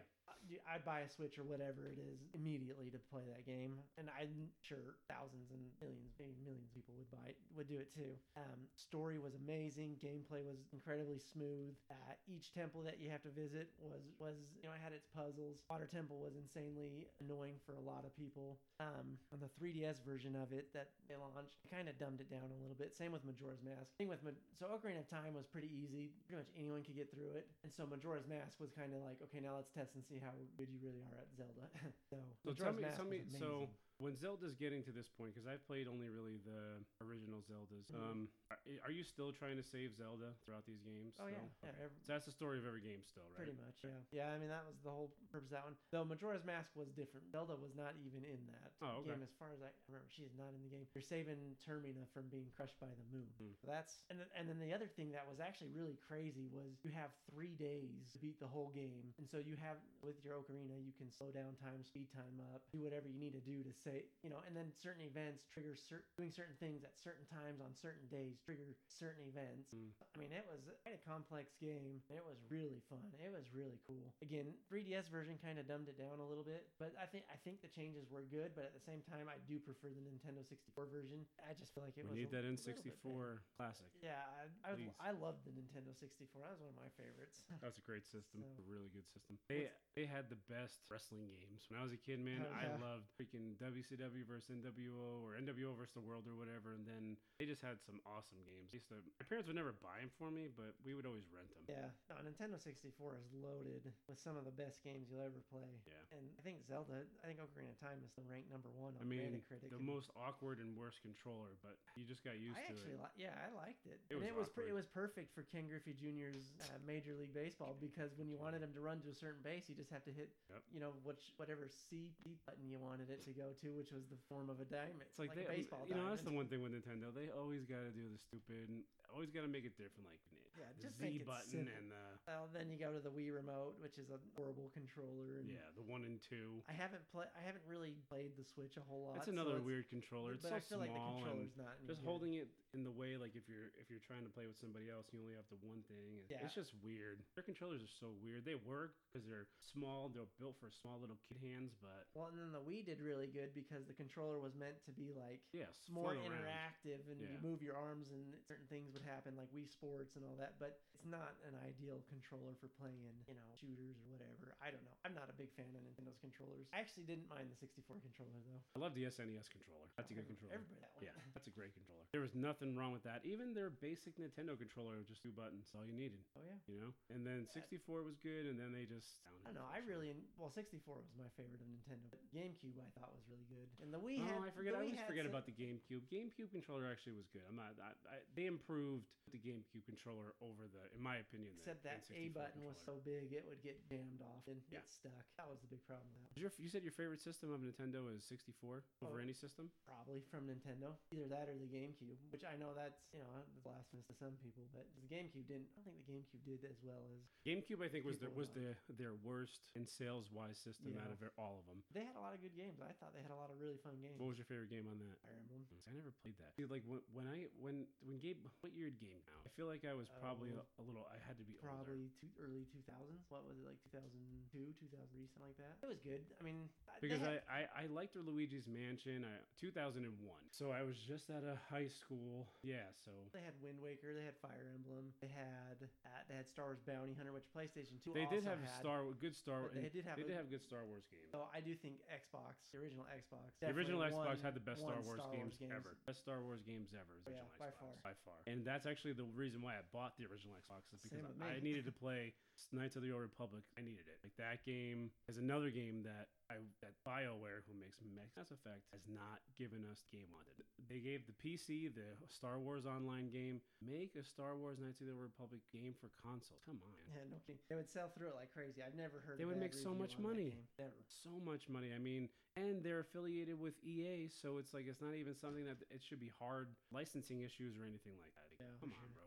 I'd 0.68 0.84
buy 0.86 1.02
a 1.02 1.10
Switch 1.10 1.40
or 1.40 1.44
whatever 1.44 1.88
it 1.88 2.00
is 2.00 2.20
immediately 2.36 2.90
to 2.92 3.00
play 3.12 3.24
that 3.32 3.46
game, 3.46 3.80
and 3.98 4.10
I'm 4.12 4.52
sure 4.62 5.00
thousands 5.08 5.52
and 5.52 5.62
millions, 5.80 6.14
maybe 6.20 6.36
millions 6.44 6.68
of 6.68 6.74
people 6.76 6.94
would 6.98 7.10
buy 7.10 7.32
it, 7.32 7.38
would 7.56 7.68
do 7.68 7.80
it 7.80 7.94
too. 7.94 8.14
Um, 8.36 8.68
story 8.76 9.18
was 9.20 9.36
amazing, 9.40 9.98
gameplay 10.04 10.44
was 10.44 10.68
incredibly 10.76 11.20
smooth. 11.20 11.74
Uh, 11.90 12.14
each 12.28 12.52
temple 12.52 12.84
that 12.84 13.00
you 13.00 13.10
have 13.10 13.24
to 13.24 13.32
visit 13.32 13.72
was 13.80 14.04
was 14.20 14.36
you 14.60 14.68
know 14.68 14.76
had 14.84 14.92
its 14.92 15.08
puzzles. 15.08 15.64
Water 15.70 15.88
Temple 15.88 16.20
was 16.20 16.36
insanely 16.36 17.08
annoying 17.24 17.58
for 17.66 17.80
a 17.80 17.84
lot 17.84 18.04
of 18.04 18.12
people. 18.16 18.60
Um, 18.84 19.16
on 19.32 19.40
the 19.40 19.50
3DS 19.58 20.04
version 20.04 20.36
of 20.36 20.52
it 20.52 20.74
that 20.76 20.92
they 21.08 21.16
launched, 21.16 21.64
kind 21.72 21.88
of 21.88 21.96
dumbed 21.98 22.20
it 22.20 22.30
down 22.30 22.52
a 22.52 22.60
little 22.60 22.76
bit. 22.76 22.92
Same 22.92 23.16
with 23.16 23.24
Majora's 23.24 23.64
Mask. 23.64 23.96
Thing 23.98 24.12
with 24.12 24.22
Ma- 24.24 24.36
so 24.60 24.68
Ocarina 24.68 25.00
of 25.00 25.10
Time 25.10 25.34
was 25.34 25.48
pretty 25.48 25.72
easy. 25.72 26.12
Pretty 26.28 26.44
much 26.44 26.52
anyone 26.58 26.84
could 26.84 26.98
get 26.98 27.08
through 27.14 27.32
it, 27.40 27.48
and 27.64 27.72
so 27.72 27.88
Majora's 27.88 28.28
Mask 28.28 28.60
was 28.60 28.74
kind 28.76 28.92
of 28.92 29.02
like, 29.06 29.22
okay, 29.30 29.40
now 29.40 29.56
let's 29.56 29.72
test 29.72 29.96
and 29.96 30.04
see 30.04 30.20
how 30.20 30.33
good 30.58 30.70
you 30.70 30.80
really 30.82 31.02
are 31.02 31.20
at 31.22 31.28
Zelda. 31.36 31.68
so, 32.10 32.18
So 32.46 32.54
tell 32.54 32.74
me, 32.74 32.86
tell 32.96 33.06
me, 33.06 33.22
so. 33.40 33.70
When 33.98 34.16
Zelda's 34.18 34.56
getting 34.56 34.82
to 34.84 34.92
this 34.92 35.08
point, 35.10 35.34
because 35.34 35.48
I've 35.48 35.64
played 35.66 35.88
only 35.88 36.10
really 36.10 36.38
the 36.44 36.82
original 37.04 37.42
Zeldas, 37.46 37.88
Mhm. 37.92 37.96
um, 37.96 38.30
are, 38.52 38.58
are 38.86 38.92
you 38.92 39.04
still 39.04 39.32
trying 39.32 39.56
to 39.58 39.64
save 39.64 39.96
Zelda 39.96 40.34
throughout 40.46 40.66
these 40.66 40.82
games? 40.82 41.16
Oh 41.20 41.28
yeah, 41.28 41.38
still? 41.38 41.50
yeah, 41.64 41.70
Okay. 41.70 41.84
ev- 41.86 41.92
So 42.02 42.14
that's 42.14 42.26
the 42.26 42.32
story 42.32 42.58
of 42.58 42.66
every 42.66 42.82
game 42.82 43.04
still, 43.04 43.24
right? 43.30 43.46
Pretty 43.46 43.54
much, 43.54 43.78
yeah. 43.84 44.02
Yeah, 44.12 44.34
I 44.34 44.38
mean 44.40 44.50
that 44.50 44.66
was 44.66 44.76
the 44.84 44.90
whole 44.90 45.14
purpose 45.30 45.52
of 45.54 45.56
that 45.62 45.66
one. 45.66 45.78
Though 45.92 46.06
Majora's 46.06 46.44
Mask 46.44 46.76
was 46.76 46.92
different. 46.92 47.30
Zelda 47.32 47.56
was 47.56 47.76
not 47.76 47.96
even 48.04 48.24
in 48.26 48.46
that 48.48 48.74
Oh, 48.82 49.00
okay. 49.00 49.14
game 49.14 49.22
as 49.24 49.32
far 49.38 49.52
as 49.54 49.62
I 49.62 49.70
remember. 49.88 50.10
She 50.10 50.24
is 50.24 50.34
not 50.36 50.54
in 50.54 50.62
the 50.64 50.70
game. 50.70 50.88
You're 50.94 51.02
saving 51.06 51.56
Termina 51.62 52.08
from 52.14 52.28
being 52.30 52.50
crushed 52.52 52.80
by 52.80 52.90
the 52.94 53.06
moon. 53.16 53.30
Hmm. 53.38 53.54
So 53.62 53.68
that's 53.68 54.04
and 54.10 54.20
then, 54.20 54.28
and 54.36 54.50
then 54.50 54.60
the 54.60 54.74
other 54.74 54.88
thing 54.88 55.12
that 55.12 55.28
was 55.28 55.40
actually 55.40 55.70
really 55.72 55.96
crazy 55.96 56.50
was 56.52 56.80
you 56.84 56.92
have 56.92 57.12
three 57.32 57.56
days 57.56 58.12
to 58.14 58.18
beat 58.20 58.40
the 58.40 58.48
whole 58.48 58.70
game, 58.70 59.14
and 59.18 59.30
so 59.30 59.38
you 59.38 59.56
have 59.56 59.78
with 60.02 60.20
your 60.24 60.36
ocarina 60.36 60.76
you 60.84 60.92
can 60.98 61.10
slow 61.12 61.32
down 61.32 61.56
time, 61.56 61.84
speed 61.84 62.10
time 62.12 62.42
up, 62.54 62.62
do 62.72 62.82
whatever 62.82 63.08
you 63.08 63.20
need 63.20 63.34
to 63.34 63.42
do 63.42 63.64
to 63.64 63.72
say 63.84 64.08
you 64.24 64.32
know, 64.32 64.40
and 64.48 64.56
then 64.56 64.72
certain 64.72 65.04
events 65.04 65.44
trigger 65.52 65.76
cer- 65.76 66.08
doing 66.16 66.32
certain 66.32 66.56
things 66.64 66.82
at 66.88 66.96
certain 66.96 67.28
times 67.28 67.60
on 67.60 67.76
certain 67.76 68.08
days 68.08 68.40
trigger 68.40 68.72
certain 68.88 69.28
events. 69.28 69.70
Hmm. 69.76 69.92
I 70.00 70.16
mean, 70.16 70.32
it 70.32 70.48
was 70.48 70.64
quite 70.82 70.96
a 70.96 71.04
complex 71.04 71.54
game. 71.60 72.00
It 72.08 72.24
was 72.24 72.40
really 72.48 72.80
fun. 72.88 73.04
It 73.20 73.30
was 73.30 73.52
really 73.52 73.78
cool. 73.84 74.16
Again, 74.24 74.56
3DS 74.72 75.12
version 75.12 75.36
kind 75.44 75.60
of 75.60 75.68
dumbed 75.68 75.92
it 75.92 76.00
down 76.00 76.24
a 76.24 76.28
little 76.28 76.48
bit, 76.48 76.72
but 76.80 76.96
I 76.96 77.06
think 77.06 77.28
I 77.28 77.38
think 77.44 77.60
the 77.60 77.70
changes 77.72 78.08
were 78.08 78.24
good. 78.32 78.56
But 78.56 78.72
at 78.72 78.74
the 78.74 78.84
same 78.84 79.04
time, 79.04 79.28
I 79.28 79.38
do 79.44 79.60
prefer 79.60 79.92
the 79.92 80.02
Nintendo 80.04 80.42
64 80.48 80.88
version. 80.88 81.28
I 81.44 81.52
just 81.60 81.76
feel 81.76 81.84
like 81.84 82.00
it 82.00 82.08
we 82.08 82.16
was 82.16 82.18
need 82.24 82.32
a 82.32 82.40
that 82.40 82.48
little 82.48 82.56
bit 82.56 82.80
better. 83.04 83.44
N64 83.44 83.44
classic. 83.60 83.90
Yeah, 84.00 84.24
I 84.40 84.48
I, 84.64 84.70
was, 84.74 84.82
I 85.04 85.12
loved 85.12 85.44
the 85.44 85.52
Nintendo 85.54 85.92
64. 85.92 86.40
That 86.40 86.56
was 86.56 86.62
one 86.64 86.72
of 86.72 86.80
my 86.80 86.92
favorites. 86.96 87.44
That 87.62 87.70
was 87.72 87.80
a 87.80 87.86
great 87.86 88.08
system. 88.08 88.44
So- 88.44 88.64
a 88.64 88.66
really 88.70 88.88
good 88.96 89.08
system. 89.12 89.36
They 89.52 89.68
they 89.96 90.06
had 90.08 90.30
the 90.32 90.40
best 90.48 90.84
wrestling 90.88 91.28
games. 91.28 91.68
When 91.68 91.80
I 91.80 91.84
was 91.84 91.92
a 91.92 92.00
kid, 92.00 92.20
man, 92.24 92.44
Oh, 92.44 92.54
I 92.56 92.68
loved 92.80 93.08
freaking 93.20 93.56
WCW 93.74 94.22
versus 94.30 94.54
NWO 94.54 95.26
or 95.26 95.34
NWO 95.34 95.74
versus 95.74 95.98
the 95.98 96.06
World 96.06 96.30
or 96.30 96.38
whatever. 96.38 96.78
And 96.78 96.86
then 96.86 97.18
they 97.42 97.50
just 97.50 97.66
had 97.66 97.82
some 97.82 97.98
awesome 98.06 98.38
games. 98.46 98.70
I 98.70 98.78
used 98.78 98.90
to, 98.94 99.02
my 99.18 99.26
parents 99.26 99.50
would 99.50 99.58
never 99.58 99.74
buy 99.82 100.06
them 100.06 100.14
for 100.22 100.30
me, 100.30 100.46
but 100.54 100.78
we 100.86 100.94
would 100.94 101.10
always 101.10 101.26
rent 101.34 101.50
them. 101.58 101.66
Yeah, 101.66 101.90
no, 102.14 102.22
Nintendo 102.22 102.62
64 102.62 103.18
is 103.18 103.26
loaded 103.34 103.90
with 104.06 104.22
some 104.22 104.38
of 104.38 104.46
the 104.46 104.54
best 104.54 104.86
games 104.86 105.10
you'll 105.10 105.26
ever 105.26 105.42
play. 105.50 105.66
Yeah. 105.90 105.98
And 106.14 106.30
I 106.38 106.42
think 106.46 106.62
Zelda, 106.70 107.02
I 107.22 107.26
think 107.26 107.42
Ocarina 107.42 107.74
of 107.74 107.80
Time 107.82 107.98
is 108.06 108.14
the 108.14 108.22
ranked 108.30 108.54
number 108.54 108.70
one 108.78 108.94
on 108.94 109.02
I 109.02 109.08
mean, 109.10 109.42
Metacritic. 109.42 109.74
the 109.74 109.82
and- 109.82 109.90
most 109.90 110.14
awkward 110.14 110.62
and 110.62 110.78
worst 110.78 111.02
controller, 111.02 111.58
but 111.66 111.82
you 111.98 112.06
just 112.06 112.22
got 112.22 112.38
used 112.38 112.54
I 112.62 112.70
to 112.70 112.78
actually, 112.78 112.94
it. 113.02 113.02
li- 113.02 113.18
yeah, 113.26 113.34
I 113.42 113.50
liked 113.58 113.90
it. 113.90 113.98
It 114.14 114.22
and 114.22 114.22
was 114.22 114.30
it 114.30 114.36
was 114.38 114.50
it 114.70 114.76
was 114.76 114.88
perfect 114.88 115.34
for 115.34 115.42
Ken 115.50 115.66
Griffey 115.66 115.98
Jr.'s 115.98 116.54
uh, 116.70 116.78
Major 116.86 117.18
League 117.18 117.34
Baseball 117.34 117.74
because 117.82 118.14
when 118.20 118.30
you 118.30 118.38
wanted 118.38 118.62
him 118.62 118.70
to 118.78 118.82
run 118.84 119.00
to 119.02 119.10
a 119.10 119.16
certain 119.18 119.42
base, 119.42 119.66
you 119.72 119.76
just 119.76 119.90
have 119.90 120.04
to 120.06 120.14
hit, 120.14 120.30
Yep. 120.52 120.62
you 120.76 120.80
know, 120.84 120.94
which 121.04 121.34
whatever 121.38 121.66
C 121.72 122.12
button 122.46 122.68
you 122.68 122.78
wanted 122.78 123.10
it 123.10 123.24
to 123.26 123.32
go 123.32 123.56
to, 123.63 123.63
which 123.72 123.96
was 123.96 124.04
the 124.12 124.20
form 124.28 124.52
of 124.52 124.60
a 124.60 124.68
diamond. 124.68 125.08
It's 125.08 125.22
like, 125.22 125.32
a 125.32 125.40
they, 125.40 125.64
baseball 125.64 125.88
you 125.88 125.96
know, 125.96 126.12
that's 126.12 126.28
the 126.28 126.36
one 126.36 126.52
thing 126.52 126.60
with 126.60 126.76
Nintendo. 126.76 127.14
They 127.16 127.32
always 127.32 127.64
got 127.64 127.88
to 127.88 127.94
do 127.96 128.04
the 128.04 128.20
stupid. 128.20 128.68
Always 129.14 129.32
got 129.32 129.48
to 129.48 129.52
make 129.52 129.64
it 129.64 129.78
different, 129.80 130.10
like 130.10 130.20
Yeah, 130.54 130.70
the 130.78 130.84
just 130.86 131.02
Z 131.02 131.26
button 131.26 131.66
and 131.66 131.90
the 131.90 132.06
Well, 132.30 132.48
then 132.54 132.70
you 132.70 132.78
go 132.78 132.94
to 132.94 133.02
the 133.02 133.10
Wii 133.10 133.34
remote, 133.34 133.76
which 133.82 133.98
is 133.98 134.14
a 134.14 134.22
horrible 134.38 134.70
controller. 134.72 135.42
And 135.42 135.50
yeah, 135.50 135.66
the 135.74 135.84
one 135.84 136.06
and 136.06 136.22
two. 136.22 136.62
I 136.70 136.74
haven't 136.78 137.02
play. 137.10 137.26
I 137.34 137.42
haven't 137.42 137.66
really 137.66 137.98
played 138.08 138.38
the 138.38 138.46
Switch 138.46 138.78
a 138.78 138.86
whole 138.86 139.10
lot. 139.10 139.18
That's 139.18 139.28
so 139.28 139.36
another 139.36 139.58
it's- 139.60 139.68
weird 139.68 139.90
controller. 139.90 140.38
It's 140.38 140.46
but 140.46 140.54
so 140.54 140.60
I 140.60 140.62
feel 140.62 140.80
like 140.80 140.94
the 140.94 141.02
controller's 141.04 141.58
not 141.58 141.76
just 141.90 142.00
good. 142.00 142.08
holding 142.08 142.34
it 142.38 142.48
in 142.78 142.86
the 142.86 142.94
way. 142.94 143.18
Like 143.18 143.34
if 143.34 143.50
you're 143.50 143.74
if 143.82 143.90
you're 143.90 144.04
trying 144.06 144.24
to 144.24 144.32
play 144.32 144.46
with 144.46 144.56
somebody 144.62 144.94
else, 144.94 145.10
you 145.10 145.20
only 145.20 145.34
have 145.34 145.50
to 145.50 145.58
one 145.66 145.82
thing. 145.90 146.22
Yeah. 146.30 146.46
It's 146.46 146.54
just 146.54 146.72
weird. 146.86 147.26
Their 147.34 147.44
controllers 147.44 147.82
are 147.82 147.96
so 148.00 148.14
weird. 148.22 148.46
They 148.46 148.56
work 148.62 148.94
because 149.10 149.26
they're 149.26 149.50
small. 149.58 150.14
They're 150.14 150.30
built 150.38 150.56
for 150.62 150.70
small 150.70 151.02
little 151.02 151.18
kid 151.26 151.42
hands, 151.42 151.74
but 151.82 152.06
Well, 152.14 152.30
and 152.30 152.38
then 152.38 152.54
the 152.54 152.62
Wii 152.62 152.86
did 152.86 153.02
really 153.02 153.28
good 153.28 153.58
because 153.58 153.90
the 153.90 153.98
controller 153.98 154.38
was 154.38 154.54
meant 154.54 154.78
to 154.86 154.94
be 154.94 155.12
like 155.18 155.42
yeah, 155.50 155.70
more 155.90 156.14
around. 156.14 156.30
interactive, 156.30 157.02
and 157.10 157.18
you 157.20 157.40
move 157.42 157.62
your 157.66 157.76
arms, 157.76 158.12
and 158.14 158.22
certain 158.46 158.70
things 158.70 158.92
would 158.94 159.06
happen, 159.06 159.34
like 159.36 159.50
Wii 159.56 159.66
Sports 159.70 160.16
and 160.16 160.24
all 160.26 160.36
that. 160.40 160.43
But 160.60 160.80
it's 160.94 161.06
not 161.08 161.36
an 161.48 161.56
ideal 161.68 162.00
controller 162.08 162.56
for 162.60 162.68
playing, 162.80 163.12
you 163.28 163.36
know, 163.36 163.48
shooters 163.60 163.96
or 164.04 164.16
whatever. 164.16 164.56
I 164.64 164.72
don't 164.72 164.84
know. 164.88 164.96
I'm 165.04 165.12
not 165.16 165.28
a 165.28 165.36
big 165.36 165.52
fan 165.56 165.68
of 165.76 165.82
Nintendo's 165.84 166.20
controllers. 166.24 166.68
I 166.72 166.80
actually 166.80 167.04
didn't 167.08 167.28
mind 167.28 167.52
the 167.52 167.58
64 167.60 168.00
controller 168.00 168.40
though. 168.48 168.62
I 168.76 168.80
love 168.80 168.96
the 168.96 169.08
SNES 169.12 169.48
controller. 169.52 169.88
That's 170.00 170.12
a 170.12 170.16
good 170.16 170.28
controller. 170.28 170.56
Everybody 170.56 170.80
that 170.80 170.92
one. 170.96 171.04
Yeah, 171.08 171.16
that's 171.36 171.48
a 171.48 171.54
great 171.56 171.76
controller. 171.76 172.04
There 172.16 172.24
was 172.24 172.34
nothing 172.38 172.74
wrong 172.78 172.94
with 172.96 173.04
that. 173.04 173.26
Even 173.28 173.52
their 173.58 173.74
basic 173.74 174.16
Nintendo 174.22 174.56
controller 174.56 174.96
was 175.02 175.10
just 175.12 175.20
two 175.26 175.34
buttons, 175.36 175.68
all 175.76 175.84
you 175.84 175.92
needed. 175.96 176.24
Oh 176.38 176.44
yeah. 176.46 176.56
You 176.72 176.78
know, 176.80 176.92
and 177.12 177.26
then 177.28 177.46
64 177.52 178.04
was 178.06 178.16
good, 178.24 178.48
and 178.48 178.56
then 178.56 178.72
they 178.72 178.86
just. 178.88 179.18
I 179.44 179.52
don't 179.52 179.60
know. 179.60 179.68
I 179.68 179.84
really 179.84 180.16
well, 180.40 180.48
64 180.54 180.80
was 181.04 181.12
my 181.20 181.28
favorite 181.36 181.60
of 181.60 181.68
Nintendo. 181.68 182.08
But 182.14 182.24
GameCube 182.32 182.80
I 182.80 182.88
thought 182.96 183.12
was 183.12 183.26
really 183.28 183.48
good, 183.52 183.68
and 183.84 183.92
the 183.92 184.00
Wii 184.00 184.24
Oh, 184.24 184.30
had. 184.30 184.40
I 184.48 184.52
forget. 184.56 184.72
I 184.74 184.82
always 184.82 185.00
forget 185.04 185.28
some- 185.28 185.36
about 185.36 185.44
the 185.50 185.56
GameCube. 185.58 186.08
GameCube 186.08 186.50
controller 186.56 186.88
actually 186.88 187.20
was 187.20 187.28
good. 187.36 187.44
I'm 187.50 187.60
not. 187.60 187.76
I, 187.82 187.92
I, 188.08 188.18
they 188.40 188.48
improved 188.48 189.06
the 189.36 189.42
GameCube 189.42 189.84
controller 189.90 190.33
over 190.42 190.66
the, 190.72 190.84
in 190.96 191.02
my 191.04 191.18
opinion. 191.22 191.54
Except 191.60 191.84
that 191.84 192.04
A 192.12 192.30
N64 192.30 192.34
button 192.34 192.62
was 192.66 192.78
so 192.82 192.98
big 193.06 193.32
it 193.32 193.46
would 193.48 193.62
get 193.62 193.78
jammed 193.88 194.22
off 194.24 194.44
and 194.48 194.58
Yeah. 194.70 194.80
get 194.82 194.90
stuck. 194.90 195.24
That 195.38 195.48
was 195.50 195.60
the 195.62 195.70
big 195.70 195.84
problem 195.86 196.08
with 196.18 196.30
that. 196.34 196.40
Your, 196.40 196.52
you 196.58 196.70
said 196.70 196.84
your 196.84 196.92
favorite 196.96 197.22
system 197.22 197.52
of 197.54 197.62
Nintendo 197.62 198.10
is 198.10 198.24
64 198.26 198.84
over 199.06 199.20
Oh. 199.20 199.24
any 199.24 199.34
system. 199.34 199.70
Probably 199.86 200.22
from 200.32 200.48
Nintendo, 200.50 200.96
either 201.12 201.28
that 201.30 201.48
or 201.50 201.56
the 201.58 201.70
GameCube, 201.70 202.18
which 202.32 202.44
I 202.44 202.56
know 202.58 202.74
that's 202.74 203.06
you 203.14 203.20
know 203.20 203.44
blasphemous 203.64 204.06
to 204.12 204.16
some 204.16 204.36
people, 204.44 204.68
but 204.74 204.88
the 205.00 205.08
GameCube 205.08 205.46
didn't. 205.48 205.70
I 205.78 205.82
don't 205.84 205.94
think 205.94 206.04
the 206.06 206.12
GameCube 206.12 206.44
did 206.44 206.62
as 206.66 206.80
well 206.84 207.04
as 207.14 207.22
GameCube, 207.46 207.84
I 207.84 207.88
think, 207.90 208.04
was 208.06 208.20
the, 208.20 208.30
was 208.32 208.50
the 208.52 208.76
their 208.98 209.14
worst 209.24 209.62
in 209.76 209.86
sales 209.86 210.32
wise 210.32 210.58
system 210.58 210.96
out 211.00 211.12
of 211.12 211.20
all 211.38 211.60
of 211.62 211.66
them. 211.68 211.84
they 211.94 212.04
had 212.04 212.16
a 212.16 212.24
lot 212.24 212.34
of 212.34 212.42
good 212.42 212.56
games. 212.56 212.80
I 212.82 212.92
thought 213.00 213.14
they 213.14 213.22
had 213.22 213.32
a 213.32 213.40
lot 213.40 213.50
of 213.52 213.60
really 213.60 213.78
fun 213.78 214.00
games. 214.02 214.18
What 214.20 214.30
was 214.34 214.38
your 214.38 214.46
favorite 214.50 214.70
game 214.70 214.88
on 214.90 214.98
that? 215.00 215.16
Fire 215.22 215.38
Emblem. 215.40 215.64
I 215.88 215.94
never 215.94 216.12
played 216.24 216.36
that. 216.40 216.56
Dude, 216.56 216.72
like 216.72 216.84
when, 216.88 217.02
when 217.14 217.28
I 217.28 217.48
when 217.60 217.86
when 218.04 218.20
Gabe, 218.20 218.38
what 218.62 218.74
year 218.74 218.90
did 218.90 219.00
Game 219.04 219.24
out? 219.36 219.44
I 219.44 219.50
feel 219.60 219.68
like 219.68 219.84
I 219.84 219.94
was 219.94 220.08
uh, 220.16 220.23
probably 220.24 220.56
a, 220.56 220.64
a 220.80 220.84
little. 220.88 221.04
I 221.12 221.20
had 221.28 221.36
to 221.38 221.46
be. 221.46 221.60
Probably 221.60 222.08
two, 222.16 222.32
early 222.40 222.64
2000s. 222.72 223.28
What 223.28 223.44
was 223.44 223.60
it 223.60 223.68
like 223.68 223.80
2002, 223.92 224.72
2003, 224.80 225.28
something 225.28 225.44
like 225.52 225.60
that? 225.60 225.76
It 225.84 225.90
was 225.92 226.00
good. 226.00 226.24
I 226.40 226.44
mean, 226.48 226.72
because 227.04 227.20
had- 227.20 227.44
I, 227.52 227.68
I, 227.76 227.84
I 227.84 227.92
liked 227.92 228.16
Luigi's 228.16 228.66
Mansion. 228.72 229.28
I, 229.28 229.36
2001. 229.60 230.08
So 230.56 230.72
I 230.72 230.82
was 230.88 230.96
just 231.04 231.28
out 231.28 231.44
of 231.44 231.60
high 231.68 231.92
school. 231.92 232.48
Yeah. 232.64 232.88
So 233.04 233.12
They 233.36 233.44
had 233.44 233.54
Wind 233.60 233.84
Waker. 233.84 234.16
They 234.16 234.24
had 234.24 234.40
Fire 234.40 234.72
Emblem. 234.72 235.12
They 235.20 235.32
had 235.32 235.84
uh, 235.84 236.10
they 236.32 236.36
had 236.40 236.48
Star 236.48 236.72
Wars 236.72 236.80
Bounty 236.88 237.14
Hunter, 237.18 237.36
which 237.36 237.48
PlayStation 237.52 238.00
Two 238.00 238.16
they 238.16 238.30
did 238.32 238.48
have 238.48 238.64
had. 238.64 238.80
Star 238.80 239.04
good 239.20 239.36
Star. 239.36 239.68
but 239.68 239.76
they 239.76 239.92
did 239.92 240.08
have 240.08 240.16
they 240.16 240.24
a- 240.24 240.32
did 240.32 240.38
have 240.40 240.48
good 240.48 240.64
Star 240.64 240.88
Wars 240.88 241.04
games. 241.12 241.28
So 241.34 241.50
I 241.52 241.60
do 241.60 241.74
think 241.76 242.00
Xbox, 242.08 242.70
the 242.72 242.80
original 242.80 243.04
Xbox, 243.10 243.52
The 243.60 243.74
original 243.74 244.00
Xbox 244.06 244.40
had 244.40 244.54
the 244.56 244.64
best 244.64 244.80
Star 244.86 244.96
Wars, 245.04 245.20
Star 245.20 245.34
games, 245.34 245.58
Wars 245.60 245.72
ever. 245.74 245.92
Best 246.08 246.20
Star 246.22 246.40
Wars 246.46 246.62
games 246.64 246.94
ever. 246.94 247.16
Yeah, 247.26 247.42
by 247.60 247.74
Xbox, 247.74 247.82
far. 247.82 247.94
by 248.04 248.14
far. 248.24 248.38
And 248.46 248.62
that's 248.64 248.86
actually 248.86 249.14
the 249.18 249.28
reason 249.36 249.62
why 249.66 249.74
I 249.82 249.84
bought 249.92 250.13
the 250.18 250.26
original 250.30 250.54
Xbox 250.56 250.86
is 250.94 251.02
because 251.02 251.26
with 251.26 251.42
I 251.42 251.60
needed 251.64 251.86
to 251.86 251.96
play 251.96 252.34
Knights 252.72 252.96
of 252.96 253.02
the 253.02 253.12
Old 253.12 253.22
Republic. 253.22 253.66
I 253.78 253.82
needed 253.82 254.06
it. 254.06 254.22
Like 254.22 254.38
that 254.38 254.62
game 254.66 255.10
is 255.28 255.38
another 255.38 255.70
game 255.70 256.06
that 256.06 256.30
I 256.50 256.62
that 256.86 256.94
BioWare, 257.02 257.66
who 257.66 257.74
makes 257.76 257.98
Mass 258.02 258.50
Effect, 258.54 258.86
has 258.94 259.02
not 259.10 259.42
given 259.58 259.82
us 259.90 260.06
game 260.14 260.30
on 260.38 260.46
it. 260.54 260.66
They 260.90 261.02
gave 261.02 261.26
the 261.26 261.36
PC 261.38 261.94
the 261.94 262.14
Star 262.30 262.60
Wars 262.60 262.86
Online 262.86 263.30
game. 263.30 263.62
Make 263.82 264.14
a 264.14 264.24
Star 264.24 264.56
Wars 264.56 264.78
Knights 264.78 265.02
of 265.02 265.10
the 265.10 265.14
Old 265.14 265.26
Republic 265.26 265.62
game 265.74 265.98
for 265.98 266.14
consoles. 266.22 266.62
Come 266.66 266.82
on. 266.86 266.94
Yeah, 267.10 267.26
no 267.30 267.38
kidding. 267.46 267.62
They 267.70 267.78
would 267.78 267.90
sell 267.90 268.14
through 268.14 268.34
it 268.34 268.38
like 268.38 268.54
crazy. 268.54 268.82
I've 268.86 268.98
never 268.98 269.22
heard. 269.26 269.42
They 269.42 269.46
would 269.50 269.60
make 269.60 269.74
so 269.74 269.94
much 269.94 270.18
money. 270.22 270.58
Never. 270.78 270.94
so 271.10 271.34
much 271.42 271.70
money. 271.70 271.90
I 271.94 272.00
mean, 272.00 272.30
and 272.56 272.84
they're 272.86 273.02
affiliated 273.02 273.58
with 273.58 273.74
EA, 273.82 274.30
so 274.30 274.58
it's 274.62 274.74
like 274.74 274.86
it's 274.86 275.02
not 275.02 275.18
even 275.18 275.34
something 275.34 275.66
that 275.66 275.82
it 275.90 276.02
should 276.06 276.20
be 276.22 276.30
hard 276.38 276.70
licensing 276.94 277.42
issues 277.42 277.78
or 277.82 277.86
anything 277.90 278.14
like 278.22 278.34
that. 278.38 278.50
Yeah, 278.62 278.70
Come 278.80 278.94
on, 278.94 279.10
bro. 279.18 279.23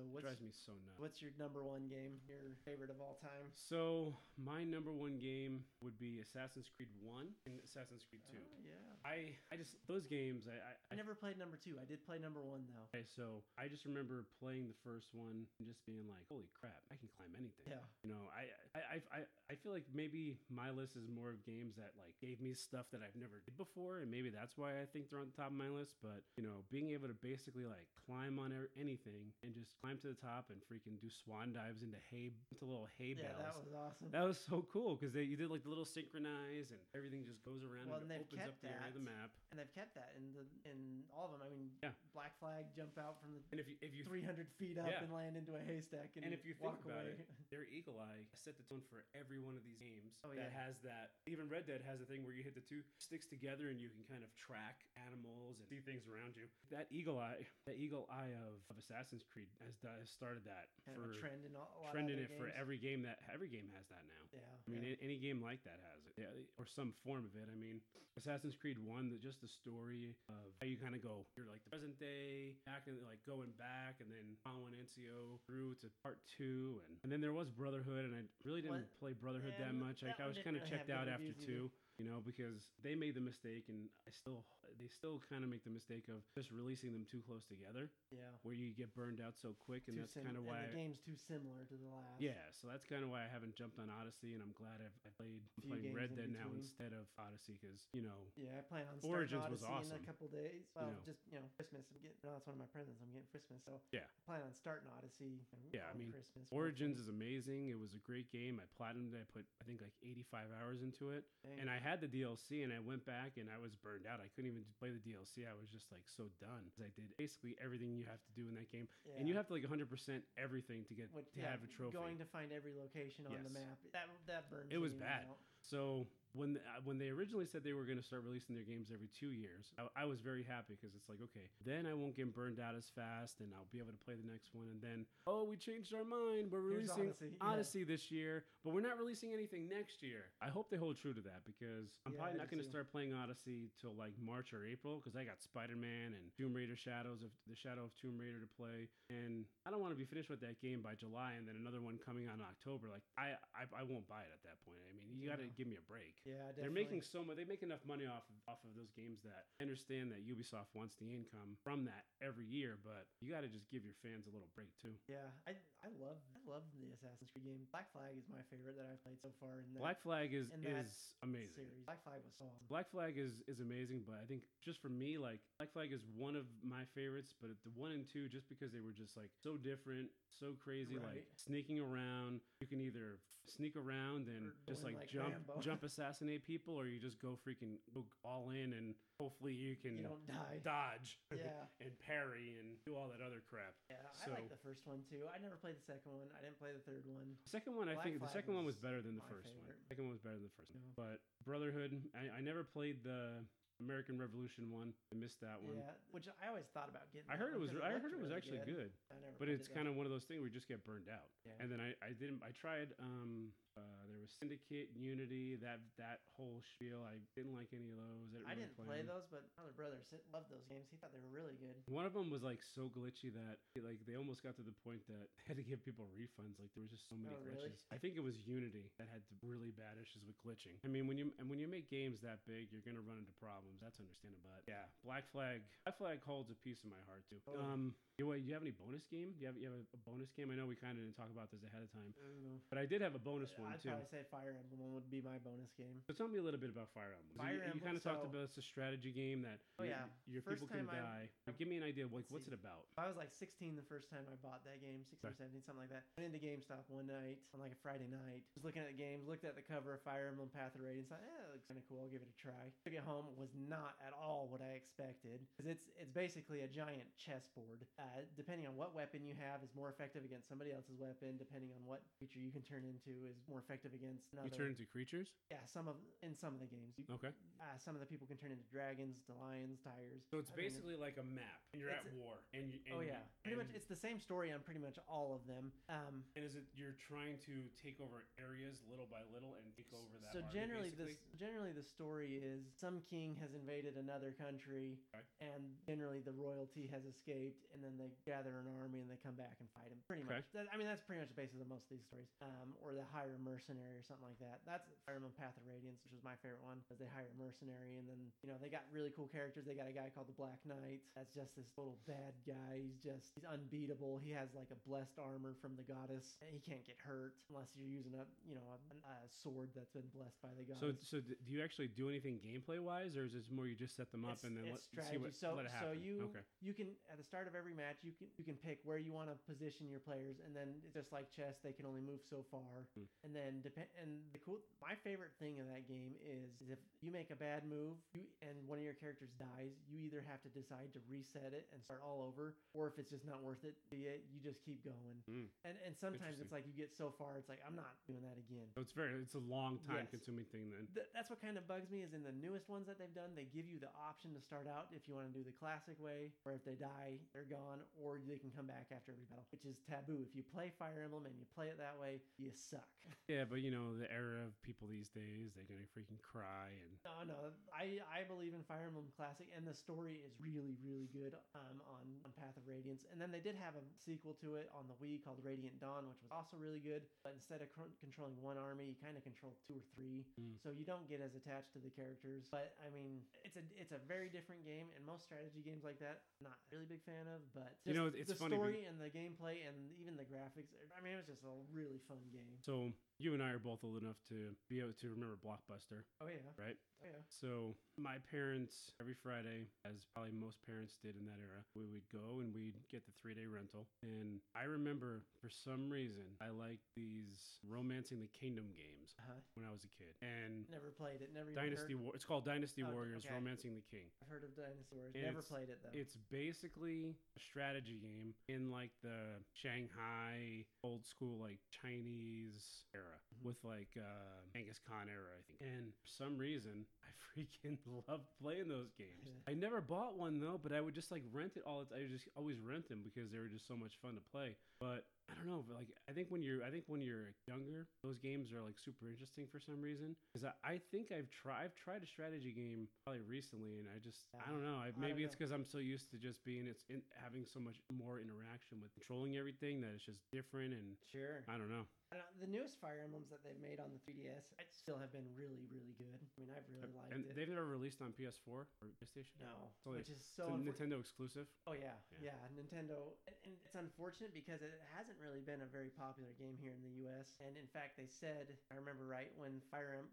So 0.00 0.08
what's- 0.16 0.24
drives 0.24 0.40
me 0.40 0.50
so 0.50 0.72
nuts. 0.86 0.98
What's 0.98 1.20
your 1.20 1.32
number 1.38 1.62
one 1.62 1.88
game? 1.88 2.20
Your 2.26 2.40
favorite 2.64 2.88
of 2.88 3.00
all 3.00 3.18
time? 3.20 3.52
So 3.52 4.16
my 4.40 4.64
number 4.64 4.92
one 4.92 5.18
game 5.18 5.64
would 5.82 5.98
be 5.98 6.20
Assassin's 6.20 6.70
Creed 6.72 6.88
One 7.00 7.34
and 7.44 7.60
Assassin's 7.64 8.04
Creed 8.08 8.22
Two. 8.30 8.40
Oh, 8.40 8.60
yeah. 8.64 8.80
I 9.04 9.36
I 9.52 9.56
just 9.56 9.76
those 9.86 10.06
games 10.06 10.48
I 10.48 10.56
I, 10.56 10.72
I 10.92 10.94
never 10.96 11.14
played 11.14 11.36
number 11.36 11.56
two. 11.56 11.76
I 11.80 11.84
did 11.84 12.04
play 12.04 12.18
number 12.18 12.40
one 12.40 12.64
though. 12.72 12.88
Okay, 12.96 13.04
so 13.04 13.44
I 13.60 13.68
just 13.68 13.84
remember 13.84 14.24
playing 14.40 14.68
the 14.68 14.76
first 14.84 15.08
one 15.12 15.44
and 15.58 15.64
just 15.68 15.84
being 15.84 16.08
like, 16.08 16.24
"Holy 16.28 16.48
crap! 16.52 16.80
I 16.92 16.96
can 16.96 17.08
climb 17.16 17.32
anything." 17.36 17.64
Yeah. 17.68 17.84
You 18.04 18.10
know, 18.12 18.28
I 18.32 18.48
I, 18.76 18.80
I 18.80 18.96
I 19.12 19.20
I 19.52 19.54
feel 19.56 19.72
like 19.72 19.84
maybe 19.92 20.36
my 20.48 20.70
list 20.70 20.96
is 20.96 21.08
more 21.08 21.30
of 21.30 21.44
games 21.44 21.76
that 21.76 21.92
like 21.96 22.12
gave 22.20 22.40
me 22.40 22.52
stuff 22.52 22.86
that 22.92 23.00
I've 23.04 23.16
never 23.16 23.40
did 23.44 23.56
before, 23.56 24.00
and 24.00 24.10
maybe 24.10 24.28
that's 24.28 24.56
why 24.56 24.80
I 24.80 24.84
think 24.84 25.08
they're 25.08 25.20
on 25.20 25.28
the 25.32 25.36
top 25.36 25.48
of 25.52 25.56
my 25.56 25.68
list. 25.68 25.96
But 26.02 26.24
you 26.36 26.42
know, 26.44 26.64
being 26.70 26.90
able 26.92 27.08
to 27.08 27.14
basically 27.16 27.64
like 27.64 27.88
climb 28.06 28.38
on 28.38 28.52
anything 28.76 29.32
and 29.42 29.54
just 29.54 29.72
climb 29.80 29.89
to 29.98 30.08
the 30.14 30.18
top 30.18 30.46
and 30.54 30.58
freaking 30.70 30.94
do 31.00 31.10
swan 31.10 31.50
dives 31.52 31.82
into 31.82 31.98
hay 32.10 32.30
into 32.52 32.64
little 32.64 32.86
hay 32.98 33.16
Yeah, 33.18 33.34
bales. 33.34 33.42
that 33.42 33.54
was 33.58 33.70
awesome. 33.74 34.08
That 34.14 34.24
was 34.26 34.38
so 34.38 34.62
cool 34.70 34.94
because 34.94 35.10
they 35.14 35.22
you 35.26 35.34
did 35.36 35.50
like 35.50 35.62
the 35.66 35.70
little 35.72 35.84
synchronize 35.88 36.70
and 36.70 36.78
everything 36.94 37.26
just 37.26 37.42
goes 37.42 37.62
around 37.66 37.90
Well, 37.90 37.98
and 38.02 38.06
and 38.06 38.10
they've 38.10 38.26
opens 38.26 38.46
up 38.46 38.54
kept 38.58 38.62
the 38.62 38.70
area 38.70 38.88
of 38.90 38.94
the 38.94 39.04
that. 39.06 39.10
map. 39.10 39.30
and 39.50 39.56
they've 39.58 39.74
kept 39.74 39.92
that 39.98 40.14
in 40.14 40.30
the 40.36 40.44
in 40.68 41.02
all 41.10 41.30
of 41.32 41.38
them. 41.38 41.42
I 41.42 41.50
mean, 41.50 41.70
Yeah. 41.82 41.94
Black 42.14 42.34
Flag 42.38 42.70
jump 42.74 42.94
out 42.98 43.18
from 43.22 43.34
the 43.34 43.40
And 43.50 43.58
if 43.58 43.66
you 43.66 43.76
if 43.82 43.90
you 43.94 44.04
300 44.06 44.46
feet 44.60 44.78
up 44.78 44.86
Yeah. 44.90 45.02
and 45.02 45.10
land 45.12 45.34
into 45.36 45.54
a 45.56 45.62
haystack 45.62 46.14
and, 46.14 46.24
And 46.24 46.34
if 46.34 46.46
you 46.46 46.54
think 46.54 46.76
walk 46.78 46.84
about 46.86 47.06
away. 47.08 47.18
it, 47.18 47.26
their 47.54 47.66
eagle 47.66 47.98
eye 47.98 48.22
set 48.34 48.54
the 48.56 48.66
tone 48.66 48.82
for 48.86 49.02
every 49.18 49.38
one 49.42 49.56
of 49.58 49.64
these 49.66 49.78
games 49.80 50.14
Oh, 50.22 50.30
that 50.30 50.50
yeah. 50.52 50.60
has 50.66 50.78
that. 50.86 51.18
Even 51.26 51.48
Red 51.48 51.66
Dead 51.66 51.82
has 51.88 52.00
a 52.00 52.06
thing 52.06 52.22
where 52.22 52.34
you 52.36 52.42
hit 52.46 52.54
the 52.54 52.62
two 52.64 52.82
sticks 52.98 53.26
together 53.26 53.70
and 53.70 53.80
you 53.80 53.88
can 53.90 54.04
kind 54.06 54.22
of 54.22 54.30
track 54.36 54.86
animals 55.08 55.58
and 55.58 55.66
see 55.66 55.80
things 55.80 56.06
around 56.06 56.36
you. 56.36 56.46
That 56.70 56.86
eagle 56.90 57.18
eye, 57.18 57.46
that 57.66 57.76
eagle 57.80 58.06
eye 58.10 58.30
of, 58.46 58.60
of 58.70 58.78
Assassin's 58.78 59.24
Creed 59.26 59.48
has, 59.64 59.74
has 59.84 60.10
started 60.12 60.44
that 60.44 60.68
kind 60.84 60.98
for 60.98 61.16
trend 61.16 61.44
in 61.48 61.56
a 61.56 61.60
a 61.60 61.78
lot 61.80 61.92
trending 61.96 62.20
it 62.20 62.28
other 62.28 62.36
for 62.36 62.46
every 62.52 62.76
game 62.76 63.00
that 63.06 63.20
every 63.32 63.48
game 63.48 63.72
has 63.72 63.88
that 63.88 64.04
now. 64.04 64.22
Yeah. 64.30 64.44
I 64.44 64.66
mean, 64.68 64.84
yeah. 64.84 65.00
any 65.04 65.16
game 65.18 65.40
like 65.40 65.64
that 65.64 65.80
has 65.90 66.04
it, 66.06 66.14
yeah, 66.20 66.30
or 66.60 66.68
some 66.68 66.92
form 67.02 67.26
of 67.26 67.34
it. 67.34 67.48
I 67.50 67.56
mean, 67.56 67.80
Assassin's 68.14 68.54
Creed 68.54 68.78
One, 68.78 69.08
the, 69.10 69.18
just 69.18 69.40
the 69.40 69.48
story 69.48 70.14
of 70.30 70.36
how 70.60 70.66
you 70.68 70.76
kind 70.76 70.94
of 70.94 71.02
go, 71.02 71.26
you're 71.34 71.48
like 71.48 71.64
the 71.64 71.72
present 71.72 71.96
day, 71.98 72.54
back 72.68 72.86
and 72.86 73.00
like 73.02 73.18
going 73.26 73.50
back, 73.56 73.98
and 73.98 74.10
then 74.12 74.36
following 74.44 74.76
Ezio 74.76 75.40
through 75.48 75.74
to 75.82 75.90
part 76.04 76.20
two, 76.36 76.78
and, 76.86 77.00
and 77.02 77.08
then 77.10 77.24
there 77.24 77.34
was 77.34 77.48
Brotherhood, 77.50 78.04
and 78.04 78.14
I 78.14 78.22
really 78.44 78.60
didn't 78.62 78.86
What? 78.86 79.00
play 79.00 79.12
Brotherhood 79.16 79.56
Yeah, 79.58 79.72
that 79.72 79.74
much. 79.74 80.04
Like 80.04 80.20
that 80.20 80.24
I 80.24 80.30
one 80.30 80.36
was 80.36 80.44
kind 80.44 80.56
of 80.58 80.62
checked 80.68 80.90
out 80.90 81.08
after 81.08 81.32
two. 81.34 81.70
You 82.00 82.08
know, 82.08 82.24
because 82.24 82.72
they 82.80 82.96
made 82.96 83.12
the 83.12 83.20
mistake, 83.20 83.68
and 83.68 83.92
I 84.08 84.10
still, 84.16 84.40
they 84.80 84.88
still 84.88 85.20
kind 85.28 85.44
of 85.44 85.52
make 85.52 85.68
the 85.68 85.74
mistake 85.74 86.08
of 86.08 86.24
just 86.32 86.48
releasing 86.48 86.96
them 86.96 87.04
too 87.04 87.20
close 87.28 87.44
together, 87.44 87.92
yeah. 88.08 88.24
where 88.40 88.56
you 88.56 88.72
get 88.72 88.88
burned 88.96 89.20
out 89.20 89.36
so 89.36 89.52
quick, 89.60 89.84
and 89.84 90.00
Too 90.00 90.08
that's 90.08 90.16
sim- 90.16 90.24
kind 90.24 90.40
of 90.40 90.48
why. 90.48 90.64
and 90.64 90.72
the 90.72 90.80
game's 90.80 90.96
too 91.04 91.12
similar 91.28 91.60
to 91.68 91.76
the 91.76 91.92
last. 91.92 92.16
yeah, 92.16 92.40
so 92.56 92.72
that's 92.72 92.88
kind 92.88 93.04
of 93.04 93.12
why 93.12 93.20
I 93.20 93.28
haven't 93.28 93.52
jumped 93.52 93.76
on 93.76 93.92
Odyssey, 93.92 94.32
and 94.32 94.40
I'm 94.40 94.56
glad 94.56 94.80
I've 94.80 94.96
I 95.04 95.12
played 95.20 95.44
I'm 95.60 95.68
playing 95.68 95.92
Red 95.92 96.16
Dead 96.16 96.32
now 96.32 96.48
instead 96.56 96.96
of 96.96 97.04
Odyssey 97.20 97.60
because 97.60 97.84
you 97.92 98.00
know 98.00 98.16
Yeah, 98.32 98.56
I 98.56 98.64
plan 98.64 98.88
on 98.88 98.96
starting 98.96 99.12
Origins 99.36 99.44
was 99.52 99.60
Odyssey 99.60 99.92
in 99.92 100.00
a 100.00 100.06
couple 100.08 100.24
days. 100.32 100.64
Well, 100.72 100.88
know. 100.96 101.04
just 101.04 101.20
you 101.28 101.36
know, 101.36 101.52
Christmas. 101.60 101.84
I'm 101.92 102.00
getting. 102.00 102.16
No, 102.24 102.32
that's 102.32 102.48
one 102.48 102.56
of 102.56 102.62
my 102.64 102.70
presents. 102.72 102.96
I'm 103.04 103.12
getting 103.12 103.28
Christmas. 103.28 103.60
So 103.68 103.76
Yeah. 103.92 104.08
I 104.08 104.20
plan 104.24 104.40
on 104.40 104.56
starting 104.56 104.88
Odyssey. 104.96 105.42
you 105.44 105.76
Yeah, 105.76 105.84
I 105.90 105.92
mean, 105.98 106.14
Christmas. 106.14 106.48
Origins 106.48 106.96
is 107.02 107.12
amazing. 107.12 107.68
It 107.68 107.76
was 107.76 107.92
a 107.92 108.00
great 108.06 108.30
game. 108.32 108.62
I 108.62 108.66
platinumed. 108.78 109.12
I 109.18 109.26
put 109.34 109.44
I 109.58 109.66
think 109.66 109.82
like 109.82 109.92
85 110.00 110.54
hours 110.54 110.80
into 110.86 111.10
it, 111.10 111.26
Dang. 111.42 111.58
and 111.58 111.66
I 111.66 111.82
had 111.82 111.89
the 111.98 112.06
DLC, 112.06 112.62
and 112.62 112.70
I 112.70 112.78
went 112.78 113.02
back 113.02 113.34
and 113.34 113.50
I 113.50 113.58
was 113.58 113.74
burned 113.74 114.06
out. 114.06 114.22
I 114.22 114.30
couldn't 114.30 114.54
even 114.54 114.62
play 114.78 114.94
the 114.94 115.02
DLC. 115.02 115.42
I 115.42 115.56
was 115.58 115.66
just 115.66 115.90
like 115.90 116.06
so 116.06 116.30
done. 116.38 116.70
I 116.78 116.94
did 116.94 117.10
basically 117.18 117.58
everything 117.58 117.90
you 117.98 118.06
have 118.06 118.22
to 118.22 118.32
do 118.38 118.46
in 118.46 118.54
that 118.54 118.70
game, 118.70 118.86
and 119.18 119.26
you 119.26 119.34
have 119.34 119.50
to 119.50 119.54
like 119.58 119.66
100 119.66 119.90
percent 119.90 120.22
everything 120.38 120.86
to 120.86 120.94
get 120.94 121.10
Which, 121.10 121.26
to 121.34 121.42
yeah, 121.42 121.50
have 121.50 121.66
a 121.66 121.70
trophy. 121.74 121.98
Going 121.98 122.22
to 122.22 122.28
find 122.30 122.54
every 122.54 122.70
location 122.78 123.26
on 123.26 123.42
the 123.42 123.50
map. 123.50 123.82
That 123.90 124.06
that 124.30 124.46
burns. 124.54 124.70
It 124.70 124.78
was 124.78 124.94
bad. 124.94 125.26
out. 125.26 125.42
So 125.70 126.06
when 126.32 126.54
the, 126.54 126.60
uh, 126.60 126.82
when 126.84 126.98
they 126.98 127.08
originally 127.08 127.46
said 127.46 127.62
they 127.64 127.72
were 127.72 127.84
going 127.84 127.98
to 127.98 128.04
start 128.04 128.22
releasing 128.24 128.54
their 128.54 128.64
games 128.64 128.90
every 128.94 129.08
two 129.10 129.30
years, 129.30 129.74
I, 129.78 130.02
I 130.02 130.04
was 130.04 130.20
very 130.20 130.42
happy 130.42 130.78
because 130.78 130.94
it's 130.94 131.08
like, 131.08 131.18
okay, 131.30 131.46
then 131.64 131.86
I 131.86 131.94
won't 131.94 132.16
get 132.16 132.34
burned 132.34 132.58
out 132.60 132.74
as 132.74 132.86
fast, 132.86 133.40
and 133.40 133.50
I'll 133.54 133.66
be 133.72 133.78
able 133.78 133.90
to 133.90 134.02
play 134.04 134.14
the 134.14 134.26
next 134.26 134.54
one. 134.54 134.66
And 134.70 134.82
then, 134.82 135.06
oh, 135.26 135.42
we 135.42 135.56
changed 135.56 135.94
our 135.94 136.06
mind. 136.06 136.50
We're 136.50 136.62
Here's 136.70 136.90
releasing 136.90 137.10
Odyssey, 137.10 137.30
Odyssey, 137.40 137.82
this 137.84 138.10
year, 138.10 138.44
but 138.62 138.74
we're 138.74 138.86
not 138.86 138.98
releasing 138.98 139.34
anything 139.34 139.66
next 139.66 140.02
year. 140.02 140.30
I 140.42 140.48
hope 140.50 140.70
they 140.70 140.78
hold 140.78 140.98
true 140.98 141.14
to 141.14 141.22
that 141.22 141.42
because 141.46 141.98
I'm 142.06 142.14
Yeah, 142.14 142.22
probably 142.22 142.38
not 142.38 142.50
going 142.50 142.62
to 142.62 142.68
start 142.68 142.90
playing 142.90 143.14
Odyssey 143.14 143.70
till 143.80 143.94
like 143.98 144.14
March 144.22 144.54
or 144.54 144.62
April 144.62 145.02
because 145.02 145.18
I 145.18 145.26
got 145.26 145.42
Spider 145.42 145.74
Man 145.74 146.14
and 146.14 146.30
Tomb 146.38 146.54
Raider 146.54 146.78
Shadows 146.78 147.22
of 147.26 147.30
the 147.50 147.58
Shadow 147.58 147.90
of 147.90 147.92
Tomb 147.98 148.18
Raider 148.18 148.38
to 148.38 148.50
play, 148.54 148.86
and 149.10 149.46
I 149.66 149.70
don't 149.70 149.82
want 149.82 149.94
to 149.94 149.98
be 149.98 150.06
finished 150.06 150.30
with 150.30 150.40
that 150.46 150.62
game 150.62 150.78
by 150.78 150.94
July 150.94 151.34
and 151.38 151.46
then 151.46 151.58
another 151.58 151.82
one 151.82 151.98
coming 151.98 152.30
out 152.30 152.38
in 152.38 152.46
October. 152.46 152.86
Like 152.86 153.02
I, 153.18 153.34
I, 153.50 153.66
I 153.74 153.82
won't 153.82 154.06
buy 154.06 154.22
it 154.22 154.30
at 154.30 154.46
that 154.46 154.62
point. 154.62 154.86
I 154.86 154.94
mean, 154.94 155.18
you 155.18 155.26
got 155.26 155.42
to 155.42 155.50
Yeah. 155.50 155.58
Give 155.60 155.68
me 155.68 155.76
a 155.76 155.84
break. 155.84 156.16
Yeah, 156.24 156.40
definitely. 156.56 156.64
They're 156.64 156.72
making 156.72 157.02
so 157.04 157.20
much. 157.20 157.36
They 157.36 157.44
make 157.44 157.60
enough 157.60 157.84
money 157.84 158.08
off 158.08 158.24
of, 158.32 158.36
off 158.48 158.64
of 158.64 158.72
those 158.72 158.88
games 158.96 159.20
that 159.28 159.52
I 159.60 159.68
understand 159.68 160.08
that 160.16 160.24
Ubisoft 160.24 160.72
wants 160.72 160.96
the 160.96 161.12
income 161.12 161.60
from 161.60 161.84
that 161.84 162.08
every 162.24 162.48
year, 162.48 162.80
but 162.80 163.04
you 163.20 163.28
got 163.28 163.44
to 163.44 163.52
just 163.52 163.68
give 163.68 163.84
your 163.84 163.92
fans 164.00 164.24
a 164.24 164.32
little 164.32 164.48
break 164.56 164.72
too. 164.80 164.96
Yeah, 165.04 165.28
I 165.44 165.52
I 165.82 165.88
love 165.96 166.20
I 166.36 166.40
love 166.44 166.62
the 166.76 166.92
Assassin's 166.92 167.30
Creed 167.32 167.44
game. 167.44 167.64
Black 167.72 167.88
Flag 167.92 168.12
is 168.18 168.28
my 168.28 168.42
favorite 168.52 168.76
that 168.76 168.84
I've 168.90 169.00
played 169.02 169.16
so 169.20 169.32
far. 169.40 169.64
In 169.64 169.72
that 169.72 169.80
Black 169.80 170.00
Flag 170.02 170.34
is 170.34 170.52
is 170.52 171.16
amazing. 171.24 171.56
series. 171.56 171.84
Black 171.88 172.02
Flag 172.04 172.20
was 172.20 172.36
awesome. 172.40 172.66
Black 172.68 172.90
Flag 172.90 173.16
is 173.16 173.40
is 173.48 173.60
amazing, 173.60 174.04
but 174.04 174.20
I 174.20 174.26
think 174.28 174.42
just 174.60 174.80
for 174.82 174.88
me, 174.92 175.16
like 175.16 175.40
Black 175.58 175.72
Flag 175.72 175.92
is 175.92 176.04
one 176.16 176.36
of 176.36 176.44
my 176.60 176.84
favorites. 176.94 177.32
But 177.40 177.56
the 177.64 177.72
one 177.74 177.92
and 177.92 178.04
two, 178.08 178.28
just 178.28 178.48
because 178.48 178.72
they 178.72 178.80
were 178.84 178.92
just 178.92 179.16
like 179.16 179.30
so 179.32 179.56
different, 179.56 180.10
so 180.28 180.52
crazy, 180.60 180.96
like 181.00 181.24
sneaking 181.36 181.80
around. 181.80 182.40
You 182.60 182.66
can 182.68 182.80
either 182.80 183.16
sneak 183.48 183.74
around 183.74 184.28
and 184.28 184.52
just 184.68 184.84
like, 184.84 184.94
like 184.94 185.08
jump 185.08 185.32
Rambo. 185.32 185.60
jump 185.64 185.82
assassinate 185.82 186.46
people, 186.46 186.76
or 186.76 186.86
you 186.86 187.00
just 187.00 187.18
go 187.20 187.38
freaking 187.40 187.80
go 187.94 188.04
all 188.22 188.50
in 188.50 188.74
and 188.76 188.94
hopefully 189.18 189.52
you 189.54 189.74
can 189.76 189.96
You 189.96 190.04
don't 190.04 190.26
die. 190.28 190.60
dodge 190.62 191.18
Yeah. 191.34 191.66
and 191.80 191.90
parry 191.98 192.54
and 192.60 192.76
do 192.84 192.94
all 192.96 193.08
that 193.08 193.24
other 193.24 193.42
crap. 193.50 193.74
Yeah, 193.88 193.96
So- 194.12 194.30
I 194.30 194.34
like 194.34 194.48
the 194.50 194.60
first 194.62 194.86
one 194.86 195.02
too. 195.10 195.24
I 195.34 195.38
never 195.42 195.56
played 195.56 195.69
the 195.72 195.86
second 195.86 196.12
one. 196.12 196.28
I 196.36 196.40
didn't 196.42 196.58
play 196.58 196.70
the 196.72 196.82
third 196.82 197.04
one. 197.06 197.36
The 197.44 197.50
second 197.50 197.76
one, 197.76 197.88
I 197.88 197.94
Black 197.94 198.04
think 198.06 198.20
the 198.20 198.28
second 198.28 198.54
one 198.54 198.64
was 198.64 198.76
better 198.76 199.00
than 199.02 199.14
the 199.14 199.26
first 199.30 199.46
one. 199.46 199.54
favorite. 199.62 199.78
Second 199.88 200.04
one 200.08 200.12
was 200.14 200.22
better 200.22 200.38
than 200.38 200.48
the 200.48 200.56
first 200.58 200.70
one. 200.74 200.84
But 200.96 201.18
Brotherhood, 201.44 201.92
I, 202.14 202.38
I 202.38 202.40
never 202.40 202.64
played 202.64 203.02
the 203.04 203.44
American 203.80 204.20
Revolution 204.20 204.70
one. 204.70 204.92
I 205.10 205.16
missed 205.16 205.40
that 205.40 205.58
one. 205.60 205.80
Yeah, 205.80 205.96
which 206.12 206.28
I 206.38 206.48
always 206.52 206.68
thought 206.72 206.88
about 206.92 207.08
getting. 207.12 207.28
I 207.32 207.36
heard 207.40 207.56
it 207.56 207.60
was 207.60 207.72
I 207.80 207.90
heard 207.96 208.12
it 208.12 208.20
was 208.20 208.30
really 208.30 208.36
actually 208.36 208.62
good, 208.68 208.92
I 209.10 209.16
never 209.18 209.34
but 209.40 209.48
it's 209.48 209.68
it, 209.68 209.74
kind 209.74 209.88
of 209.88 209.96
one 209.96 210.04
of 210.04 210.12
those 210.12 210.24
things 210.28 210.40
where 210.40 210.48
you 210.48 210.54
just 210.54 210.68
get 210.68 210.84
burned 210.84 211.08
out. 211.08 211.32
Yeah. 211.48 211.56
And 211.60 211.72
then 211.72 211.80
I, 211.80 211.96
I 212.04 212.12
didn't 212.12 212.44
I 212.44 212.52
tried 212.52 212.92
um 213.00 213.52
uh, 213.78 214.02
there 214.10 214.18
was 214.18 214.34
Syndicate, 214.34 214.90
Unity, 214.98 215.54
that 215.62 215.78
that 215.96 216.26
whole 216.34 216.58
spiel. 216.74 217.06
I 217.06 217.22
didn't 217.38 217.54
like 217.54 217.70
any 217.70 217.88
of 217.94 217.96
those. 218.02 218.34
I 218.44 218.52
really 218.52 218.66
didn't 218.66 218.74
play 218.76 218.84
play 218.90 219.02
those, 219.06 219.24
but 219.30 219.46
my 219.54 219.62
other 219.62 219.72
brother 219.78 220.02
loved 220.34 220.50
those 220.50 220.66
games. 220.66 220.90
He 220.90 220.98
thought 220.98 221.14
they 221.14 221.22
were 221.22 221.30
really 221.30 221.54
good. 221.54 221.78
One 221.86 222.02
of 222.02 222.10
them 222.10 222.34
was 222.34 222.42
like 222.42 222.58
so 222.66 222.90
glitchy 222.90 223.30
that 223.30 223.62
like 223.78 224.02
they 224.10 224.18
almost 224.18 224.42
got 224.42 224.58
to 224.58 224.66
the 224.66 224.74
point 224.82 225.06
that 225.06 225.30
they 225.38 225.44
had 225.46 225.56
to 225.62 225.64
give 225.64 225.78
people 225.86 226.10
refunds. 226.10 226.58
Like 226.58 226.74
there 226.74 226.82
was 226.82 226.90
just 226.90 227.06
so 227.06 227.14
many 227.14 227.30
Oh, 227.30 227.38
really? 227.46 227.70
glitches. 227.70 227.78
I 227.94 227.96
think 228.02 228.18
it 228.18 228.24
was 228.26 228.42
Unity 228.42 228.90
that 228.98 229.06
had 229.06 229.22
really 229.38 229.70
bad 229.70 229.94
issues 230.02 230.26
with 230.26 230.34
glitching. 230.42 230.74
I 230.82 230.90
mean, 230.90 231.06
when 231.06 231.14
you 231.14 231.30
and 231.38 231.46
when 231.46 231.62
you 231.62 231.70
make 231.70 231.86
games 231.86 232.18
that 232.26 232.42
big, 232.50 232.74
you're 232.74 232.82
gonna 232.82 233.06
run 233.06 233.22
into 233.22 233.34
problems. 233.38 233.69
That's 233.78 234.00
understandable. 234.02 234.50
But 234.50 234.66
yeah, 234.66 234.90
Black 235.06 235.30
Flag. 235.30 235.62
Black 235.86 235.96
Flag 235.96 236.18
holds 236.26 236.50
a 236.50 236.58
piece 236.66 236.82
of 236.82 236.90
my 236.90 237.00
heart 237.06 237.22
too. 237.30 237.38
Oh. 237.46 237.54
Um, 237.62 237.94
you, 238.18 238.26
know 238.26 238.34
what, 238.34 238.42
Do 238.42 238.48
you 238.48 238.52
have 238.52 238.66
any 238.66 238.74
bonus 238.74 239.06
game? 239.08 239.32
You 239.38 239.46
have 239.48 239.56
you 239.56 239.70
have 239.70 239.80
a, 239.94 240.00
bonus 240.04 240.28
game? 240.36 240.52
I 240.52 240.58
know 240.58 240.68
we 240.68 240.76
kind 240.76 240.98
of 240.98 241.04
didn't 241.04 241.16
talk 241.16 241.32
about 241.32 241.48
this 241.48 241.64
ahead 241.64 241.80
of 241.80 241.88
time, 241.94 242.12
I 242.12 242.26
don't 242.26 242.44
know. 242.44 242.58
but 242.68 242.76
I 242.76 242.84
did 242.84 243.00
have 243.00 243.16
a 243.16 243.22
bonus 243.22 243.48
one 243.56 243.70
too. 243.70 243.76
I'd 243.76 243.80
too. 243.80 243.88
probably 243.94 244.10
say 244.12 244.20
Fire 244.28 244.52
Emblem 244.52 244.92
would 244.92 245.08
be 245.08 245.24
my 245.24 245.40
bonus 245.40 245.72
game. 245.78 246.04
So 246.04 246.12
tell 246.12 246.28
me 246.28 246.36
a 246.36 246.44
little 246.44 246.60
bit 246.60 246.68
about 246.68 246.92
Fire 246.92 247.16
Emblem. 247.16 247.32
Fire 247.38 247.56
you, 247.56 247.64
Emblem, 247.64 247.80
kind 247.80 247.96
of 247.96 248.02
talked 248.04 248.26
so- 248.26 248.30
about 248.32 248.50
it's 248.50 248.58
a 248.60 248.66
strategy 248.66 249.14
game 249.14 249.40
that 249.46 249.62
Oh, 249.80 249.86
yeah. 249.88 250.04
your 250.28 250.44
First 250.44 250.60
people 250.60 250.68
can 250.76 250.84
time 250.90 250.96
I- 251.00 251.24
die. 251.24 251.54
Give 251.56 251.68
me 251.68 251.76
an 251.80 251.84
idea. 251.84 252.04
Like, 252.08 252.28
what's 252.32 252.48
see. 252.48 252.52
it 252.52 252.56
about? 252.56 252.88
I 252.96 253.08
was 253.08 253.16
like 253.16 253.32
16 253.36 253.76
the 253.76 253.84
first 253.84 254.08
time 254.08 254.24
I 254.28 254.36
bought 254.40 254.64
that 254.68 254.80
game, 254.80 255.04
16 255.08 255.28
or 255.28 255.36
17, 255.36 255.60
something 255.64 255.80
like 255.82 255.92
that. 255.92 256.04
Went 256.16 256.28
into 256.32 256.40
GameStop 256.40 256.88
one 256.88 257.04
night 257.08 257.40
on 257.52 257.60
like 257.60 257.72
a 257.72 257.80
Friday 257.84 258.08
night. 258.08 258.44
Was 258.56 258.64
looking 258.64 258.80
at 258.84 258.88
the 258.92 258.96
games, 258.96 259.24
looked 259.28 259.44
at 259.44 259.56
the 259.56 259.64
cover 259.64 259.92
of 259.96 260.00
Fire 260.04 260.28
Emblem 260.28 260.48
Path 260.52 260.72
of 260.76 260.84
Radiance. 260.84 261.08
Thought, 261.12 261.24
eh, 261.24 261.48
it 261.48 261.52
looks 261.56 261.66
kind 261.68 261.76
of 261.80 261.84
cool. 261.88 262.00
I'll 262.04 262.12
give 262.12 262.22
it 262.24 262.28
a 262.32 262.38
try. 262.40 262.72
Took 262.84 262.94
it 262.96 263.04
home. 263.04 263.28
Was 263.36 263.52
not 263.68 263.96
at 264.00 264.12
all 264.16 264.48
what 264.48 264.60
I 264.64 264.72
expected 264.72 265.40
because 265.52 265.68
it's 265.70 265.90
it's 266.00 266.10
basically 266.10 266.60
a 266.62 266.68
giant 266.70 267.04
chessboard. 267.20 267.84
Uh, 267.98 268.24
depending 268.36 268.66
on 268.66 268.76
what 268.76 268.94
weapon 268.94 269.20
you 269.24 269.34
have, 269.36 269.60
is 269.62 269.70
more 269.76 269.88
effective 269.92 270.24
against 270.24 270.48
somebody 270.48 270.72
else's 270.72 270.96
weapon. 270.96 271.36
Depending 271.36 271.70
on 271.76 271.82
what 271.84 272.00
creature 272.16 272.40
you 272.40 272.50
can 272.50 272.62
turn 272.62 272.82
into, 272.88 273.12
is 273.28 273.36
more 273.48 273.58
effective 273.60 273.92
against 273.92 274.32
another. 274.32 274.48
You 274.48 274.56
turn 274.56 274.70
into 274.72 274.86
creatures. 274.88 275.28
yeah, 275.50 275.60
some 275.68 275.88
of 275.88 275.96
in 276.22 276.32
some 276.34 276.54
of 276.54 276.60
the 276.60 276.70
games. 276.70 276.96
You, 276.96 277.04
Okay. 277.20 277.32
uh, 277.60 277.76
some 277.76 277.94
of 277.94 278.00
the 278.00 278.08
people 278.08 278.26
can 278.26 278.36
turn 278.40 278.50
into 278.52 278.64
dragons, 278.72 279.20
to 279.28 279.32
lions, 279.36 279.80
tigers. 279.84 280.24
So 280.30 280.38
it's 280.38 280.50
I 280.52 280.56
mean, 280.56 280.66
basically 280.66 280.96
like 280.96 281.18
a 281.18 281.26
map, 281.26 281.60
and 281.72 281.80
you're 281.82 281.90
at 281.92 282.06
war, 282.16 282.40
and, 282.54 282.72
you, 282.72 282.80
and 282.86 282.94
Oh 282.96 283.00
you- 283.00 283.12
yeah, 283.12 283.22
pretty 283.42 283.56
much. 283.58 283.68
It's 283.74 283.86
the 283.86 283.96
same 283.98 284.18
story 284.18 284.52
on 284.52 284.60
pretty 284.60 284.80
much 284.80 284.98
all 285.08 285.34
of 285.34 285.46
them. 285.46 285.72
Um, 285.88 286.24
And 286.36 286.44
is 286.44 286.56
it 286.56 286.64
you're 286.74 286.96
trying 287.08 287.38
to 287.46 287.68
take 287.76 288.00
over 288.00 288.24
areas 288.38 288.82
little 288.88 289.06
by 289.06 289.22
little 289.32 289.56
and 289.60 289.66
take 289.74 289.90
over 289.92 290.16
that? 290.22 290.32
so 290.32 290.40
army, 290.40 290.52
generally, 290.52 290.90
basically? 290.90 291.14
this 291.14 291.38
generally 291.38 291.72
the 291.72 291.82
story 291.82 292.36
is 292.42 292.62
some 292.78 293.00
king 293.10 293.36
has 293.40 293.49
invaded 293.54 293.96
another 293.96 294.32
country, 294.32 294.98
Okay. 295.14 295.24
and 295.40 295.62
generally 295.86 296.20
the 296.20 296.32
royalty 296.32 296.86
has 296.92 297.04
escaped, 297.04 297.66
and 297.72 297.82
then 297.82 297.96
they 297.98 298.10
gather 298.24 298.58
an 298.60 298.68
army 298.80 299.00
and 299.00 299.08
they 299.10 299.16
come 299.22 299.34
back 299.34 299.56
and 299.60 299.68
fight 299.74 299.90
him. 299.90 299.98
Pretty 300.06 300.22
Okay. 300.24 300.42
much. 300.42 300.46
That, 300.52 300.66
I 300.72 300.76
mean, 300.76 300.86
that's 300.86 301.02
pretty 301.02 301.20
much 301.20 301.30
the 301.30 301.38
basis 301.38 301.60
of 301.60 301.68
most 301.68 301.84
of 301.90 301.96
these 301.96 302.04
stories. 302.06 302.28
Um, 302.42 302.74
or 302.82 302.92
they 302.94 303.02
hire 303.12 303.34
a 303.34 303.42
mercenary 303.42 303.96
or 303.98 304.02
something 304.04 304.26
like 304.26 304.38
that. 304.40 304.60
That's 304.66 304.88
Fire 305.06 305.16
Emblem 305.16 305.32
Path 305.38 305.56
of 305.56 305.64
Radiance, 305.66 306.00
which 306.04 306.12
was 306.12 306.22
my 306.22 306.36
favorite 306.42 306.62
one, 306.62 306.80
because 306.84 306.98
they 306.98 307.08
hire 307.10 307.28
a 307.30 307.36
mercenary, 307.40 307.96
and 307.98 308.06
then 308.08 308.18
you 308.42 308.48
know 308.50 308.56
they 308.60 308.68
got 308.68 308.84
really 308.92 309.10
cool 309.14 309.28
characters. 309.28 309.64
They 309.66 309.74
got 309.78 309.88
a 309.88 309.96
guy 309.96 310.10
called 310.14 310.28
the 310.28 310.36
Black 310.36 310.58
Knight. 310.66 311.02
That's 311.14 311.30
just 311.32 311.56
this 311.56 311.70
little 311.76 311.98
bad 312.06 312.34
guy. 312.46 312.82
He's 312.84 313.00
just 313.00 313.32
he's 313.34 313.44
unbeatable. 313.48 314.18
He 314.22 314.30
has 314.32 314.52
like 314.54 314.70
a 314.70 314.80
blessed 314.88 315.18
armor 315.18 315.54
from 315.60 315.76
the 315.76 315.86
goddess. 315.86 316.36
and 316.42 316.50
He 316.52 316.60
can't 316.60 316.84
get 316.86 316.98
hurt 317.00 317.34
unless 317.48 317.72
you're 317.76 317.88
using 317.88 318.14
a 318.14 318.24
you 318.46 318.54
know 318.54 318.66
a, 318.74 318.78
a 319.08 319.16
sword 319.30 319.70
that's 319.74 319.90
been 319.94 320.08
blessed 320.14 320.40
by 320.42 320.50
the 320.58 320.64
goddess. 320.66 320.98
So, 321.08 321.18
so 321.18 321.22
do 321.22 321.52
you 321.52 321.62
actually 321.62 321.88
do 321.88 322.08
anything 322.08 322.40
gameplay 322.42 322.80
wise, 322.80 323.16
or 323.16 323.28
is 323.30 323.46
this 323.46 323.50
more 323.54 323.70
you 323.70 323.78
just 323.78 323.94
set 323.94 324.10
them 324.10 324.26
up 324.26 324.42
It's- 324.42 324.44
and 324.44 324.58
then 324.58 324.66
let, 324.66 324.82
it's 324.82 324.90
see 324.90 324.98
strategy. 324.98 325.22
what 325.22 325.34
so 325.38 325.54
let 325.54 325.70
it 325.70 325.72
so 325.78 325.94
you 325.94 326.26
okay. 326.34 326.42
you 326.58 326.74
can 326.74 326.90
at 327.06 327.14
the 327.16 327.22
start 327.22 327.46
of 327.46 327.54
every 327.54 327.74
match 327.74 328.02
you 328.02 328.10
can 328.18 328.26
you 328.34 328.42
can 328.42 328.58
pick 328.58 328.82
where 328.82 328.98
you 328.98 329.14
want 329.14 329.30
to 329.30 329.36
position 329.46 329.86
your 329.86 330.02
players, 330.02 330.42
and 330.42 330.50
then 330.50 330.74
it's 330.82 330.94
just 330.94 331.14
like 331.14 331.30
chess, 331.30 331.62
they 331.62 331.70
can 331.70 331.86
only 331.86 332.02
move 332.02 332.18
so 332.26 332.42
far. 332.50 332.88
Hmm. 332.98 333.06
And 333.22 333.30
then 333.30 333.62
depend 333.62 333.86
and 333.94 334.18
the 334.34 334.42
cool 334.42 334.58
my 334.82 334.98
favorite 334.98 335.30
thing 335.38 335.62
in 335.62 335.70
that 335.70 335.86
game 335.86 336.18
is, 336.26 336.58
is 336.58 336.74
if 336.74 336.80
you 337.02 337.14
make 337.14 337.30
a 337.30 337.38
bad 337.38 337.62
move 337.68 338.00
you, 338.14 338.26
and 338.42 338.56
one 338.66 338.78
of 338.78 338.84
your 338.84 338.96
characters 338.98 339.30
dies, 339.38 339.76
you 339.86 340.02
either 340.02 340.24
have 340.26 340.42
to 340.42 340.50
decide 340.50 340.90
to 340.96 341.00
reset 341.06 341.52
it 341.54 341.68
and 341.70 341.78
start 341.84 342.00
all 342.02 342.24
over, 342.26 342.56
or 342.74 342.88
if 342.88 342.98
it's 342.98 343.10
just 343.12 343.26
not 343.28 343.42
worth 343.44 343.62
it, 343.62 343.76
you 343.92 344.40
just 344.40 344.64
keep 344.64 344.80
going. 344.82 345.20
Mm. 345.28 345.46
And 345.68 345.76
and 345.84 345.92
sometimes 345.94 346.40
it's 346.40 346.50
like 346.50 346.64
you 346.66 346.72
get 346.72 346.90
so 346.96 347.12
far, 347.12 347.36
it's 347.36 347.48
like 347.52 347.60
I'm 347.66 347.76
not 347.76 348.00
doing 348.08 348.24
that 348.24 348.40
again. 348.40 348.72
So 348.74 348.80
it's 348.80 348.96
very 348.96 349.12
it's 349.20 349.36
a 349.36 349.44
long 349.44 349.76
time 349.84 350.08
Yes. 350.08 350.16
consuming 350.16 350.48
thing 350.48 350.72
then. 350.72 350.88
Th- 350.96 351.10
that's 351.12 351.28
what 351.28 351.44
kind 351.44 351.60
of 351.60 351.68
bugs 351.68 351.92
me 351.92 352.00
is 352.00 352.16
in 352.16 352.24
the 352.24 352.32
newest 352.32 352.72
ones 352.72 352.88
that 352.88 352.96
they've 352.96 353.12
done 353.12 353.19
they 353.36 353.44
give 353.52 353.68
you 353.68 353.76
the 353.76 353.92
option 353.96 354.32
to 354.32 354.40
start 354.40 354.64
out 354.64 354.88
if 354.92 355.04
you 355.08 355.12
want 355.12 355.28
to 355.28 355.34
do 355.36 355.44
the 355.44 355.52
classic 355.52 355.96
way 356.00 356.32
or 356.44 356.52
if 356.52 356.64
they 356.64 356.76
die 356.76 357.20
they're 357.32 357.48
gone 357.48 357.84
or 357.96 358.20
they 358.24 358.38
can 358.40 358.50
come 358.52 358.66
back 358.66 358.88
after 358.94 359.12
every 359.12 359.28
battle 359.28 359.44
which 359.50 359.64
is 359.66 359.80
taboo. 359.84 360.22
If 360.24 360.32
you 360.36 360.42
play 360.46 360.70
fire 360.78 361.02
emblem 361.04 361.26
and 361.26 361.34
you 361.36 361.44
play 361.52 361.68
it 361.72 361.76
that 361.80 361.96
way 362.00 362.20
you 362.38 362.50
suck. 362.54 362.86
Yeah, 363.30 363.46
but 363.46 363.62
you 363.62 363.70
know 363.70 363.94
the 363.94 364.10
era 364.10 364.42
of 364.42 364.58
people 364.66 364.90
these 364.90 365.06
days, 365.10 365.54
they're 365.54 365.66
gonna 365.68 365.86
freaking 365.94 366.18
cry 366.18 366.74
and 366.82 366.90
no 367.06 367.14
no 367.22 367.38
i 367.70 368.02
i 368.10 368.26
believe 368.26 368.54
in 368.58 368.62
fire 368.66 368.90
emblem 368.90 369.06
classic 369.14 369.46
and 369.54 369.62
the 369.62 369.74
story 369.74 370.18
is 370.26 370.34
really 370.42 370.74
really 370.82 371.06
good 371.14 371.34
um, 371.54 371.78
on, 371.86 372.04
on 372.26 372.30
path 372.34 372.54
of 372.58 372.66
radiance. 372.66 373.06
And 373.10 373.18
then 373.18 373.30
they 373.34 373.42
did 373.42 373.54
have 373.58 373.74
a 373.78 373.84
sequel 373.98 374.34
to 374.42 374.58
it 374.58 374.70
on 374.74 374.86
the 374.90 374.96
wii 374.98 375.22
called 375.22 375.42
radiant 375.42 375.78
dawn 375.78 376.06
which 376.06 376.22
was 376.22 376.30
also 376.30 376.54
really 376.58 376.82
good. 376.82 377.02
But 377.26 377.34
instead 377.34 377.62
of 377.62 377.70
cr- 377.74 377.94
controlling 377.98 378.38
one 378.38 378.58
army 378.58 378.86
you 378.90 378.96
kind 378.98 379.18
of 379.18 379.26
control 379.26 379.58
two 379.66 379.78
or 379.78 379.84
three. 379.94 380.26
Mm. 380.38 380.58
so 380.62 380.70
you 380.70 380.86
don't 380.86 381.06
get 381.10 381.18
as 381.18 381.34
attached 381.34 381.74
to 381.74 381.80
the 381.82 381.90
characters. 381.90 382.46
But 382.50 382.78
i 382.82 382.90
mean 382.94 383.09
it's 383.44 383.56
a 383.56 383.64
it's 383.76 383.92
a 383.92 384.00
very 384.06 384.28
different 384.28 384.62
game 384.64 384.90
and 384.94 385.02
most 385.06 385.24
strategy 385.24 385.62
games 385.64 385.82
like 385.82 385.98
that 385.98 386.22
not 386.40 386.56
really 386.70 386.86
big 386.86 387.02
fan 387.02 387.26
of 387.30 387.40
but 387.54 387.76
You 387.84 387.94
know, 387.94 388.10
it's 388.12 388.30
the 388.30 388.38
funny 388.38 388.56
story 388.56 388.86
and 388.86 388.98
the 389.00 389.10
gameplay 389.10 389.66
and 389.66 389.76
even 389.98 390.16
the 390.16 390.26
graphics 390.26 390.70
i 390.94 390.98
mean 391.02 391.14
it 391.14 391.20
was 391.22 391.30
just 391.30 391.44
a 391.44 391.54
really 391.72 392.00
fun 392.06 392.18
game. 392.32 392.58
So 392.62 392.92
you 393.18 393.34
and 393.34 393.42
I 393.42 393.50
are 393.50 393.58
both 393.62 393.84
old 393.84 394.00
enough 394.02 394.18
to 394.30 394.54
be 394.68 394.80
able 394.80 394.96
to 395.00 395.06
remember 395.10 395.36
Blockbuster, 395.40 396.06
oh 396.20 396.28
yeah. 396.28 396.44
Right? 396.56 396.76
Yeah 397.02 397.20
So 397.28 397.74
my 397.96 398.16
parents 398.30 398.92
every 399.00 399.14
Friday, 399.14 399.68
as 399.84 400.04
probably 400.14 400.32
most 400.32 400.58
parents 400.64 400.96
did 401.02 401.16
in 401.16 401.24
that 401.26 401.40
era, 401.40 401.60
we 401.76 401.84
would 401.88 402.04
go 402.12 402.40
and 402.40 402.52
we'd 402.54 402.76
get 402.90 403.04
the 403.04 403.12
three 403.20 403.34
day 403.34 403.44
rental. 403.46 403.88
And 404.02 404.40
I 404.56 404.64
remember 404.64 405.22
for 405.40 405.48
some 405.50 405.88
reason 405.90 406.24
I 406.40 406.48
liked 406.50 406.84
these 406.96 407.60
Romancing 407.66 408.20
the 408.20 408.28
Kingdom 408.32 408.72
games 408.76 409.12
Uh-huh. 409.20 409.40
when 409.54 409.64
I 409.66 409.72
was 409.72 409.84
a 409.84 409.92
kid. 409.92 410.12
And 410.24 410.64
Never 410.70 410.90
played 410.90 411.20
it. 411.20 411.30
Never 411.32 411.52
Dynasty. 411.52 411.94
War. 411.94 412.12
It's 412.14 412.24
called 412.24 412.44
Dynasty 412.44 412.82
Oh, 412.84 412.90
Warriors 412.92 413.24
okay. 413.24 413.34
Romancing 413.34 413.74
the 413.76 413.84
King. 413.90 414.08
I've 414.22 414.28
heard 414.28 414.44
of 414.44 414.56
Dynasty 414.56 414.96
Warriors. 414.96 415.14
And 415.16 415.24
Never 415.24 415.42
played 415.42 415.68
it 415.68 415.78
though. 415.82 415.92
It's 415.96 416.16
basically 416.30 417.16
a 417.36 417.40
strategy 417.40 418.00
game 418.00 418.34
in 418.48 418.70
like 418.70 418.92
the 419.02 419.40
Shanghai 419.52 420.64
old 420.82 421.04
school 421.04 421.38
like 421.38 421.60
Chinese 421.70 422.84
era 422.94 423.20
Mhm. 423.36 423.44
with 423.44 423.62
like 423.64 423.92
uh 423.96 424.40
Genghis 424.52 424.78
Khan 424.80 425.08
era, 425.08 425.30
I 425.36 425.42
think. 425.42 425.60
And 425.60 425.92
for 425.94 426.06
some 426.06 426.36
reason, 426.38 426.86
I 427.36 427.40
freaking 427.40 427.78
loved 428.08 428.26
playing 428.42 428.68
those 428.68 428.90
games. 428.98 429.28
I 429.48 429.54
never 429.54 429.80
bought 429.80 430.18
one 430.18 430.40
though, 430.40 430.60
but 430.62 430.72
I 430.72 430.80
would 430.80 430.94
just 430.94 431.10
like 431.10 431.22
rent 431.32 431.52
it 431.56 431.62
all 431.66 431.80
the 431.80 431.86
time. 431.86 432.04
I 432.06 432.12
just 432.12 432.28
always 432.36 432.60
rent 432.60 432.88
them 432.88 433.00
because 433.02 433.30
they 433.30 433.38
were 433.38 433.48
just 433.48 433.66
so 433.66 433.76
much 433.76 433.98
fun 434.02 434.14
to 434.14 434.20
play. 434.32 434.56
But 434.80 435.04
I 435.30 435.34
don't 435.36 435.46
know, 435.46 435.64
but 435.66 435.76
like 435.76 435.88
I 436.08 436.12
think 436.12 436.30
when 436.30 436.42
you're 436.42 436.64
I 436.64 436.70
think 436.70 436.84
when 436.86 437.02
you're 437.02 437.34
younger, 437.46 437.86
those 438.02 438.18
games 438.18 438.52
are 438.52 438.60
like 438.60 438.78
super 438.78 439.08
interesting 439.08 439.46
for 439.46 439.60
some 439.60 439.80
reason. 439.80 440.16
Because 440.32 440.50
I, 440.64 440.74
I 440.74 440.80
think 440.90 441.12
I've 441.12 441.30
tried 441.30 441.64
I've 441.64 441.76
tried 441.76 442.02
a 442.02 442.06
strategy 442.06 442.52
game 442.52 442.88
probably 443.04 443.22
recently, 443.22 443.78
and 443.78 443.86
I 443.94 443.98
just 444.02 444.26
I 444.34 444.50
don't 444.50 444.64
know. 444.64 444.78
I, 444.82 444.88
I 444.88 444.92
maybe 444.98 445.22
don't 445.22 445.30
it's 445.30 445.36
because 445.36 445.52
I'm 445.52 445.64
so 445.64 445.78
used 445.78 446.10
to 446.10 446.16
just 446.18 446.44
being 446.44 446.66
it's 446.66 446.84
in, 446.88 447.02
having 447.22 447.46
so 447.46 447.60
much 447.60 447.76
more 447.92 448.18
interaction 448.18 448.82
with 448.82 448.92
controlling 448.94 449.36
everything 449.36 449.80
that 449.82 449.90
it's 449.94 450.04
just 450.04 450.24
different, 450.32 450.74
and 450.74 450.98
sure. 451.12 451.46
I 451.46 451.58
don't 451.58 451.70
know. 451.70 451.86
I 452.10 452.18
the 452.42 452.50
newest 452.50 452.80
Fire 452.82 452.98
Emblems 453.06 453.30
that 453.30 453.38
they've 453.46 453.60
made 453.62 453.78
on 453.78 453.94
the 453.94 454.00
3DS, 454.02 454.50
I 454.58 454.66
still 454.74 454.98
have 454.98 455.14
been 455.14 455.30
really, 455.38 455.62
really 455.70 455.94
good. 455.94 456.18
I 456.18 456.34
mean, 456.34 456.50
I've 456.50 456.66
really 456.66 456.90
liked 456.90 457.06
it. 457.06 457.14
and 457.14 457.22
it. 457.30 457.36
they've 457.38 457.46
never 457.48 457.70
released 457.70 458.02
on 458.02 458.10
PS4 458.18 458.50
or 458.50 458.66
PlayStation. 458.98 459.38
no, 459.38 459.70
It's 459.70 459.86
only- 459.86 460.02
which 460.02 460.10
is 460.10 460.18
It's 460.18 460.26
so 460.34 460.50
a 460.50 460.58
unfor- 460.58 460.74
Nintendo 460.74 460.98
exclusive. 460.98 461.46
Oh 461.70 461.72
yeah, 461.78 461.94
Yeah. 462.18 462.34
yeah, 462.34 462.48
Nintendo, 462.58 463.14
and, 463.30 463.54
it's 463.62 463.74
unfortunate 463.78 464.34
because 464.34 464.58
it 464.62 464.74
hasn't 464.98 465.18
really 465.22 465.40
been 465.40 465.62
a 465.62 465.70
very 465.70 465.90
popular 465.90 466.32
game 466.34 466.58
here 466.58 466.72
in 466.74 466.82
the 466.82 466.94
U.S. 467.06 467.36
And 467.38 467.54
in 467.56 467.68
fact, 467.68 467.94
they 467.96 468.08
said, 468.08 468.58
I 468.70 468.74
remember 468.74 469.06
right 469.06 469.30
when 469.38 469.60
Fire 469.70 469.94
em- 470.02 470.10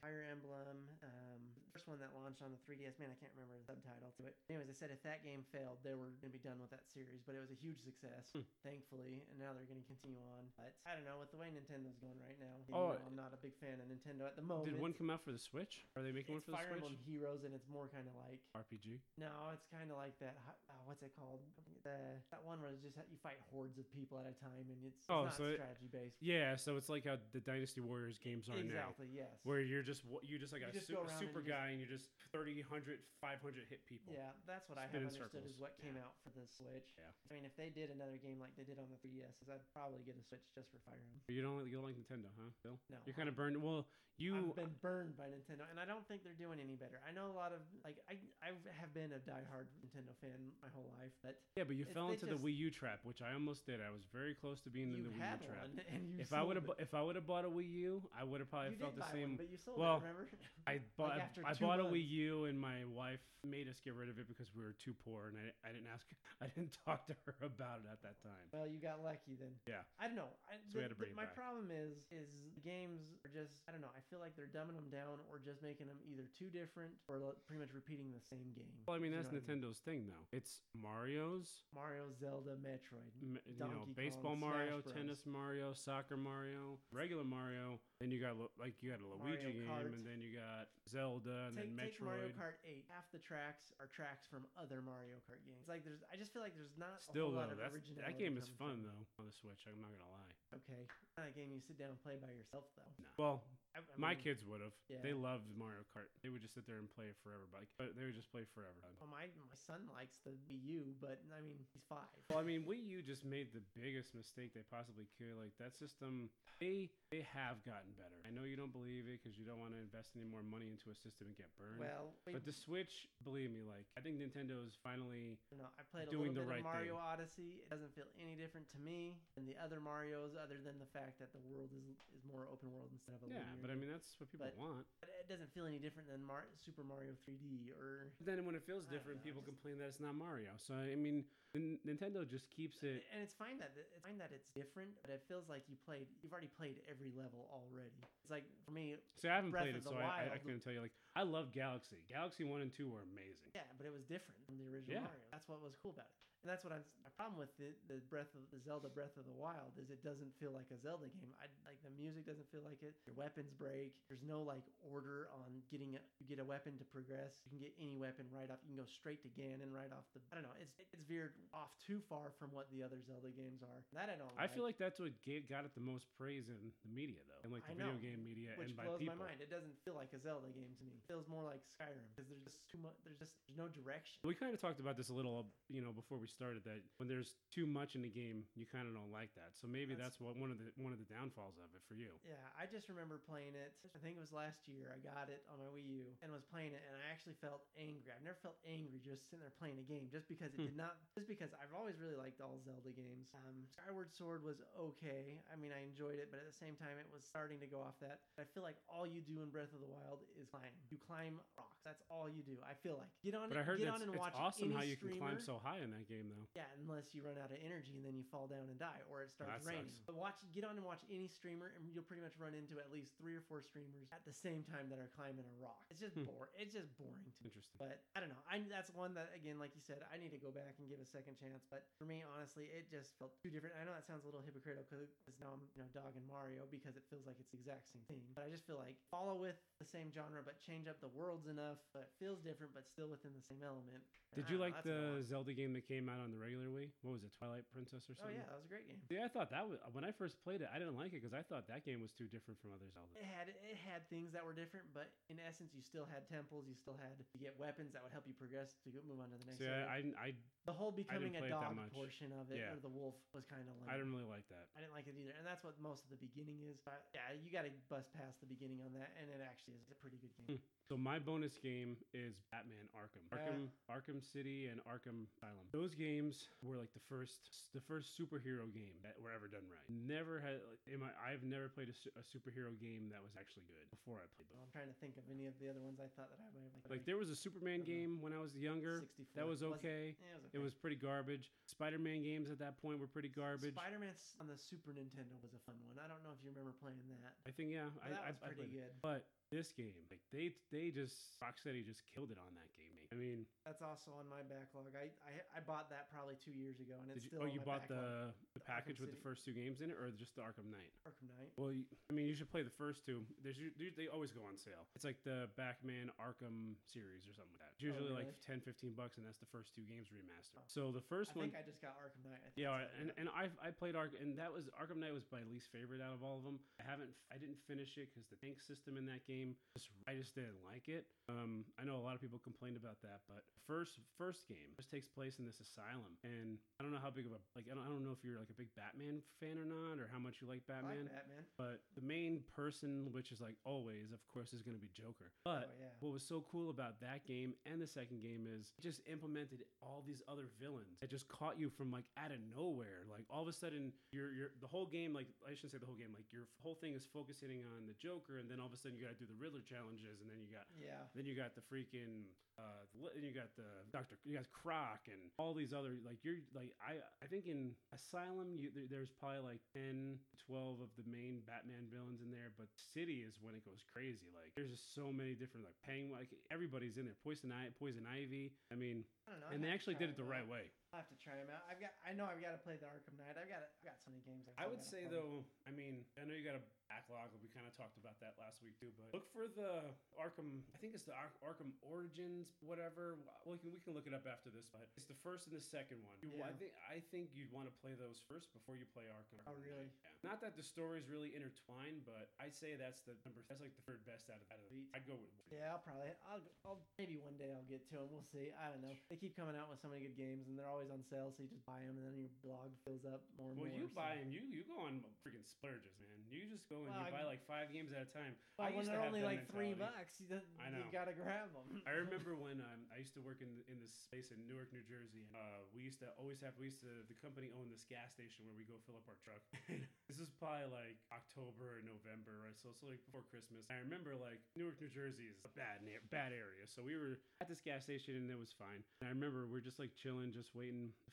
Fire 0.00 0.22
Emblem, 0.30 0.86
um, 1.02 1.40
first 1.72 1.86
one 1.86 1.98
that 2.02 2.10
launched 2.14 2.42
on 2.42 2.50
the 2.50 2.60
3DS, 2.66 2.98
man, 2.98 3.10
I 3.14 3.18
can't 3.18 3.30
remember 3.34 3.54
the 3.58 3.66
subtitle 3.66 4.10
to 4.18 4.26
it. 4.26 4.34
Anyways, 4.50 4.68
I 4.70 4.76
said 4.76 4.90
if 4.90 5.00
that 5.06 5.22
game 5.22 5.46
failed, 5.54 5.78
they 5.86 5.94
were 5.94 6.10
going 6.18 6.30
to 6.30 6.36
be 6.36 6.42
done 6.42 6.58
with 6.58 6.70
that 6.74 6.84
series. 6.90 7.22
But 7.22 7.38
it 7.38 7.42
was 7.42 7.50
a 7.54 7.58
huge 7.58 7.78
success, 7.82 8.34
Hmm. 8.34 8.44
thankfully, 8.66 9.22
and 9.30 9.38
now 9.38 9.54
they're 9.54 9.66
going 9.70 9.80
to 9.80 9.86
continue 9.88 10.20
on. 10.36 10.50
But 10.58 10.74
I 10.84 10.94
don't 10.98 11.06
know, 11.06 11.18
with 11.22 11.30
the 11.30 11.38
way 11.40 11.48
Nintendo's 11.54 11.96
going 12.02 12.18
right 12.20 12.36
now, 12.42 12.54
Oh, 12.74 12.94
know, 12.94 13.02
I'm 13.06 13.16
not 13.18 13.30
a 13.34 13.40
big 13.40 13.54
fan 13.58 13.78
of 13.80 13.86
Nintendo 13.88 14.26
at 14.26 14.34
the 14.36 14.42
moment. 14.44 14.70
Did 14.70 14.82
one 14.82 14.92
come 14.92 15.08
out 15.10 15.22
for 15.24 15.32
the 15.32 15.40
Switch? 15.40 15.86
Are 15.96 16.02
they 16.02 16.12
making 16.12 16.36
one 16.38 16.42
for 16.44 16.50
the 16.52 16.58
Fire 16.60 16.70
Switch? 16.74 16.82
Emblem 16.90 16.96
Heroes, 17.06 17.42
and 17.46 17.54
it's 17.54 17.66
more 17.70 17.86
kind 17.90 18.06
of 18.10 18.14
like 18.26 18.42
RPG. 18.54 19.00
no, 19.18 19.30
it's 19.54 19.66
kind 19.70 19.90
of 19.90 19.96
like 19.96 20.14
that. 20.20 20.36
Uh, 20.68 20.74
what's 20.86 21.02
it 21.02 21.14
called? 21.18 21.40
The 21.82 21.96
that 22.30 22.44
one 22.44 22.60
where 22.60 22.70
it's 22.76 22.82
just 22.84 22.96
you 23.08 23.16
fight 23.22 23.40
hordes 23.50 23.78
of 23.78 23.88
people 23.94 24.18
at 24.20 24.28
a 24.28 24.36
time, 24.36 24.52
and 24.68 24.68
it's, 24.84 25.00
it's 25.00 25.08
Oh, 25.08 25.24
not 25.24 25.34
so 25.34 25.48
strategy 25.56 25.88
based. 25.90 26.20
Yeah, 26.20 26.56
so 26.56 26.76
it's 26.76 26.88
like 26.92 27.06
how 27.06 27.16
the 27.32 27.40
Dynasty 27.40 27.80
Warriors 27.80 28.18
games 28.18 28.48
are 28.48 28.56
now. 28.60 28.92
exactly. 28.92 29.06
Yes. 29.14 29.32
Where 29.44 29.60
you're 29.60 29.82
just 29.82 30.04
you 30.22 30.38
just 30.38 30.52
like 30.52 30.60
You 30.62 30.68
a 30.68 30.72
just 30.72 30.86
su- 30.88 30.94
go 30.94 31.00
a 31.00 31.04
around 31.08 31.18
super 31.18 31.38
and 31.40 31.48
and 31.68 31.76
you're 31.80 31.90
just 31.90 32.08
30, 32.32 32.62
100, 32.62 33.02
500 33.20 33.66
hit 33.68 33.84
people. 33.84 34.12
yeah, 34.14 34.32
that's 34.46 34.68
what 34.70 34.78
I 34.78 34.86
have 34.88 34.94
understood 34.94 35.44
is 35.44 35.58
circles. 35.58 35.58
what 35.58 35.76
came 35.82 35.96
Yeah. 35.98 36.06
out 36.08 36.14
for 36.22 36.30
the 36.32 36.46
Switch. 36.46 36.94
Yeah. 36.96 37.10
I 37.28 37.34
mean, 37.34 37.44
if 37.44 37.56
they 37.56 37.68
did 37.68 37.90
another 37.90 38.16
game 38.16 38.38
like 38.40 38.54
they 38.56 38.64
did 38.64 38.78
on 38.78 38.86
the 38.88 38.96
3DS, 39.02 39.42
I'd 39.50 39.66
probably 39.74 40.00
get 40.06 40.16
a 40.16 40.22
Switch 40.22 40.46
just 40.54 40.70
for 40.70 40.78
Fire 40.86 40.96
Emblem. 40.96 41.20
You 41.28 41.42
don't 41.42 41.66
you 41.66 41.74
don't 41.76 41.84
like 41.84 41.98
Nintendo, 41.98 42.30
huh? 42.38 42.50
Bill? 42.62 42.78
No, 42.88 42.96
You're 43.04 43.18
kind 43.18 43.28
of 43.28 43.34
burned. 43.36 43.58
Well, 43.58 43.84
you 44.20 44.36
I've 44.52 44.54
been 44.54 44.76
burned 44.84 45.16
by 45.16 45.32
Nintendo, 45.32 45.64
and 45.70 45.80
I 45.80 45.86
don't 45.88 46.04
think 46.06 46.22
they're 46.22 46.36
doing 46.36 46.60
any 46.60 46.76
better. 46.76 47.00
I 47.08 47.10
know 47.10 47.32
a 47.32 47.36
lot 47.36 47.52
of 47.56 47.60
like 47.82 47.96
I 48.08 48.20
I 48.44 48.52
have 48.78 48.92
been 48.92 49.12
a 49.16 49.20
diehard 49.24 49.66
Nintendo 49.80 50.12
fan 50.20 50.52
my 50.60 50.68
whole 50.76 50.92
life, 51.00 51.12
but 51.24 51.40
yeah, 51.56 51.64
but 51.64 51.74
you 51.76 51.84
fell 51.86 52.10
into 52.12 52.26
the 52.26 52.36
Wii 52.36 52.54
U 52.56 52.70
trap, 52.70 53.00
which 53.02 53.22
I 53.22 53.32
almost 53.32 53.64
did. 53.64 53.80
I 53.80 53.88
was 53.90 54.04
very 54.12 54.34
close 54.34 54.60
to 54.62 54.70
being 54.70 54.92
in 54.92 55.02
the 55.02 55.08
Wii 55.08 55.14
U 55.14 55.18
trap. 55.18 55.40
one, 55.40 55.80
and 55.92 56.12
you 56.12 56.20
If 56.20 56.32
I 56.34 56.42
would 56.42 56.56
have 56.56 56.70
if 56.78 56.92
I 56.94 57.00
would 57.00 57.16
have 57.16 57.26
bought 57.26 57.44
a 57.44 57.48
Wii 57.48 57.70
U, 57.88 58.02
I 58.12 58.24
would 58.24 58.40
have 58.40 58.50
probably 58.50 58.72
you 58.72 58.76
felt 58.76 58.94
the 58.96 59.08
same. 59.10 59.30
one, 59.30 59.36
but 59.36 59.48
you 59.50 59.56
sold 59.56 59.78
well, 59.78 59.96
it. 59.96 60.00
Remember? 60.04 60.28
I 60.66 60.80
bought 60.98 61.18
after 61.18 61.42
I 61.50 61.54
bought 61.58 61.80
a. 61.80 61.84
Wii 61.84 62.06
U 62.30 62.44
and 62.46 62.60
my 62.60 62.84
wife 62.94 63.20
made 63.42 63.66
us 63.72 63.80
get 63.80 63.96
rid 63.96 64.12
of 64.12 64.20
it 64.20 64.28
because 64.28 64.52
we 64.54 64.60
were 64.62 64.76
too 64.76 64.92
poor 65.00 65.32
and 65.32 65.36
I, 65.40 65.48
I 65.64 65.72
didn't 65.72 65.88
ask 65.88 66.04
I 66.44 66.46
didn't 66.52 66.76
talk 66.84 67.08
to 67.08 67.16
her 67.24 67.34
about 67.40 67.80
it 67.82 67.88
at 67.90 68.00
that 68.04 68.20
time. 68.20 68.44
Well, 68.52 68.68
you 68.68 68.76
got 68.78 69.00
lucky 69.02 69.34
then. 69.40 69.56
Yeah. 69.66 69.80
I 69.98 70.06
don't 70.06 70.16
know. 70.16 70.28
I, 70.48 70.60
So 70.68 70.76
we 70.78 70.84
had 70.84 70.92
to 70.92 70.96
the- 70.96 71.00
bring 71.00 71.12
it 71.12 71.16
my 71.16 71.24
back. 71.28 71.34
problem 71.40 71.72
is, 71.72 72.04
is 72.12 72.28
the 72.54 72.60
games 72.62 73.00
are 73.24 73.32
just. 73.32 73.64
I 73.66 73.72
don't 73.72 73.80
know. 73.80 73.90
I 73.96 74.02
feel 74.12 74.20
like 74.20 74.36
they're 74.36 74.52
dumbing 74.52 74.76
them 74.76 74.92
down 74.92 75.18
or 75.32 75.40
just 75.40 75.64
making 75.64 75.88
them 75.88 75.98
either 76.04 76.28
too 76.36 76.52
different 76.52 76.92
or 77.08 77.20
pretty 77.48 77.60
much 77.64 77.72
repeating 77.74 78.12
the 78.12 78.20
same 78.22 78.52
game. 78.54 78.76
Well, 78.86 78.94
I 78.96 79.00
mean 79.00 79.10
You 79.12 79.18
that's 79.24 79.32
know 79.32 79.40
what 79.40 79.48
I 79.48 79.56
mean? 79.56 79.64
Nintendo's 79.64 79.80
thing 79.82 80.00
though. 80.06 80.24
It's 80.36 80.60
Mario's, 80.76 81.64
Mario, 81.74 82.12
Zelda, 82.20 82.54
Metroid. 82.60 83.10
m- 83.24 83.40
you 83.48 83.56
know, 83.64 83.88
baseball 83.96 84.36
Kong, 84.36 84.40
Mario, 84.52 84.80
tennis 84.84 85.24
Mario, 85.24 85.72
soccer 85.72 86.16
Mario, 86.16 86.76
regular 86.92 87.24
Mario. 87.24 87.80
Then 88.00 88.08
you 88.08 88.16
got 88.16 88.32
like 88.56 88.80
you 88.80 88.88
got 88.88 89.04
a 89.04 89.08
Luigi 89.12 89.44
Mario 89.44 89.60
game, 89.60 89.68
Kart. 89.68 89.92
and 89.92 90.00
then 90.08 90.24
you 90.24 90.32
got 90.32 90.72
Zelda, 90.88 91.52
and 91.52 91.60
Take, 91.60 91.68
then 91.76 91.84
take 91.84 92.00
Mario 92.00 92.32
Kart 92.32 92.56
8. 92.64 92.88
Half 92.88 93.12
the 93.12 93.20
tracks 93.20 93.76
are 93.76 93.92
tracks 93.92 94.24
from 94.24 94.48
other 94.56 94.80
Mario 94.80 95.20
Kart 95.28 95.44
games. 95.44 95.68
Like 95.68 95.84
there's, 95.84 96.00
I 96.08 96.16
just 96.16 96.32
feel 96.32 96.40
like 96.40 96.56
there's 96.56 96.80
not 96.80 97.04
Still 97.04 97.28
though, 97.28 97.44
lot 97.44 97.52
of 97.52 97.60
originality 97.60 98.00
that 98.00 98.16
game 98.16 98.40
is 98.40 98.48
fun 98.56 98.80
from 98.80 98.88
though 98.88 98.96
on 98.96 99.28
the 99.28 99.36
Switch. 99.36 99.68
I'm 99.68 99.76
not 99.84 99.92
gonna 99.92 100.08
lie. 100.16 100.32
Okay, 100.64 100.88
not 101.20 101.28
a 101.28 101.34
game 101.36 101.52
you 101.52 101.60
sit 101.60 101.76
down 101.76 101.92
and 101.92 102.00
play 102.00 102.16
by 102.16 102.32
yourself 102.32 102.72
though. 102.72 102.88
No. 102.96 103.12
Well, 103.20 103.36
I, 103.74 103.78
I 103.78 103.96
my 103.96 104.14
kids 104.18 104.42
would 104.44 104.60
have. 104.60 104.74
They 105.02 105.14
loved 105.14 105.46
Mario 105.54 105.86
Kart. 105.94 106.10
They 106.22 106.28
would 106.30 106.42
just 106.42 106.54
sit 106.58 106.66
there 106.66 106.82
and 106.82 106.90
play 106.90 107.06
it 107.06 107.16
forever. 107.22 107.46
But 107.50 107.62
like, 107.66 107.70
but 107.78 107.88
they 107.94 108.02
would 108.04 108.18
just 108.18 108.30
play 108.34 108.42
forever. 108.50 108.74
Well, 108.98 109.10
my 109.10 109.30
my 109.38 109.56
son 109.66 109.86
likes 109.94 110.18
the 110.26 110.34
Wii 110.50 110.82
U, 110.82 110.94
but 110.98 111.22
I 111.30 111.40
mean 111.40 111.54
he's 111.58 111.70
five. 111.86 112.10
Well, 112.28 112.42
I 112.42 112.46
mean, 112.46 112.66
Wii 112.66 112.82
U 112.94 113.02
just 113.02 113.22
made 113.22 113.54
the 113.54 113.62
biggest 113.78 114.14
mistake 114.14 114.52
they 114.54 114.66
possibly 114.66 115.06
could. 115.18 115.38
Like 115.38 115.54
that 115.62 115.72
system, 115.78 116.28
they 116.58 116.90
they 117.14 117.22
have 117.30 117.62
gotten 117.62 117.94
better. 117.94 118.18
I 118.26 118.34
know 118.34 118.42
you 118.42 118.58
don't 118.58 118.74
believe 118.74 119.06
it 119.06 119.22
because 119.22 119.38
you 119.38 119.46
don't 119.46 119.62
want 119.62 119.74
to 119.74 119.80
invest 119.82 120.14
any 120.18 120.26
more 120.26 120.42
money 120.42 120.66
into 120.70 120.90
a 120.90 120.96
system 120.98 121.30
and 121.30 121.36
get 121.38 121.50
burned. 121.54 121.78
Well, 121.78 122.14
we- 122.26 122.34
but 122.34 122.42
the 122.46 122.54
Switch, 122.54 123.06
believe 123.22 123.50
me, 123.54 123.62
like 123.62 123.86
I 123.94 124.02
think 124.02 124.18
Nintendo's 124.18 124.74
finally. 124.82 125.38
I 125.38 125.54
don't 125.54 125.62
know. 125.62 125.70
I 125.78 125.82
played 125.94 126.06
a 126.06 126.14
doing 126.14 126.34
little 126.34 126.42
the 126.42 126.46
bit 126.46 126.58
right 126.58 126.64
of 126.66 126.70
Mario 126.74 126.98
thing. 126.98 127.10
Odyssey. 127.14 127.50
It 127.62 127.70
doesn't 127.70 127.94
feel 127.94 128.10
any 128.18 128.34
different 128.34 128.66
to 128.74 128.78
me 128.82 129.14
than 129.38 129.46
the 129.46 129.54
other 129.62 129.78
Mario's, 129.78 130.34
other 130.34 130.58
than 130.58 130.78
the 130.82 130.90
fact 130.90 131.18
that 131.22 131.30
the 131.30 131.42
world 131.46 131.70
is 131.70 131.86
is 132.14 132.22
more 132.26 132.50
open 132.50 132.70
world 132.74 132.90
instead 132.94 133.14
of 133.14 133.22
a 133.22 133.30
Yeah, 133.30 133.42
linear. 133.42 133.59
But 133.60 133.70
I 133.70 133.74
mean 133.76 133.90
that's 133.90 134.16
what 134.18 134.30
people 134.32 134.46
But- 134.48 134.56
want. 134.58 134.86
But 135.00 135.10
it 135.20 135.28
doesn't 135.28 135.52
feel 135.52 135.66
any 135.66 135.78
different 135.78 136.08
than 136.08 136.24
Mar- 136.24 136.48
Super 136.64 136.82
Mario 136.82 137.12
3D 137.24 137.72
or. 137.78 138.10
But 138.18 138.26
then 138.26 138.44
when 138.46 138.54
it 138.56 138.62
feels 138.64 138.84
different, 138.86 139.20
know, 139.20 139.24
people 139.28 139.42
just- 139.42 139.52
complain 139.52 139.78
that 139.78 139.88
it's 139.88 140.00
not 140.00 140.14
Mario. 140.14 140.50
So 140.56 140.74
I 140.74 140.96
mean, 140.96 141.24
Nintendo 141.58 142.22
just 142.22 142.46
keeps 142.54 142.82
it. 142.86 143.02
And 143.10 143.18
it's 143.18 143.34
fine 143.34 143.58
that 143.58 143.74
it's 143.74 143.98
fine 144.06 144.18
that 144.22 144.30
it's 144.30 144.46
different, 144.54 144.94
but 145.02 145.10
it 145.10 145.26
feels 145.26 145.50
like 145.50 145.66
you 145.66 145.74
played. 145.82 146.06
You've 146.22 146.30
already 146.30 146.50
played 146.54 146.78
every 146.86 147.10
level 147.10 147.50
already. 147.50 147.98
It's 148.22 148.30
like 148.30 148.46
for 148.62 148.70
me, 148.70 148.94
See, 149.18 149.26
I 149.26 149.34
haven't 149.34 149.50
Breath 149.50 149.66
played 149.66 149.74
it, 149.74 149.82
so 149.82 149.98
I, 149.98 150.30
I, 150.30 150.34
I 150.34 150.38
couldn't 150.38 150.62
tell 150.62 150.72
you. 150.72 150.80
Like, 150.80 150.94
I 151.18 151.26
love 151.26 151.50
Galaxy. 151.50 152.06
Galaxy 152.06 152.46
One 152.46 152.62
and 152.62 152.70
Two 152.70 152.86
were 152.86 153.02
amazing. 153.02 153.50
yeah, 153.50 153.66
but 153.74 153.82
it 153.82 153.90
was 153.92 154.06
different 154.06 154.38
from 154.46 154.62
the 154.62 154.66
original 154.70 155.02
Yeah. 155.02 155.06
Mario. 155.10 155.26
That's 155.34 155.48
what 155.50 155.58
was 155.58 155.74
cool 155.82 155.90
about 155.90 156.06
it. 156.06 156.14
And 156.40 156.48
that's 156.48 156.64
what 156.64 156.72
I'm. 156.72 156.80
My 157.04 157.12
problem 157.12 157.36
with 157.36 157.52
the, 157.60 157.76
the 157.84 158.00
Breath 158.08 158.32
of 158.32 158.40
the 158.48 158.56
Zelda 158.64 158.88
Breath 158.88 159.12
of 159.20 159.28
the 159.28 159.36
Wild 159.36 159.76
is 159.76 159.92
it 159.92 160.00
doesn't 160.00 160.32
feel 160.40 160.56
like 160.56 160.72
a 160.72 160.78
Zelda 160.80 161.04
game. 161.12 161.36
I 161.36 161.52
like 161.68 161.76
the 161.84 161.92
music 162.00 162.24
doesn't 162.24 162.48
feel 162.48 162.64
like 162.64 162.80
it. 162.80 162.96
Your 163.04 163.12
weapons 163.12 163.52
break. 163.52 163.92
There's 164.08 164.24
no 164.24 164.40
like 164.40 164.64
order 164.80 165.28
on 165.36 165.60
getting 165.68 165.98
a, 165.98 166.00
you 166.16 166.24
get 166.24 166.40
a 166.40 166.46
weapon 166.48 166.80
to 166.80 166.86
progress. 166.88 167.44
You 167.44 167.52
can 167.52 167.60
get 167.60 167.76
any 167.76 167.92
weapon 168.00 168.24
right 168.32 168.48
off. 168.48 168.56
You 168.64 168.72
can 168.72 168.80
go 168.80 168.88
straight 168.88 169.20
to 169.28 169.30
Ganon 169.36 169.68
right 169.68 169.92
off 169.92 170.08
the. 170.16 170.24
I 170.32 170.40
don't 170.40 170.48
know. 170.48 170.56
It's 170.56 170.72
it's 170.80 171.04
veered 171.04 171.36
off 171.52 171.72
too 171.80 172.00
far 172.08 172.30
from 172.38 172.52
what 172.52 172.68
the 172.70 172.82
other 172.84 173.00
Zelda 173.04 173.30
games 173.32 173.60
are. 173.64 173.80
That 173.96 174.08
I 174.12 174.16
don't. 174.20 174.30
I 174.38 174.46
feel 174.46 174.64
like 174.64 174.76
that's 174.78 174.98
what 175.00 175.10
got 175.48 175.64
it 175.64 175.72
the 175.74 175.82
most 175.84 176.06
praise 176.16 176.48
in 176.48 176.56
the 176.60 176.90
media, 176.92 177.20
though, 177.26 177.42
and 177.44 177.50
like 177.52 177.64
I 177.66 177.72
the 177.74 177.82
video 177.82 177.94
know, 177.96 178.02
game 178.02 178.20
media 178.22 178.54
which 178.58 178.70
and 178.72 178.76
by 178.78 178.84
blows 178.86 179.00
people. 179.00 179.16
my 179.16 179.28
mind. 179.30 179.40
It 179.42 179.50
doesn't 179.50 179.74
feel 179.84 179.94
like 179.98 180.12
a 180.12 180.20
Zelda 180.20 180.48
game 180.52 180.72
to 180.78 180.82
me. 180.84 180.94
It 180.98 181.04
feels 181.08 181.26
more 181.26 181.42
like 181.44 181.60
Skyrim 181.76 182.04
because 182.12 182.28
there's 182.30 182.44
just 182.44 182.60
too 182.68 182.78
much. 182.78 182.94
There's 183.02 183.18
just 183.18 183.34
there's 183.48 183.58
no 183.58 183.66
direction. 183.72 184.20
We 184.26 184.36
kind 184.36 184.52
of 184.52 184.60
talked 184.60 184.78
about 184.82 184.94
this 185.00 185.08
a 185.08 185.16
little, 185.16 185.48
you 185.72 185.80
know, 185.80 185.90
before 185.94 186.20
we 186.20 186.28
started. 186.28 186.62
That 186.68 186.80
when 187.00 187.08
there's 187.08 187.38
too 187.50 187.64
much 187.66 187.96
in 187.96 188.02
the 188.04 188.12
game, 188.12 188.44
you 188.58 188.66
kind 188.68 188.86
of 188.86 188.92
don't 188.94 189.10
like 189.10 189.32
that. 189.38 189.56
So 189.56 189.66
maybe 189.70 189.94
That's- 189.96 190.16
that's, 190.16 190.20
what 190.20 190.34
one 190.36 190.50
of 190.52 190.58
the 190.58 190.68
one 190.80 190.92
of 190.92 190.98
the 191.00 191.08
downfalls 191.08 191.56
of 191.62 191.70
it 191.76 191.82
for 191.86 191.94
you. 191.94 192.10
Yeah, 192.26 192.40
I 192.58 192.66
just 192.66 192.88
remember 192.90 193.16
playing 193.22 193.54
it. 193.54 193.72
I 193.94 193.98
think 194.02 194.16
it 194.18 194.22
was 194.22 194.32
last 194.34 194.66
year. 194.68 194.90
I 194.92 194.98
got 195.00 195.30
it 195.30 195.42
on 195.48 195.58
my 195.62 195.70
Wii 195.70 195.86
U 196.02 196.04
and 196.22 196.32
was 196.34 196.42
playing 196.44 196.72
it, 196.74 196.82
and 196.86 196.98
I 196.98 197.06
actually 197.12 197.38
felt 197.40 197.62
angry. 197.78 198.10
I've 198.12 198.24
never 198.26 198.38
felt 198.42 198.58
angry 198.66 198.98
just 199.00 199.30
sitting 199.30 199.40
there 199.44 199.54
playing 199.56 199.78
a 199.78 199.86
game, 199.86 200.10
just 200.10 200.26
because 200.28 200.50
it 200.52 200.60
Hmm. 200.60 200.68
did 200.72 200.76
not. 200.76 200.98
Just 201.14 201.29
because 201.30 201.54
I've 201.54 201.70
always 201.70 201.94
really 202.02 202.18
liked 202.18 202.42
all 202.42 202.58
Zelda 202.58 202.90
games. 202.90 203.30
Um, 203.46 203.62
Skyward 203.70 204.10
Sword 204.10 204.42
was 204.42 204.58
okay. 204.74 205.38
I 205.46 205.54
mean, 205.54 205.70
I 205.70 205.86
enjoyed 205.86 206.18
it, 206.18 206.26
but 206.34 206.42
at 206.42 206.50
the 206.50 206.58
same 206.58 206.74
time, 206.74 206.98
it 206.98 207.06
was 207.14 207.22
starting 207.22 207.62
to 207.62 207.70
go 207.70 207.78
off 207.78 207.94
that. 208.02 208.26
I 208.34 208.42
feel 208.50 208.66
like 208.66 208.74
all 208.90 209.06
you 209.06 209.22
do 209.22 209.38
in 209.46 209.54
Breath 209.54 209.70
of 209.70 209.78
the 209.78 209.86
Wild 209.86 210.26
is 210.34 210.50
climb. 210.50 210.74
You 210.90 210.98
climb 210.98 211.38
rocks. 211.54 211.78
That's 211.86 212.02
all 212.10 212.26
you 212.26 212.42
do. 212.42 212.58
I 212.66 212.74
feel 212.74 212.98
like 212.98 213.14
get 213.22 213.38
on. 213.38 213.46
But 213.46 213.56
I 213.56 213.64
heard 213.64 213.78
get 213.78 213.86
on 213.94 214.02
and 214.02 214.10
it's 214.10 214.18
watch 214.18 214.34
awesome 214.34 214.74
how 214.74 214.82
you 214.82 214.98
can 214.98 215.14
climb 215.14 215.38
streamer. 215.38 215.54
so 215.54 215.62
high 215.62 215.78
in 215.78 215.94
that 215.94 216.10
game, 216.10 216.26
though. 216.26 216.50
Yeah, 216.58 216.66
unless 216.82 217.14
you 217.14 217.22
run 217.22 217.38
out 217.38 217.54
of 217.54 217.62
energy 217.62 217.94
and 217.94 218.02
then 218.02 218.18
you 218.18 218.26
fall 218.26 218.50
down 218.50 218.66
and 218.66 218.74
die, 218.82 218.98
or 219.06 219.22
it 219.22 219.30
starts 219.30 219.54
That 219.54 219.62
raining. 219.62 219.94
sucks. 219.94 220.10
But 220.10 220.18
watch, 220.18 220.42
get 220.50 220.66
on 220.66 220.74
and 220.74 220.82
watch 220.82 221.06
any 221.06 221.30
streamer, 221.30 221.70
and 221.78 221.86
you'll 221.86 222.02
pretty 222.08 222.26
much 222.26 222.34
run 222.42 222.58
into 222.58 222.82
at 222.82 222.90
least 222.90 223.14
three 223.20 223.38
or 223.38 223.44
four 223.46 223.62
streamers 223.62 224.10
at 224.10 224.26
the 224.26 224.34
same 224.34 224.66
time 224.66 224.90
that 224.90 224.98
are 224.98 225.12
climbing 225.14 225.46
a 225.46 225.56
rock. 225.62 225.86
It's 225.92 226.02
just 226.02 226.18
Hmm. 226.18 226.26
boring. 226.26 226.50
It's 226.58 226.74
just 226.74 226.90
boring 226.98 227.22
to 227.22 227.30
me. 227.30 227.46
Interesting. 227.46 227.78
But 227.78 228.02
I 228.16 228.20
don't 228.24 228.32
know. 228.32 228.40
I 228.50 228.58
that's 228.66 228.90
one 228.90 229.14
that 229.14 229.30
again, 229.36 229.60
like 229.60 229.76
you 229.76 229.82
said, 229.84 230.00
I 230.10 230.16
need 230.16 230.32
to 230.32 230.40
go 230.40 230.48
back 230.50 230.74
and 230.80 230.88
give 230.88 230.98
a 230.98 231.04
second 231.04 231.19
chance. 231.28 231.68
But 231.68 231.84
for 232.00 232.08
me, 232.08 232.24
honestly, 232.24 232.72
it 232.72 232.88
just 232.88 233.16
felt 233.20 233.36
too 233.36 233.52
different. 233.52 233.76
I 233.76 233.84
know 233.84 233.92
that 233.92 234.08
sounds 234.08 234.24
a 234.24 234.28
little 234.28 234.40
hypocritical 234.40 235.04
because 235.20 235.36
now 235.36 235.52
I'm 235.52 235.62
you 235.76 235.84
know 235.84 235.90
dogging 235.92 236.24
Mario 236.24 236.64
because 236.72 236.96
it 236.96 237.04
feels 237.12 237.28
like 237.28 237.36
it's 237.36 237.52
the 237.52 237.60
exact 237.60 237.92
same 237.92 238.04
thing. 238.08 238.24
But 238.32 238.44
I 238.44 238.48
just 238.48 238.64
feel 238.64 238.80
like 238.80 238.96
follow 239.12 239.36
with 239.36 239.60
the 239.76 239.88
same 239.88 240.08
genre, 240.08 240.40
but 240.40 240.56
change 240.64 240.88
up 240.88 240.96
the 241.04 241.12
worlds 241.12 241.44
enough, 241.50 241.84
but 241.92 242.08
it 242.08 242.12
feels 242.16 242.40
different, 242.40 242.72
but 242.72 242.88
still 242.88 243.12
within 243.12 243.36
the 243.36 243.44
same 243.44 243.60
element. 243.60 244.00
Did 244.32 244.46
you 244.46 244.56
know, 244.56 244.70
like 244.70 244.78
I 244.80 244.86
the. 244.86 245.00
Zelda 245.26 245.52
game 245.52 245.74
that 245.74 245.86
came 245.86 246.06
out 246.06 246.22
on 246.22 246.30
the 246.30 246.38
regular 246.38 246.70
Wii? 246.70 246.90
What 247.02 247.18
was 247.18 247.22
it, 247.26 247.34
Twilight 247.34 247.66
Princess 247.74 248.06
or 248.06 248.14
something? 248.14 248.30
Oh 248.30 248.40
yeah, 248.40 248.46
that 248.46 248.56
was 248.56 248.66
a 248.66 248.72
great 248.72 248.86
game. 248.86 249.02
Yeah, 249.10 249.26
I 249.26 249.30
thought 249.30 249.50
that 249.50 249.66
was 249.66 249.82
when 249.90 250.06
I 250.06 250.14
first 250.14 250.38
played 250.42 250.62
it. 250.62 250.68
I 250.70 250.78
didn't 250.78 250.94
like 250.94 251.10
it 251.10 251.22
because 251.22 251.34
I 251.34 251.42
thought 251.42 251.66
that 251.66 251.82
game 251.82 251.98
was 251.98 252.14
too 252.14 252.30
different 252.30 252.62
from 252.62 252.70
other 252.70 252.86
Zelda. 252.94 253.10
It 253.18 253.26
had 253.26 253.50
it 253.50 253.78
had 253.82 254.06
things 254.06 254.30
that 254.30 254.46
were 254.46 254.54
different, 254.54 254.86
but 254.94 255.10
in 255.26 255.42
essence, 255.42 255.74
you 255.74 255.82
still 255.82 256.06
had 256.06 256.30
temples. 256.30 256.70
You 256.70 256.78
still 256.78 256.94
had 256.94 257.18
to 257.18 257.36
get 257.38 257.58
weapons 257.58 257.90
that 257.94 258.06
would 258.06 258.14
help 258.14 258.26
you 258.26 258.34
progress 258.38 258.78
to 258.86 258.94
move 259.02 259.18
on 259.18 259.34
to 259.34 259.38
the 259.38 259.46
next. 259.50 259.62
Area. 259.62 259.86
I, 259.90 259.98
I, 260.14 260.28
the 260.66 260.74
whole 260.74 260.94
becoming 261.18 261.34
a 261.36 261.42
it 261.46 261.50
dog 261.50 261.74
portion 261.90 262.30
of 262.38 262.46
it, 262.54 262.58
Yeah. 262.62 262.74
or 262.74 262.78
the 262.78 262.92
wolf, 262.92 263.18
was 263.34 263.42
kind 263.50 263.66
of. 263.66 263.74
I, 263.88 263.94
I 263.94 263.98
didn't 263.98 264.14
really 264.14 264.28
like 264.30 264.46
that. 264.54 264.70
I 264.76 264.84
didn't 264.84 264.94
like 264.94 265.10
it 265.10 265.18
either, 265.18 265.34
and 265.34 265.42
that's 265.42 265.62
what 265.66 265.74
most 265.82 266.06
of 266.06 266.10
the 266.14 266.20
beginning 266.22 266.62
is. 266.70 266.78
But 266.86 267.06
yeah, 267.14 267.34
you 267.34 267.50
got 267.50 267.66
to 267.66 267.72
bust 267.90 268.10
past 268.14 268.38
the 268.38 268.48
beginning 268.50 268.78
on 268.86 268.94
that, 268.94 269.10
and 269.18 269.26
it 269.30 269.42
actually 269.42 269.78
is 269.82 269.90
a 269.90 269.98
pretty 269.98 270.16
good 270.22 270.32
game. 270.38 270.58
Hmm. 270.58 270.62
So 270.90 270.98
my 270.98 271.22
bonus 271.22 271.54
game 271.62 271.94
is 272.14 272.34
Batman 272.50 272.90
Arkham. 272.94 273.22
Arkham 273.30 273.70
Arkham 273.86 274.18
City 274.18 274.66
and 274.66 274.82
Arkham 274.86 275.26
Asylum. 275.30 275.62
Those 275.70 275.94
games 275.94 276.50
were 276.66 276.74
like 276.74 276.90
the 276.94 277.02
first 277.06 277.70
the 277.74 277.82
first 277.82 278.18
superhero 278.18 278.66
game 278.74 278.98
that 279.06 279.14
were 279.22 279.30
ever 279.30 279.46
done 279.46 279.62
right. 279.70 279.86
Never 279.86 280.42
had 280.42 280.58
like 280.66 280.82
in 280.90 280.98
my 280.98 281.14
I've 281.22 281.46
never 281.46 281.70
played 281.70 281.88
a, 281.90 281.94
su- 281.94 282.10
a 282.18 282.24
superhero 282.26 282.74
game 282.78 283.06
that 283.14 283.22
was 283.22 283.30
actually 283.38 283.70
good 283.70 283.86
before 283.94 284.18
I 284.18 284.26
played 284.34 284.50
them. 284.50 284.58
I'm 284.58 284.70
trying 284.74 284.90
to 284.90 284.98
think 284.98 285.14
of 285.14 285.22
any 285.30 285.46
of 285.46 285.54
the 285.62 285.70
other 285.70 285.78
ones 285.78 286.02
I 286.02 286.10
thought 286.18 286.26
that 286.34 286.42
I 286.42 286.50
might 286.50 286.66
have 286.74 286.74
liked. 286.82 286.90
Like 286.90 287.06
there 287.06 287.18
was 287.22 287.30
a 287.30 287.38
Superman 287.38 287.86
game 287.86 288.18
when 288.18 288.34
I 288.34 288.42
was 288.42 288.58
younger. 288.58 289.06
64. 289.14 289.38
That 289.38 289.46
was 289.46 289.62
Was- 289.62 289.78
okay. 289.78 290.18
It 290.52 290.58
was 290.58 290.74
pretty 290.74 290.98
garbage. 291.00 291.48
Spider-Man 291.66 292.22
games 292.22 292.50
at 292.52 292.58
that 292.60 292.76
point 292.80 293.00
were 293.00 293.08
pretty 293.08 293.28
garbage. 293.32 293.72
Spider-Man 293.74 294.12
on 294.40 294.46
the 294.46 294.56
Super 294.60 294.92
Nintendo 294.92 295.34
was 295.40 295.52
a 295.56 295.60
fun 295.64 295.76
one. 295.88 295.96
I 295.98 296.06
don't 296.06 296.20
know 296.22 296.32
if 296.36 296.40
you 296.44 296.50
remember 296.52 296.72
playing 296.80 297.00
that. 297.24 297.34
I 297.46 297.50
think 297.50 297.72
yeah, 297.72 297.88
But 297.96 298.10
that 298.12 298.22
I, 298.24 298.30
was 298.32 298.40
I, 298.42 298.46
I 298.46 298.48
pretty 298.52 298.70
it. 298.70 298.80
good. 298.80 298.92
But 299.02 299.20
this 299.50 299.72
game, 299.72 299.96
like 300.10 300.22
they 300.32 300.52
they 300.70 300.90
just 300.90 301.36
Rocksteady 301.42 301.82
just 301.86 302.02
killed 302.14 302.30
it 302.30 302.38
on 302.38 302.52
that 302.54 302.70
game. 302.78 302.89
I 303.10 303.18
mean, 303.18 303.42
That's 303.66 303.82
also 303.82 304.14
on 304.14 304.30
my 304.30 304.46
backlog. 304.46 304.94
I 304.94 305.10
I, 305.26 305.58
I 305.58 305.60
bought 305.66 305.90
that 305.90 306.06
probably 306.14 306.38
two 306.38 306.54
years 306.54 306.78
ago, 306.78 306.94
and 307.02 307.10
it's 307.10 307.26
you, 307.26 307.34
still. 307.34 307.42
oh 307.42 307.50
on 307.50 307.54
you 307.54 307.58
my 307.66 307.74
bought 307.74 307.82
backlog. 307.90 308.30
the 308.30 308.54
the 308.54 308.62
The 308.62 308.62
package 308.62 309.02
Arkham 309.02 309.10
with 309.10 309.12
the 309.18 309.22
first 309.26 309.42
two 309.42 309.50
games 309.50 309.82
in 309.82 309.90
it, 309.90 309.98
or 309.98 310.14
just 310.14 310.38
the 310.38 310.46
Arkham 310.46 310.70
Knight? 310.70 310.94
Arkham 311.02 311.26
Knight. 311.26 311.50
Well, 311.58 311.74
you, 311.74 311.82
I 312.06 312.14
mean, 312.14 312.30
you 312.30 312.38
should 312.38 312.46
play 312.54 312.62
the 312.62 312.70
first 312.78 313.02
two. 313.02 313.26
There's 313.42 313.58
they 313.98 314.06
always 314.06 314.30
go 314.30 314.46
on 314.46 314.54
sale. 314.54 314.86
It's 314.94 315.02
like 315.02 315.18
the 315.26 315.50
Batman 315.58 316.14
Arkham 316.22 316.78
series 316.86 317.26
or 317.26 317.34
something 317.34 317.50
like 317.58 317.66
that. 317.66 317.74
It's 317.74 317.82
usually 317.82 318.14
like 318.14 318.30
Oh, 318.30 318.36
really? 318.46 318.62
10, 318.62 318.94
15 318.94 318.94
bucks, 318.94 319.18
and 319.18 319.26
that's 319.26 319.42
the 319.42 319.50
first 319.50 319.74
two 319.74 319.82
games 319.90 320.06
remastered. 320.14 320.62
Oh. 320.62 320.70
So 320.70 320.94
the 320.94 321.02
first 321.02 321.34
I 321.34 321.42
one, 321.42 321.50
I 321.50 321.58
think 321.58 321.58
I 321.58 321.64
just 321.66 321.82
got 321.82 321.98
Arkham 321.98 322.22
Knight. 322.30 322.38
Yeah, 322.54 322.78
and 323.02 323.10
I 323.10 323.18
and 323.18 323.26
I 323.34 323.44
I 323.58 323.70
played 323.74 323.98
Ark, 323.98 324.14
and 324.14 324.38
that 324.38 324.54
was 324.54 324.70
Arkham 324.78 325.02
Knight 325.02 325.14
was 325.14 325.26
my 325.34 325.42
least 325.50 325.74
favorite 325.74 325.98
out 325.98 326.14
of 326.14 326.22
all 326.22 326.38
of 326.38 326.46
them. 326.46 326.62
I 326.78 326.86
haven't 326.86 327.10
I 327.34 327.42
didn't 327.42 327.58
finish 327.66 327.98
it 327.98 328.14
because 328.14 328.30
the 328.30 328.38
tank 328.38 328.62
system 328.62 328.94
in 328.94 329.02
that 329.10 329.26
game 329.26 329.58
just 329.74 329.90
I 330.06 330.14
just 330.14 330.38
didn't 330.38 330.62
like 330.62 330.86
it. 330.86 331.10
Um, 331.26 331.66
I 331.74 331.82
know 331.82 331.98
a 331.98 332.04
lot 332.06 332.14
of 332.14 332.22
people 332.22 332.38
complained 332.38 332.78
about 332.78 332.99
that, 333.02 333.20
but 333.28 333.42
first 333.66 333.98
first 334.18 334.48
game 334.48 334.74
just 334.76 334.90
takes 334.90 335.06
place 335.06 335.38
in 335.38 335.44
this 335.44 335.60
asylum, 335.60 336.18
and 336.24 336.58
I 336.78 336.82
don't 336.82 336.92
know 336.92 337.02
how 337.02 337.10
big 337.10 337.26
of 337.26 337.32
a 337.32 337.40
like 337.54 337.66
I 337.70 337.74
don't, 337.74 337.84
I 337.84 337.88
don't 337.88 338.04
know 338.04 338.12
if 338.12 338.22
you're 338.24 338.38
like 338.38 338.50
a 338.50 338.56
big 338.58 338.68
Batman 338.76 339.22
fan 339.40 339.56
or 339.58 339.66
not, 339.68 339.98
or 339.98 340.08
how 340.12 340.18
much 340.18 340.40
you 340.40 340.48
like 340.48 340.62
I 340.68 340.80
like 340.80 340.82
Batman. 340.82 341.06
Batman. 341.12 341.44
But 341.56 341.80
the 341.96 342.02
main 342.04 342.40
person, 342.54 343.08
which 343.12 343.32
is 343.32 343.40
like 343.40 343.56
always, 343.64 344.12
of 344.12 344.20
course, 344.28 344.52
is 344.52 344.62
going 344.62 344.76
to 344.76 344.82
be 344.82 344.90
Joker. 344.92 345.32
But 345.44 345.70
oh 345.70 345.76
yeah. 345.80 345.92
what 346.00 346.12
was 346.12 346.22
so 346.24 346.44
cool 346.50 346.70
about 346.70 347.00
that 347.00 347.24
game 347.26 347.54
and 347.64 347.80
the 347.80 347.86
second 347.86 348.22
game 348.22 348.46
is 348.48 348.72
it 348.78 348.82
just 348.82 349.00
implemented 349.10 349.64
all 349.82 350.02
these 350.06 350.22
other 350.28 350.48
villains 350.60 351.00
that 351.00 351.10
just 351.10 351.28
caught 351.28 351.58
you 351.58 351.68
from 351.70 351.90
like 351.90 352.04
out 352.16 352.30
of 352.32 352.40
nowhere. 352.54 353.06
Like 353.08 353.24
all 353.30 353.42
of 353.42 353.48
a 353.48 353.52
sudden, 353.56 353.92
you're 354.12 354.32
you're 354.32 354.52
the 354.60 354.68
whole 354.68 354.86
game. 354.86 355.14
Like 355.14 355.28
I 355.46 355.54
shouldn't 355.54 355.72
say 355.72 355.78
the 355.78 355.86
whole 355.88 355.98
game. 355.98 356.12
Like 356.14 356.26
your 356.32 356.44
whole 356.62 356.74
thing 356.74 356.94
is 356.94 357.06
focusing 357.12 357.62
on 357.76 357.86
the 357.86 357.96
Joker, 357.98 358.38
and 358.38 358.50
then 358.50 358.60
all 358.60 358.66
of 358.68 358.74
a 358.74 358.76
sudden 358.76 358.96
you 358.98 359.04
got 359.04 359.14
to 359.16 359.20
do 359.20 359.26
the 359.26 359.38
Riddler 359.38 359.62
challenges, 359.64 360.20
and 360.20 360.28
then 360.28 360.38
you 360.40 360.48
got 360.50 360.66
Yeah. 360.76 361.06
then 361.14 361.24
you 361.26 361.34
got 361.34 361.54
the 361.54 361.62
freaking 361.64 362.28
uh 362.58 362.84
you 362.94 363.32
got 363.32 363.54
the 363.56 363.66
Doctor 363.92 364.18
you 364.24 364.34
got 364.34 364.50
Croc 364.50 365.06
and 365.06 365.20
all 365.38 365.54
these 365.54 365.72
other 365.72 365.94
like 366.02 366.18
you're 366.22 366.42
like 366.54 366.74
I 366.82 366.98
I 367.22 367.26
think 367.26 367.46
in 367.46 367.72
Asylum 367.94 368.58
you 368.58 368.70
there, 368.74 368.88
there's 368.90 369.10
probably 369.10 369.56
like 369.56 369.62
10 369.74 370.18
12 370.46 370.82
of 370.82 370.90
the 370.98 371.06
main 371.06 371.42
Batman 371.46 371.86
villains 371.90 372.20
in 372.22 372.30
there 372.30 372.50
but 372.58 372.66
City 372.74 373.22
is 373.22 373.38
when 373.40 373.54
it 373.54 373.62
goes 373.64 373.82
crazy. 373.86 374.26
Like 374.34 374.50
there's 374.56 374.70
just 374.74 374.94
so 374.94 375.12
many 375.12 375.38
different 375.38 375.66
like 375.66 375.78
Penguin 375.86 376.18
like 376.18 376.30
everybody's 376.50 376.96
in 376.98 377.06
there. 377.06 377.18
Poison 377.22 377.54
I 377.54 377.70
Poison 377.78 378.06
Ivy. 378.06 378.50
I 378.72 378.76
mean 378.76 379.06
I 379.26 379.32
don't 379.32 379.40
know. 379.40 379.50
and 379.54 379.62
I'd 379.62 379.68
they 379.68 379.72
actually 379.72 379.94
did 379.94 380.10
it 380.10 380.16
the 380.18 380.26
right 380.26 380.46
way 380.46 380.70
I 380.90 380.98
have 380.98 381.06
to 381.14 381.18
try 381.22 381.38
them 381.38 381.46
out. 381.54 381.62
I've 381.70 381.78
got. 381.78 381.94
I 382.02 382.10
know 382.10 382.26
I've 382.26 382.42
got 382.42 382.50
to 382.50 382.58
play 382.66 382.74
the 382.74 382.90
Arkham 382.90 383.14
Knight. 383.14 383.38
I've 383.38 383.46
got. 383.46 383.62
I've 383.78 383.86
got 383.86 384.02
so 384.02 384.10
many 384.10 384.26
games. 384.26 384.50
I 384.58 384.66
still 384.66 384.74
would 384.74 384.82
say 384.82 385.02
play. 385.06 385.14
though, 385.14 385.46
I 385.62 385.70
mean, 385.70 386.02
I 386.18 386.26
know 386.26 386.34
you 386.34 386.42
got 386.42 386.58
a 386.58 386.64
backlog. 386.90 387.30
We 387.38 387.46
kind 387.54 387.62
of 387.70 387.70
talked 387.78 387.94
about 387.94 388.18
that 388.18 388.34
last 388.42 388.58
week 388.58 388.74
too, 388.74 388.90
but 388.98 389.14
look 389.14 389.30
for 389.30 389.46
the 389.46 389.94
Arkham. 390.18 390.66
I 390.74 390.78
think 390.82 390.98
it's 390.98 391.06
the 391.06 391.14
Ar- 391.14 391.30
Arkham 391.46 391.70
Origins, 391.86 392.58
whatever. 392.58 393.14
Well, 393.46 393.54
We 393.54 393.62
can 393.62 393.70
we 393.70 393.78
can 393.86 393.94
look 393.94 394.10
it 394.10 394.14
up 394.18 394.26
after 394.26 394.50
this, 394.50 394.66
but 394.66 394.90
it's 394.98 395.06
the 395.06 395.14
first 395.22 395.46
and 395.46 395.54
the 395.54 395.62
second 395.62 396.02
one. 396.02 396.18
You, 396.26 396.34
I 396.42 396.50
think 396.58 396.74
I 396.90 396.98
think 397.14 397.30
you'd 397.38 397.54
want 397.54 397.70
to 397.70 397.74
play 397.78 397.94
those 397.94 398.18
first 398.26 398.50
before 398.50 398.74
you 398.74 398.90
play 398.90 399.06
Arkham. 399.14 399.38
Oh, 399.46 399.54
really? 399.62 399.86
Yeah. 399.94 400.26
Not 400.26 400.42
that 400.42 400.58
the 400.58 400.66
stories 400.66 401.06
really 401.06 401.30
intertwine, 401.38 402.02
but 402.02 402.34
I'd 402.42 402.58
say 402.58 402.74
that's 402.74 403.06
the 403.06 403.14
number. 403.22 403.46
That's 403.46 403.62
like 403.62 403.78
the 403.78 403.86
third 403.86 404.02
best 404.10 404.26
out 404.26 404.42
of 404.42 404.50
out 404.50 404.58
of. 404.58 404.66
Sweet. 404.74 404.90
I'd 404.90 405.06
go 405.06 405.14
with. 405.14 405.30
Yeah, 405.54 405.70
I'll 405.70 405.82
probably. 405.86 406.10
I'll. 406.26 406.42
I'll 406.66 406.82
maybe 406.98 407.14
one 407.14 407.38
day 407.38 407.54
I'll 407.54 407.66
get 407.70 407.86
to 407.94 408.02
them. 408.02 408.10
We'll 408.10 408.26
see. 408.26 408.50
I 408.58 408.72
don't 408.74 408.82
know. 408.82 408.90
They 409.12 409.14
keep 409.20 409.38
coming 409.38 409.54
out 409.54 409.70
with 409.70 409.78
so 409.78 409.86
many 409.92 410.02
good 410.02 410.16
games, 410.16 410.48
and 410.50 410.56
they're 410.56 410.66
always 410.70 410.79
on 410.88 411.04
sale. 411.04 411.28
So 411.36 411.44
you 411.44 411.52
just 411.52 411.68
buy 411.68 411.84
them, 411.84 412.00
and 412.00 412.04
then 412.08 412.16
your 412.16 412.32
blog 412.40 412.72
fills 412.88 413.04
up 413.04 413.20
more 413.36 413.52
and 413.52 413.60
Well, 413.60 413.68
more. 413.68 413.76
you 413.76 413.92
so- 413.92 414.00
buy 414.00 414.16
them. 414.16 414.32
You 414.32 414.40
you 414.48 414.64
go 414.64 414.80
on 414.80 415.04
freaking 415.20 415.44
splurges, 415.44 415.92
man. 416.00 416.16
You 416.32 416.48
just 416.48 416.64
go 416.72 416.80
and 416.80 416.88
Well, 416.88 417.04
you 417.04 417.12
I- 417.12 417.16
buy 417.20 417.24
like 417.28 417.44
five 417.44 417.68
games 417.74 417.92
at 417.92 418.08
a 418.08 418.10
time. 418.16 418.32
Well, 418.56 418.70
I 418.70 418.72
when 418.72 418.86
they're 418.88 419.02
only 419.04 419.20
like 419.20 419.44
three 419.52 419.74
bucks, 419.76 420.16
you, 420.22 420.30
I 420.62 420.72
you 420.72 420.88
gotta 420.88 421.12
grab 421.12 421.52
them. 421.52 421.82
I 421.84 421.92
remember 422.06 422.38
when 422.38 422.62
um, 422.64 422.86
I 422.94 423.02
used 423.02 423.12
to 423.18 423.20
work 423.20 423.42
in 423.44 423.50
in 423.68 423.76
this 423.82 423.92
space 423.92 424.30
in 424.32 424.40
Newark, 424.48 424.72
New 424.72 424.84
Jersey. 424.88 425.26
And, 425.26 425.34
uh, 425.36 425.60
we 425.74 425.82
used 425.84 425.98
to 426.00 426.08
always 426.16 426.40
have 426.40 426.54
we 426.56 426.70
used 426.70 426.80
to 426.86 426.92
the 427.10 427.18
company 427.18 427.50
owned 427.58 427.74
this 427.74 427.82
gas 427.84 428.14
station 428.14 428.46
where 428.46 428.54
we 428.54 428.62
go 428.64 428.78
fill 428.86 428.94
up 428.96 429.04
our 429.10 429.18
truck. 429.26 429.42
this 430.08 430.22
is 430.22 430.30
probably 430.38 430.70
like 430.70 430.96
October 431.10 431.80
or 431.80 431.82
November, 431.82 432.38
right? 432.46 432.54
So 432.54 432.70
it's 432.70 432.84
like 432.86 433.02
before 433.10 433.26
Christmas. 433.26 433.66
I 433.66 433.82
remember 433.82 434.14
like 434.14 434.38
Newark, 434.54 434.78
New 434.78 434.92
Jersey 434.92 435.26
is 435.26 435.42
a 435.42 435.50
bad 435.58 435.82
bad 436.14 436.30
area. 436.30 436.68
So 436.70 436.84
we 436.86 436.94
were 436.94 437.18
at 437.42 437.48
this 437.50 437.58
gas 437.64 437.82
station 437.88 438.14
and 438.14 438.30
it 438.30 438.38
was 438.38 438.52
fine. 438.54 438.84
And 439.02 439.08
I 439.08 439.12
remember 439.16 439.48
we're 439.50 439.64
just 439.64 439.80
like 439.82 439.90
chilling, 439.98 440.30
just 440.30 440.54
waiting 440.54 440.69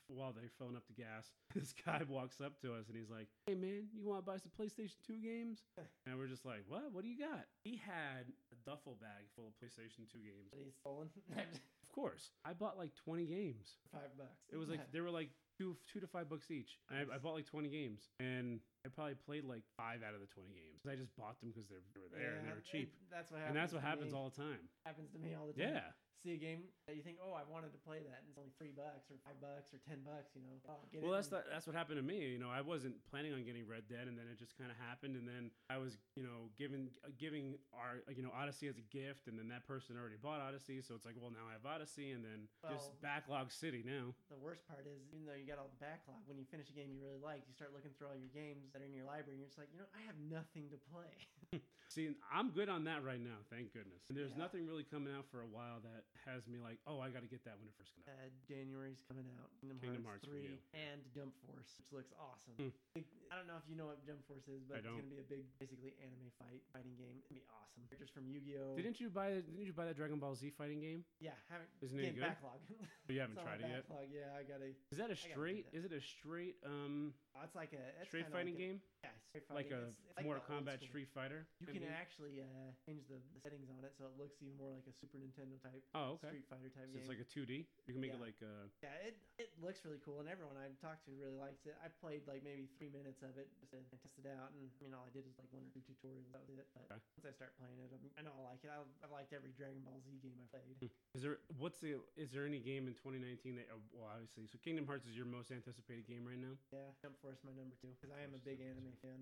while 0.08 0.32
they're 0.32 0.50
filling 0.58 0.76
up 0.76 0.84
the 0.88 0.94
gas. 1.02 1.32
This 1.56 1.74
guy 1.74 2.02
walks 2.08 2.40
up 2.40 2.60
to 2.62 2.74
us 2.76 2.86
and 2.88 2.96
he's 2.96 3.10
like, 3.10 3.28
"Hey 3.48 3.56
man, 3.56 3.90
you 3.92 4.06
want 4.06 4.22
to 4.24 4.26
buy 4.32 4.38
some 4.38 4.52
PlayStation 4.54 4.96
2 5.08 5.18
games?" 5.20 5.64
And 6.06 6.18
we're 6.18 6.28
just 6.28 6.46
like, 6.46 6.64
"What? 6.68 6.94
What 6.94 7.04
do 7.04 7.10
you 7.10 7.18
got?" 7.18 7.46
He 7.64 7.76
had 7.82 8.30
a 8.54 8.58
duffel 8.70 8.96
bag 9.02 9.26
full 9.36 9.48
of 9.50 9.54
PlayStation 9.60 10.06
2 10.12 10.20
games. 10.20 10.48
But 10.52 10.60
he's 10.64 10.76
stolen. 10.76 11.10
Of 11.88 11.96
course, 11.96 12.30
I 12.46 12.54
bought 12.54 12.78
like 12.78 12.94
20 12.94 13.26
games. 13.26 13.74
Five 13.92 14.14
bucks. 14.20 14.46
It 14.54 14.58
was 14.58 14.70
like 14.70 14.92
they 14.92 15.02
were 15.02 15.10
like 15.10 15.32
two 15.58 15.74
two 15.92 16.00
to 16.00 16.06
five 16.06 16.30
bucks 16.30 16.52
each. 16.52 16.78
I, 16.92 17.08
I 17.10 17.18
bought 17.18 17.34
like 17.34 17.48
20 17.50 17.70
games, 17.70 18.12
and 18.20 18.60
I 18.86 18.90
probably 18.94 19.16
played 19.16 19.46
like 19.50 19.64
five 19.76 20.04
out 20.06 20.14
of 20.14 20.22
the 20.22 20.28
20 20.30 20.52
games. 20.54 20.86
I 20.86 20.94
just 20.94 21.16
bought 21.18 21.40
them 21.42 21.50
because 21.50 21.66
they 21.72 21.80
were 21.98 22.12
there 22.14 22.38
and 22.38 22.46
they 22.46 22.54
Yeah, 22.54 22.60
were 22.60 22.62
cheap. 22.70 22.94
it- 22.94 23.10
that's 23.10 23.32
what 23.32 23.40
happens. 23.42 23.50
And 23.50 23.58
that's 23.58 23.74
what 23.74 23.82
happens 23.82 24.12
me. 24.14 24.18
all 24.20 24.30
the 24.30 24.38
time. 24.38 24.62
happens 24.86 25.10
to 25.16 25.18
me 25.18 25.34
all 25.34 25.48
the 25.50 25.58
time. 25.58 25.74
Yeah. 25.74 25.90
See 26.26 26.34
a 26.34 26.42
game 26.42 26.66
that 26.90 26.98
you 26.98 27.06
think, 27.06 27.22
oh, 27.22 27.38
I 27.38 27.46
wanted 27.46 27.72
to 27.78 27.82
play 27.86 28.02
that, 28.02 28.26
and 28.26 28.28
it's 28.28 28.42
only 28.42 28.50
three 28.58 28.74
bucks 28.74 29.14
or 29.14 29.22
five 29.22 29.38
bucks 29.38 29.70
or 29.70 29.80
ten 29.86 30.02
bucks. 30.02 30.34
You 30.34 30.42
know, 30.42 30.58
oh, 30.66 30.82
Well, 30.98 31.14
that's 31.14 31.30
the, 31.30 31.46
that's 31.46 31.70
what 31.70 31.78
happened 31.78 32.02
to 32.02 32.06
me. 32.06 32.34
You 32.34 32.42
know, 32.42 32.50
I 32.50 32.66
wasn't 32.66 32.98
planning 33.06 33.38
on 33.38 33.46
getting 33.46 33.70
Red 33.70 33.86
Dead, 33.86 34.10
and 34.10 34.18
then 34.18 34.26
it 34.26 34.42
just 34.42 34.58
kind 34.58 34.74
of 34.74 34.78
happened. 34.82 35.14
And 35.14 35.30
then 35.30 35.54
I 35.70 35.78
was, 35.78 36.02
you 36.18 36.26
know, 36.26 36.50
giving 36.58 36.90
giving 37.22 37.62
our 37.70 38.02
you 38.10 38.26
know 38.26 38.34
Odyssey 38.34 38.66
as 38.66 38.82
a 38.82 38.86
gift, 38.90 39.30
and 39.30 39.38
then 39.38 39.46
that 39.54 39.70
person 39.70 39.94
already 39.94 40.18
bought 40.18 40.42
Odyssey, 40.42 40.82
so 40.82 40.98
it's 40.98 41.06
like, 41.06 41.16
well, 41.22 41.30
now 41.30 41.46
I 41.46 41.54
have 41.54 41.70
Odyssey, 41.70 42.12
and 42.18 42.26
then 42.26 42.50
just 42.66 42.98
backlog 43.00 43.54
city 43.54 43.86
now. 43.86 44.18
The 44.34 44.42
worst 44.42 44.66
part 44.66 44.90
is, 44.90 45.06
even 45.14 45.30
though 45.30 45.38
you 45.38 45.46
got 45.46 45.62
all 45.62 45.70
the 45.70 45.80
backlog, 45.80 46.26
when 46.26 46.42
you 46.42 46.50
finish 46.50 46.68
a 46.68 46.76
game 46.76 46.90
you 46.90 46.98
really 46.98 47.22
liked, 47.22 47.46
you 47.46 47.54
start 47.54 47.78
looking 47.78 47.94
through 47.94 48.10
all 48.10 48.18
your 48.18 48.34
games 48.34 48.74
that 48.74 48.82
are 48.82 48.90
in 48.90 48.96
your 48.98 49.06
library, 49.06 49.38
and 49.38 49.46
you're 49.46 49.52
just 49.54 49.62
like, 49.62 49.70
you 49.70 49.78
know, 49.78 49.88
I 49.94 50.02
have 50.10 50.18
nothing 50.18 50.66
to 50.74 50.80
play. 50.90 51.62
See, 51.88 52.12
I'm 52.28 52.52
good 52.52 52.68
on 52.68 52.84
that 52.84 53.02
right 53.08 53.20
now, 53.20 53.40
thank 53.50 53.72
goodness. 53.72 54.04
And 54.12 54.18
there's 54.18 54.32
Yeah. 54.36 54.44
nothing 54.44 54.68
really 54.68 54.84
coming 54.84 55.14
out 55.16 55.26
for 55.32 55.40
a 55.42 55.48
while 55.48 55.80
that 55.88 56.04
has 56.28 56.46
me 56.46 56.60
like, 56.60 56.80
oh, 56.86 57.00
I 57.00 57.10
got 57.10 57.22
to 57.24 57.32
get 57.32 57.44
that 57.48 57.58
when 57.58 57.68
it 57.68 57.74
first 57.80 57.96
comes 57.96 58.08
out? 58.12 58.20
Uh, 58.20 58.30
January's 58.46 59.00
coming 59.08 59.24
out. 59.40 59.48
Kingdom, 59.62 59.80
Kingdom 59.80 60.04
Hearts, 60.04 60.28
Hearts 60.28 60.36
for 60.36 60.36
3 60.36 60.52
you. 60.52 60.60
and 60.76 61.00
Jump 61.16 61.34
Force, 61.48 61.80
which 61.80 61.92
looks 61.96 62.12
awesome. 62.20 62.74
Big- 62.94 63.08
I 63.32 63.36
don't 63.40 63.48
know 63.48 63.56
if 63.58 63.64
you 63.72 63.76
know 63.76 63.88
what 63.88 64.04
Jump 64.06 64.20
Force 64.28 64.48
is, 64.48 64.64
but 64.68 64.78
it's 64.84 64.88
going 64.88 65.00
to 65.04 65.08
be 65.16 65.20
a 65.20 65.24
big, 65.24 65.48
basically 65.60 65.96
anime 66.04 66.28
fight 66.40 66.62
fighting 66.76 66.96
game. 67.00 67.24
To 67.28 67.34
be 67.34 67.42
awesome. 67.50 67.84
Characters 67.88 68.10
from 68.12 68.28
Yu-Gi-Oh. 68.28 68.76
Didn't 68.76 69.00
you 69.00 69.10
buy? 69.10 69.40
Didn't 69.40 69.64
you 69.66 69.74
buy 69.74 69.86
that 69.86 69.96
Dragon 69.96 70.20
Ball 70.20 70.36
Z 70.36 70.50
fighting 70.58 70.80
game? 70.82 71.06
Yeah, 71.20 71.32
haven't. 71.48 71.70
Isn't 71.82 72.00
it 72.00 72.16
good? 72.16 72.22
backlog. 72.22 72.60
You 73.08 73.20
haven't 73.22 73.40
tried 73.40 73.62
it 73.62 73.70
yet. 73.70 73.86
Yeah, 74.12 74.36
I 74.36 74.44
got 74.44 74.60
to. 74.60 74.76
Is 74.92 74.98
that 74.98 75.10
a 75.12 75.16
straight? 75.16 75.72
that. 75.72 75.78
Is 75.78 75.86
it 75.86 75.94
a 75.94 76.02
straight 76.02 76.56
um 76.66 77.14
it's 77.44 77.56
like 77.56 77.74
a 77.74 77.84
it's 78.02 78.10
straight 78.10 78.26
kinda 78.30 78.38
fighting 78.38 78.56
like 78.56 78.64
a, 78.64 78.68
game? 78.68 78.78
Yeah, 79.04 79.14
straight 79.30 79.46
Like 79.54 79.72
a 79.74 79.92
it's, 79.92 80.00
it's 80.18 80.26
Mortal 80.26 80.42
the 80.46 80.54
old 80.54 80.66
Kombat. 80.66 80.82
Street 80.82 81.10
Fighter? 81.14 81.46
You 81.62 81.68
can 81.70 81.86
game? 81.86 81.94
actually 81.94 82.42
uh, 82.42 82.74
change 82.82 83.06
the, 83.12 83.20
the 83.34 83.40
settings 83.42 83.70
on 83.70 83.86
it 83.86 83.94
so 83.98 84.10
it 84.10 84.16
looks 84.18 84.42
even 84.42 84.58
more 84.58 84.74
like 84.74 84.86
a 84.90 84.94
Super 84.98 85.22
Nintendo 85.22 85.58
type 85.62 85.84
Oh, 85.94 86.18
okay. 86.18 86.34
Street 86.34 86.48
Fighter 86.50 86.70
type 86.74 86.90
So 86.90 86.98
game. 86.98 87.02
it's 87.06 87.12
like 87.12 87.22
a 87.22 87.28
2D. 87.30 87.66
You 87.86 87.92
can 87.94 88.02
make 88.02 88.14
it 88.16 88.22
like 88.22 88.38
uh 88.42 88.70
yeah, 88.82 88.94
it 89.06 89.16
it 89.38 89.50
looks 89.62 89.82
really 89.86 90.02
cool, 90.02 90.20
and 90.22 90.28
everyone 90.30 90.58
I've 90.58 90.78
talked 90.82 91.06
to 91.10 91.14
really 91.14 91.38
likes 91.38 91.66
it. 91.70 91.78
I 91.82 91.90
played 92.02 92.26
like 92.26 92.42
maybe 92.42 92.70
three 92.78 92.90
minutes 92.90 93.22
of 93.22 93.38
it 93.38 93.50
just 93.62 93.74
to 93.74 93.80
test 94.02 94.18
it 94.18 94.28
out, 94.30 94.54
and 94.54 94.66
I 94.66 94.80
mean 94.82 94.94
all 94.98 95.06
I 95.06 95.14
did 95.14 95.26
was 95.26 95.38
like 95.38 95.50
one 95.54 95.66
or 95.66 95.72
two 95.74 95.82
tutorials. 95.86 96.30
That 96.34 96.42
was 96.46 96.58
it. 96.58 96.68
But 96.74 96.90
Okay. 96.90 97.00
once 97.18 97.26
I 97.30 97.34
start 97.36 97.54
playing 97.60 97.78
it, 97.84 97.90
I'm, 97.94 98.02
I 98.18 98.22
know 98.26 98.34
I 98.38 98.44
like 98.56 98.62
it. 98.66 98.72
I've, 98.74 98.90
I've 99.04 99.14
liked 99.14 99.32
every 99.36 99.54
Dragon 99.54 99.82
Ball 99.86 100.00
Z 100.02 100.10
game 100.24 100.38
I 100.42 100.48
played. 100.50 100.78
Is 101.14 101.22
there 101.26 101.38
what's 101.58 101.80
the 101.82 101.98
is 102.18 102.30
there 102.34 102.46
any 102.46 102.60
game 102.62 102.86
in 102.90 102.94
2019 102.94 103.58
that 103.58 103.68
uh, 103.74 103.78
well 103.94 104.10
obviously 104.10 104.46
so 104.46 104.58
Kingdom 104.62 104.86
Hearts 104.86 105.06
is 105.10 105.16
your 105.18 105.26
most 105.30 105.50
anticipated 105.54 106.06
game 106.06 106.26
right 106.26 106.38
now? 106.40 106.54
Yeah, 106.74 106.94
Jump 107.02 107.18
Force 107.28 107.44
my 107.44 107.52
number 107.60 107.76
two 107.84 107.92
because 108.00 108.16
I 108.16 108.24
am 108.24 108.32
a 108.32 108.40
big 108.40 108.64
anime 108.64 108.96
fan. 109.04 109.20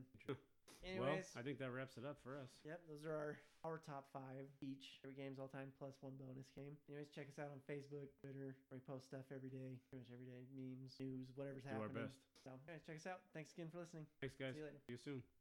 Anyways, 0.85 1.25
well, 1.33 1.41
I 1.41 1.41
think 1.41 1.57
that 1.57 1.73
wraps 1.73 1.97
it 1.97 2.05
up 2.05 2.21
for 2.21 2.37
us. 2.37 2.53
Yep, 2.61 2.77
those 2.85 3.01
are 3.01 3.17
our, 3.17 3.33
our 3.65 3.77
top 3.81 4.05
five 4.13 4.45
each. 4.61 5.01
Every 5.01 5.17
game's 5.17 5.41
all 5.41 5.49
time 5.49 5.73
plus 5.81 5.97
one 6.05 6.13
bonus 6.21 6.45
game. 6.53 6.77
Anyways, 6.85 7.09
check 7.09 7.25
us 7.25 7.41
out 7.41 7.49
on 7.49 7.57
Facebook, 7.65 8.13
Twitter. 8.21 8.53
where 8.69 8.77
We 8.77 8.85
post 8.85 9.09
stuff 9.09 9.25
every 9.33 9.49
day, 9.49 9.73
pretty 9.89 10.05
much 10.05 10.13
every 10.13 10.29
day, 10.29 10.45
memes, 10.53 10.93
news, 11.01 11.33
whatever's 11.33 11.65
Do 11.65 11.73
our 11.73 11.89
happening. 11.89 12.13
best. 12.13 12.21
So, 12.45 12.53
anyways, 12.69 12.85
check 12.85 13.01
us 13.01 13.09
out. 13.09 13.25
Thanks 13.33 13.57
again 13.57 13.73
for 13.73 13.81
listening. 13.81 14.05
Thanks 14.21 14.37
guys. 14.37 14.53
See 14.53 14.61
you 14.61 14.69
later. 14.69 14.81
See 14.85 14.93
you 14.93 15.01
soon. 15.01 15.25